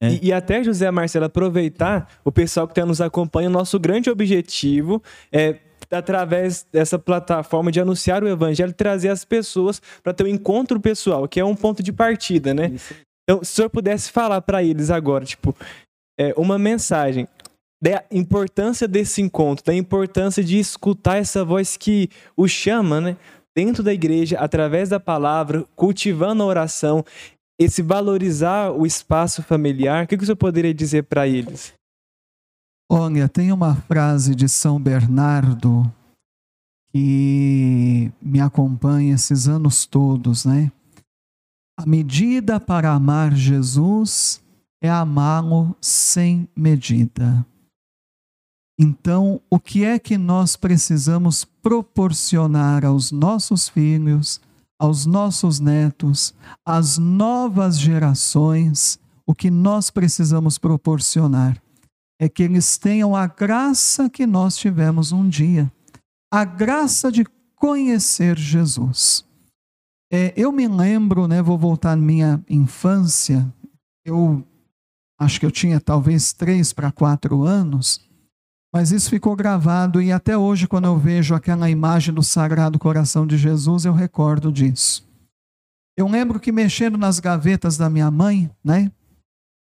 [0.00, 0.20] Né?
[0.22, 4.08] E, e, até, José Marcelo, aproveitar o pessoal que tá nos acompanha, o nosso grande
[4.08, 5.02] objetivo
[5.32, 5.56] é
[5.90, 11.28] através dessa plataforma de anunciar o evangelho, trazer as pessoas para ter um encontro pessoal,
[11.28, 12.70] que é um ponto de partida, né?
[12.74, 12.94] Isso.
[13.24, 15.54] Então, se o senhor pudesse falar para eles agora, tipo,
[16.18, 17.26] é, uma mensagem
[17.82, 23.16] da importância desse encontro, da importância de escutar essa voz que o chama, né?
[23.54, 27.04] Dentro da igreja, através da palavra, cultivando a oração,
[27.60, 31.74] esse valorizar o espaço familiar, o que, que o senhor poderia dizer para eles?
[32.90, 35.82] Olha, tem uma frase de São Bernardo
[36.92, 40.70] que me acompanha esses anos todos, né?
[41.78, 44.42] A medida para amar Jesus
[44.82, 47.44] é amá-lo sem medida.
[48.78, 54.40] Então, o que é que nós precisamos proporcionar aos nossos filhos,
[54.80, 56.34] aos nossos netos,
[56.66, 58.98] às novas gerações?
[59.26, 61.62] O que nós precisamos proporcionar
[62.20, 65.70] é que eles tenham a graça que nós tivemos um dia
[66.32, 69.22] a graça de conhecer Jesus.
[70.12, 73.50] É, eu me lembro, né, vou voltar à minha infância,
[74.04, 74.44] eu
[75.18, 77.98] acho que eu tinha talvez três para quatro anos,
[78.74, 83.26] mas isso ficou gravado e até hoje, quando eu vejo aquela imagem do Sagrado Coração
[83.26, 85.08] de Jesus, eu recordo disso.
[85.96, 88.92] Eu lembro que mexendo nas gavetas da minha mãe, né?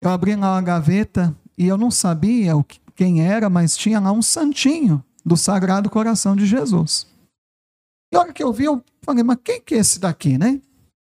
[0.02, 2.54] Eu abri lá uma gaveta e eu não sabia
[2.96, 7.11] quem era, mas tinha lá um santinho do Sagrado Coração de Jesus.
[8.12, 10.62] E a hora que eu vi, eu falei, mas quem que é esse daqui, né?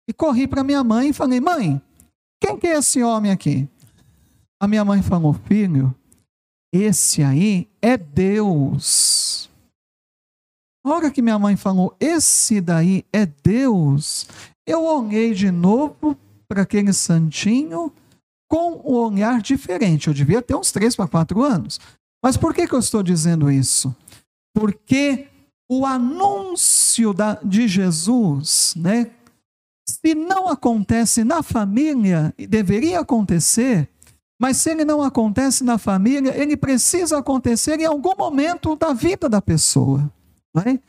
[0.09, 1.81] E corri para minha mãe e falei, mãe,
[2.41, 3.69] quem que é esse homem aqui?
[4.61, 5.95] A minha mãe falou, filho,
[6.73, 9.51] esse aí é Deus.
[10.85, 14.27] A hora que minha mãe falou, esse daí é Deus,
[14.67, 16.17] eu olhei de novo
[16.49, 17.93] para aquele santinho
[18.49, 20.09] com um olhar diferente.
[20.09, 21.81] Eu devia ter uns três para quatro anos.
[22.23, 23.95] Mas por que, que eu estou dizendo isso?
[24.55, 25.29] Porque
[25.69, 29.11] o anúncio da, de Jesus, né?
[29.89, 33.89] Se não acontece na família, deveria acontecer,
[34.41, 39.29] mas se ele não acontece na família, ele precisa acontecer em algum momento da vida
[39.29, 40.11] da pessoa.
[40.55, 40.81] Né?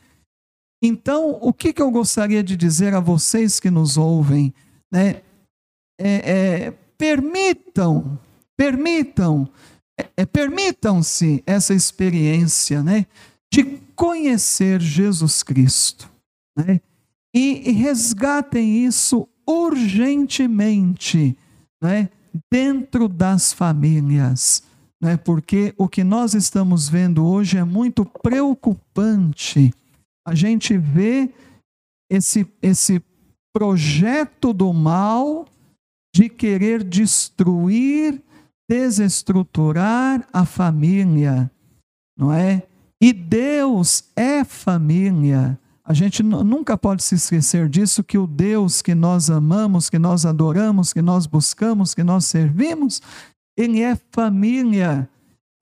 [0.82, 4.52] Então, o que, que eu gostaria de dizer a vocês que nos ouvem?
[4.92, 5.22] Né?
[6.00, 8.18] É, é, permitam,
[8.56, 9.48] permitam,
[9.98, 13.06] é, é permitam-se essa experiência né?
[13.52, 16.08] de conhecer Jesus Cristo.
[16.56, 16.80] Né?
[17.34, 21.36] E, resgatem isso urgentemente
[21.82, 22.08] né?
[22.48, 24.62] dentro das famílias.
[25.02, 25.16] Né?
[25.16, 29.74] Porque o que nós estamos vendo hoje é muito preocupante.
[30.24, 31.28] A gente vê
[32.08, 33.02] esse, esse
[33.52, 35.44] projeto do mal
[36.14, 38.22] de querer destruir,
[38.70, 41.50] desestruturar a família,
[42.16, 42.62] não é?
[43.00, 45.58] E Deus é família.
[45.84, 50.26] A gente nunca pode se esquecer disso, que o Deus que nós amamos, que nós
[50.26, 53.00] adoramos, que nós buscamos, que nós servimos,
[53.56, 55.08] ele é família.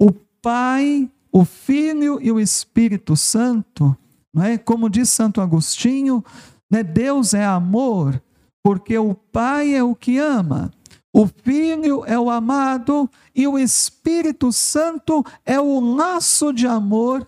[0.00, 3.96] O Pai, o Filho e o Espírito Santo,
[4.34, 4.58] não é?
[4.58, 6.24] Como diz Santo Agostinho,
[6.70, 6.82] né?
[6.82, 8.20] Deus é amor,
[8.64, 10.72] porque o Pai é o que ama.
[11.16, 17.26] O Filho é o amado e o Espírito Santo é o laço de amor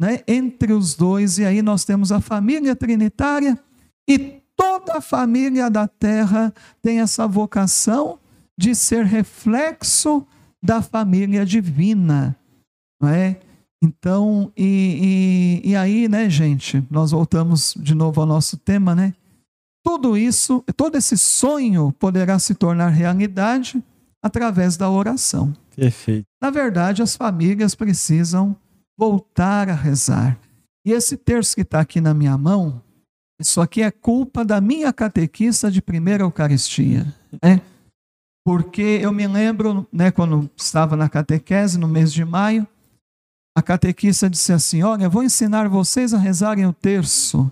[0.00, 1.36] né, entre os dois.
[1.36, 3.58] E aí nós temos a família trinitária
[4.08, 8.20] e toda a família da terra tem essa vocação
[8.56, 10.24] de ser reflexo
[10.62, 12.36] da família divina.
[13.02, 13.40] Não é?
[13.82, 19.14] Então, e, e, e aí, né, gente, nós voltamos de novo ao nosso tema, né?
[19.86, 23.80] Tudo isso, todo esse sonho poderá se tornar realidade
[24.20, 25.54] através da oração.
[25.76, 26.24] Perfeito.
[26.42, 28.56] Na verdade, as famílias precisam
[28.98, 30.40] voltar a rezar.
[30.84, 32.82] E esse terço que está aqui na minha mão,
[33.40, 37.06] isso aqui é culpa da minha catequista de primeira Eucaristia.
[37.40, 37.62] Né?
[38.44, 42.66] Porque eu me lembro, né, quando estava na catequese, no mês de maio,
[43.56, 47.48] a catequista disse assim: Olha, vou ensinar vocês a rezarem o terço.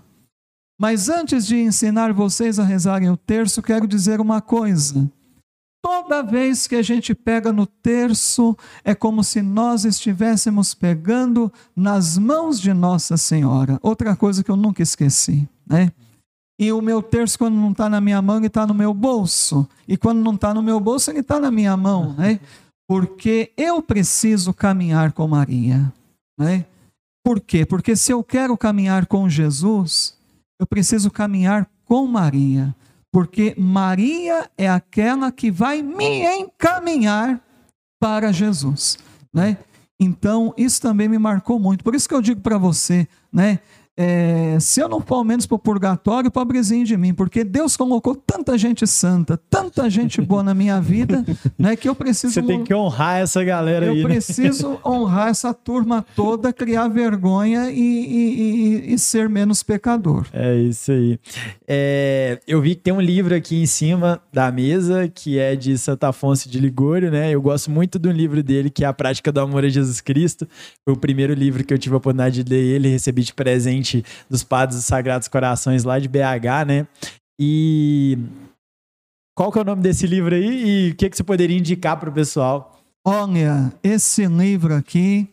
[0.79, 5.09] Mas antes de ensinar vocês a rezarem o terço, quero dizer uma coisa.
[5.81, 12.17] Toda vez que a gente pega no terço, é como se nós estivéssemos pegando nas
[12.17, 13.79] mãos de Nossa Senhora.
[13.83, 15.91] Outra coisa que eu nunca esqueci, né?
[16.57, 19.67] E o meu terço, quando não está na minha mão, ele está no meu bolso.
[19.87, 22.39] E quando não está no meu bolso, ele está na minha mão, né?
[22.87, 25.93] Porque eu preciso caminhar com Maria,
[26.37, 26.65] né?
[27.23, 27.65] Por quê?
[27.65, 30.14] Porque se eu quero caminhar com Jesus,
[30.59, 32.75] eu preciso caminhar com Maria
[33.15, 37.41] porque Maria é aquela que vai me encaminhar
[37.97, 38.97] para Jesus,
[39.33, 39.57] né?
[39.97, 41.81] Então, isso também me marcou muito.
[41.81, 43.59] Por isso que eu digo para você, né?
[43.97, 47.77] É, se eu não for ao menos para o purgatório, pobrezinho de mim, porque Deus
[47.77, 51.23] colocou tanta gente santa, tanta gente boa na minha vida,
[51.57, 52.33] né, que eu preciso.
[52.33, 54.01] Você tem que honrar essa galera eu aí.
[54.01, 54.13] Eu né?
[54.15, 54.77] preciso né?
[54.85, 58.41] honrar essa turma toda, criar vergonha e, e,
[58.89, 60.25] e, e, ser menos pecador.
[60.33, 61.17] É isso aí.
[61.65, 65.77] É, eu vi que tem um livro aqui em cima da mesa que é de
[65.77, 67.31] Santo Afonso de Ligório, né?
[67.31, 70.45] Eu gosto muito do livro dele, que é A Prática do Amor a Jesus Cristo.
[70.83, 73.84] Foi o primeiro livro que eu tive a oportunidade de ler ele, recebi de presente
[74.29, 76.87] dos Padres dos Sagrados Corações lá de BH, né?
[77.39, 78.17] E
[79.35, 81.99] qual que é o nome desse livro aí e o que, que você poderia indicar
[81.99, 82.79] para o pessoal?
[83.05, 85.29] Olha, esse livro aqui,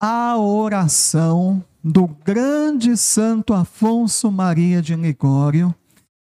[0.00, 5.74] A Oração do Grande Santo Afonso Maria de Ligório.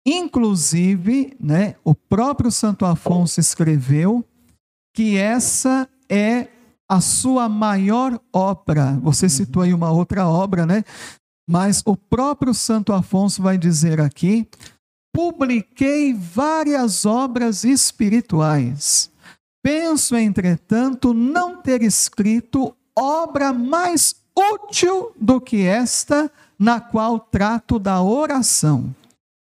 [0.06, 4.24] Inclusive, né, o próprio Santo Afonso escreveu
[4.94, 6.48] que essa é
[6.90, 8.98] a sua maior obra.
[9.00, 9.30] Você uhum.
[9.30, 10.82] citou aí uma outra obra, né?
[11.48, 14.48] Mas o próprio Santo Afonso vai dizer aqui:
[15.14, 19.08] publiquei várias obras espirituais.
[19.62, 24.16] Penso, entretanto, não ter escrito obra mais
[24.54, 28.92] útil do que esta, na qual trato da oração.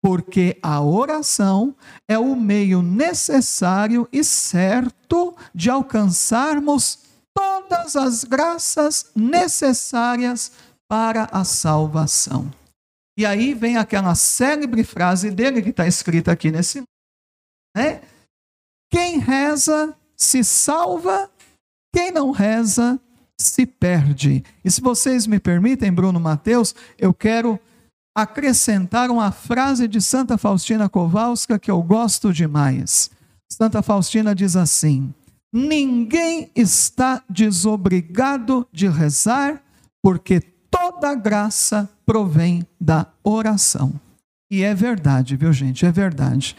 [0.02, 1.74] Porque a oração
[2.08, 7.05] é o meio necessário e certo de alcançarmos
[7.36, 10.50] todas as graças necessárias
[10.88, 12.50] para a salvação.
[13.18, 16.82] E aí vem aquela célebre frase dele que está escrita aqui nesse
[17.76, 18.00] né?
[18.90, 21.30] Quem reza se salva,
[21.94, 22.98] quem não reza
[23.38, 24.42] se perde.
[24.64, 27.60] E se vocês me permitem, Bruno Mateus, eu quero
[28.16, 33.10] acrescentar uma frase de Santa Faustina Kowalska que eu gosto demais.
[33.52, 35.12] Santa Faustina diz assim:
[35.58, 39.62] Ninguém está desobrigado de rezar,
[40.02, 43.98] porque toda graça provém da oração.
[44.50, 45.86] E é verdade, viu, gente?
[45.86, 46.54] É verdade.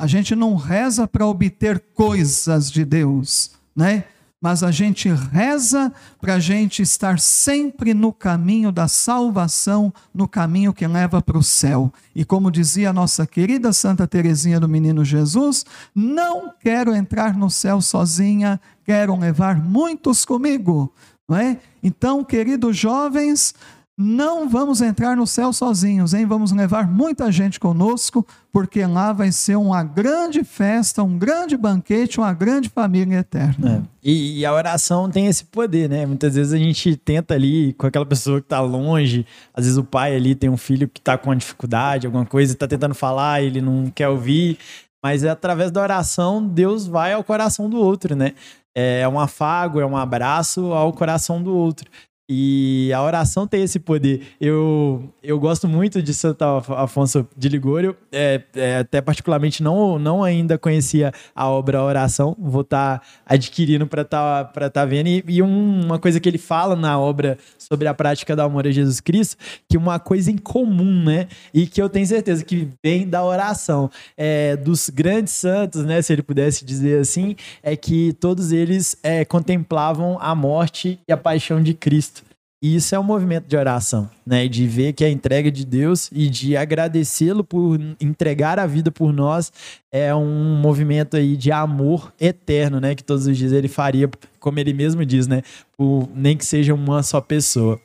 [0.00, 4.04] A gente não reza para obter coisas de Deus, né?
[4.40, 10.72] Mas a gente reza para a gente estar sempre no caminho da salvação, no caminho
[10.72, 11.92] que leva para o céu.
[12.14, 17.50] E como dizia a nossa querida Santa Teresinha do Menino Jesus, não quero entrar no
[17.50, 20.92] céu sozinha, quero levar muitos comigo.
[21.28, 21.58] Não é?
[21.82, 23.54] Então, queridos jovens,
[24.00, 26.24] não vamos entrar no céu sozinhos, hein?
[26.24, 32.20] Vamos levar muita gente conosco, porque lá vai ser uma grande festa, um grande banquete,
[32.20, 33.84] uma grande família eterna.
[33.84, 34.08] É.
[34.08, 36.06] E, e, a oração tem esse poder, né?
[36.06, 39.82] Muitas vezes a gente tenta ali com aquela pessoa que está longe, às vezes o
[39.82, 43.42] pai ali tem um filho que está com uma dificuldade, alguma coisa, está tentando falar,
[43.42, 44.58] ele não quer ouvir,
[45.02, 48.34] mas é através da oração Deus vai ao coração do outro, né?
[48.72, 51.90] É um afago, é um abraço ao coração do outro.
[52.30, 54.20] E a oração tem esse poder.
[54.38, 60.22] Eu, eu gosto muito de Santo Afonso de Ligório, é, é, até particularmente não, não
[60.22, 65.06] ainda conhecia a obra Oração, vou estar tá adquirindo para estar tá, tá vendo.
[65.06, 68.66] E, e um, uma coisa que ele fala na obra sobre a prática do amor
[68.66, 69.36] a Jesus Cristo,
[69.66, 71.28] que uma coisa em comum, né?
[71.54, 76.02] E que eu tenho certeza que vem da oração é, dos grandes santos, né?
[76.02, 81.16] Se ele pudesse dizer assim, é que todos eles é, contemplavam a morte e a
[81.16, 82.17] paixão de Cristo.
[82.60, 84.48] E isso é um movimento de oração, né?
[84.48, 89.12] De ver que a entrega de Deus e de agradecê-lo por entregar a vida por
[89.12, 89.52] nós
[89.92, 92.96] é um movimento aí de amor eterno, né?
[92.96, 94.10] Que todos os dias ele faria,
[94.40, 95.42] como ele mesmo diz, né?
[95.76, 97.80] Por, nem que seja uma só pessoa.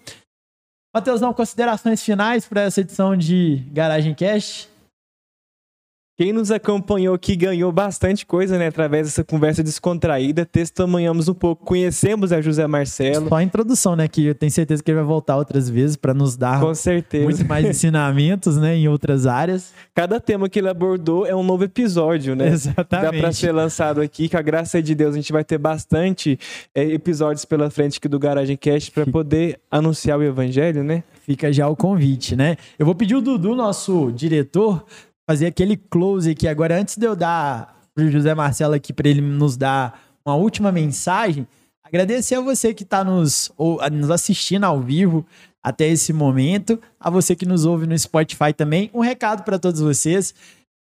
[0.96, 4.73] Matheusão, considerações finais para essa edição de Garagem Cast?
[6.24, 8.68] Quem nos acompanhou aqui ganhou bastante coisa, né?
[8.68, 13.28] Através dessa conversa descontraída, testemunhamos um pouco, conhecemos a José Marcelo.
[13.28, 14.08] Só a introdução, né?
[14.08, 17.26] Que eu tenho certeza que ele vai voltar outras vezes para nos dar Com certeza.
[17.26, 18.74] muito mais ensinamentos, né?
[18.74, 19.74] Em outras áreas.
[19.94, 22.48] Cada tema que ele abordou é um novo episódio, né?
[22.48, 23.12] Exatamente.
[23.12, 26.40] Dá para ser lançado aqui, com a graça de Deus, a gente vai ter bastante
[26.74, 31.04] é, episódios pela frente aqui do Garagem Cast para poder anunciar o evangelho, né?
[31.26, 32.56] Fica já o convite, né?
[32.80, 34.86] Eu vou pedir o Dudu, nosso diretor,
[35.28, 39.22] fazer aquele close aqui agora, antes de eu dar pro José Marcelo aqui para ele
[39.22, 41.48] nos dar uma última mensagem,
[41.84, 43.52] agradecer a você que está nos,
[43.92, 45.26] nos assistindo ao vivo
[45.62, 48.90] até esse momento, a você que nos ouve no Spotify também.
[48.94, 50.34] Um recado para todos vocês.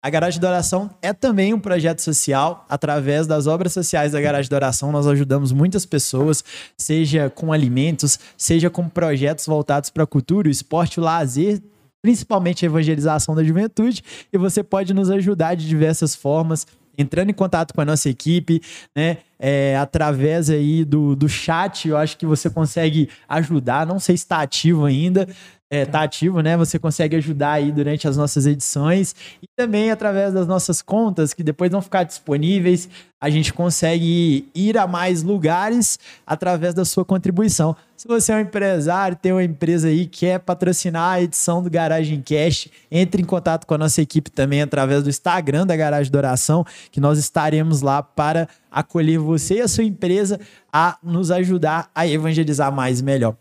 [0.05, 2.65] A Garagem da Oração é também um projeto social.
[2.67, 6.43] Através das obras sociais da Garagem da Oração, nós ajudamos muitas pessoas,
[6.77, 11.61] seja com alimentos, seja com projetos voltados para a cultura, o esporte, o lazer,
[12.03, 16.67] principalmente a evangelização da juventude, e você pode nos ajudar de diversas formas,
[16.97, 18.61] entrando em contato com a nossa equipe,
[18.95, 19.17] né?
[19.39, 24.23] É, através aí do, do chat, eu acho que você consegue ajudar, não sei se
[24.23, 25.27] está ativo ainda,
[25.73, 26.55] é, tá ativo, né?
[26.55, 31.41] Você consegue ajudar aí durante as nossas edições e também através das nossas contas que
[31.41, 32.87] depois vão ficar disponíveis.
[33.19, 35.97] A gente consegue ir a mais lugares
[36.27, 37.75] através da sua contribuição.
[37.97, 41.71] Se você é um empresário, tem uma empresa aí que quer patrocinar a edição do
[41.71, 46.11] Garagem Cash, entre em contato com a nossa equipe também através do Instagram da Garagem
[46.11, 50.39] do Oração, que nós estaremos lá para acolher você e a sua empresa
[50.71, 53.35] a nos ajudar a evangelizar mais e melhor.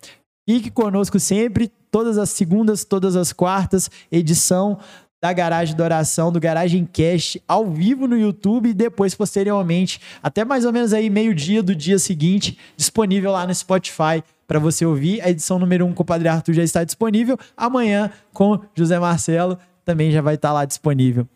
[0.48, 4.78] Fique conosco sempre, todas as segundas, todas as quartas, edição
[5.22, 10.44] da Garagem da Oração, do Garagem Cast, ao vivo no YouTube e depois, posteriormente, até
[10.44, 15.20] mais ou menos aí meio-dia do dia seguinte, disponível lá no Spotify para você ouvir.
[15.20, 17.38] A edição número 1 um com o Padre Arthur já está disponível.
[17.56, 21.28] Amanhã, com José Marcelo, também já vai estar lá disponível.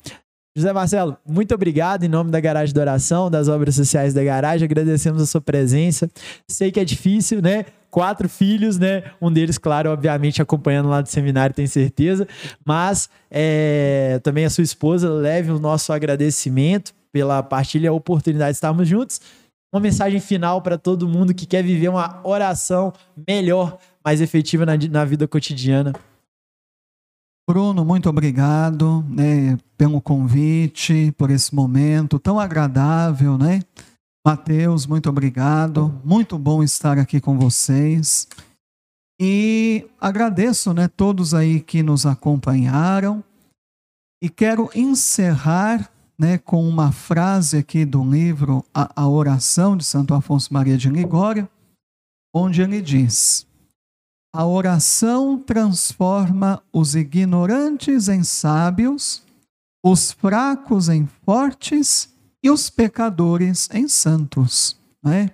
[0.56, 4.64] José Marcelo, muito obrigado em nome da Garagem da Oração, das obras sociais da Garagem.
[4.64, 6.10] Agradecemos a sua presença.
[6.48, 7.66] Sei que é difícil, né?
[7.90, 9.02] Quatro filhos, né?
[9.20, 12.26] Um deles, claro, obviamente, acompanhando lá do seminário, tenho certeza.
[12.64, 18.56] Mas é, também a sua esposa, leve o nosso agradecimento pela partilha, a oportunidade de
[18.56, 19.20] estarmos juntos.
[19.70, 22.94] Uma mensagem final para todo mundo que quer viver uma oração
[23.28, 25.92] melhor, mais efetiva na, na vida cotidiana.
[27.48, 33.60] Bruno, muito obrigado né, pelo convite, por esse momento tão agradável, né?
[34.26, 36.00] Mateus, muito obrigado.
[36.04, 38.26] Muito bom estar aqui com vocês.
[39.20, 43.22] E agradeço, né, todos aí que nos acompanharam.
[44.20, 50.12] E quero encerrar, né, com uma frase aqui do livro A, a Oração de Santo
[50.14, 51.48] Afonso Maria de Ligório,
[52.34, 53.46] onde ele diz:
[54.36, 59.22] a oração transforma os ignorantes em sábios,
[59.82, 62.14] os fracos em fortes
[62.44, 64.78] e os pecadores em santos.
[65.02, 65.30] Né?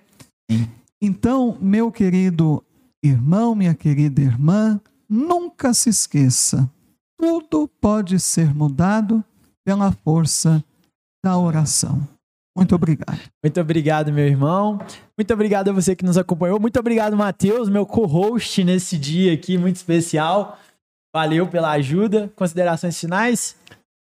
[1.01, 2.63] Então, meu querido
[3.03, 6.71] irmão, minha querida irmã, nunca se esqueça:
[7.19, 9.21] tudo pode ser mudado
[9.65, 10.63] pela força
[11.21, 12.07] da oração.
[12.55, 13.19] Muito obrigado.
[13.43, 14.79] Muito obrigado, meu irmão.
[15.17, 16.59] Muito obrigado a você que nos acompanhou.
[16.59, 20.59] Muito obrigado, Matheus, meu co-host nesse dia aqui muito especial.
[21.13, 22.31] Valeu pela ajuda.
[22.35, 23.55] Considerações finais?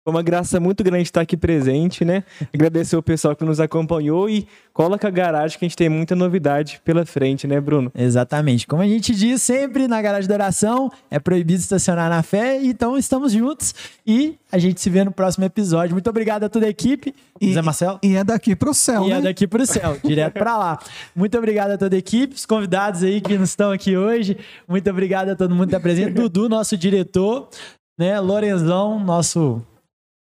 [0.04, 2.24] Foi uma graça muito grande estar aqui presente, né?
[2.52, 6.16] Agradecer o pessoal que nos acompanhou e coloca a garagem que a gente tem muita
[6.16, 7.88] novidade pela frente, né, Bruno?
[7.94, 8.66] Exatamente.
[8.66, 12.98] Como a gente diz sempre na garagem da oração, é proibido estacionar na fé, então
[12.98, 15.92] estamos juntos e a gente se vê no próximo episódio.
[15.94, 17.14] Muito obrigado a toda a equipe.
[17.40, 18.00] E, Zé Marcelo.
[18.02, 19.18] E é daqui para o céu, E é né?
[19.20, 20.78] é daqui para o céu, direto para lá.
[21.14, 24.36] Muito obrigado a toda a equipe, os convidados aí que estão aqui hoje.
[24.66, 26.10] Muito obrigado a todo mundo que está presente.
[26.10, 27.48] Dudu, nosso diretor,
[27.96, 28.18] né?
[28.18, 29.62] Lorenzão, nosso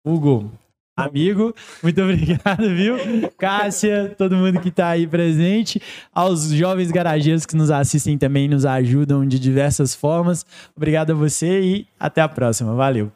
[0.04, 0.52] Hugo,
[0.94, 1.54] amigo.
[1.82, 2.96] Muito obrigado, viu?
[3.38, 5.80] Cássia, todo mundo que está aí presente,
[6.12, 10.44] aos jovens garageiros que nos assistem também, nos ajudam de diversas formas.
[10.76, 12.74] Obrigado a você e até a próxima.
[12.74, 13.10] Valeu.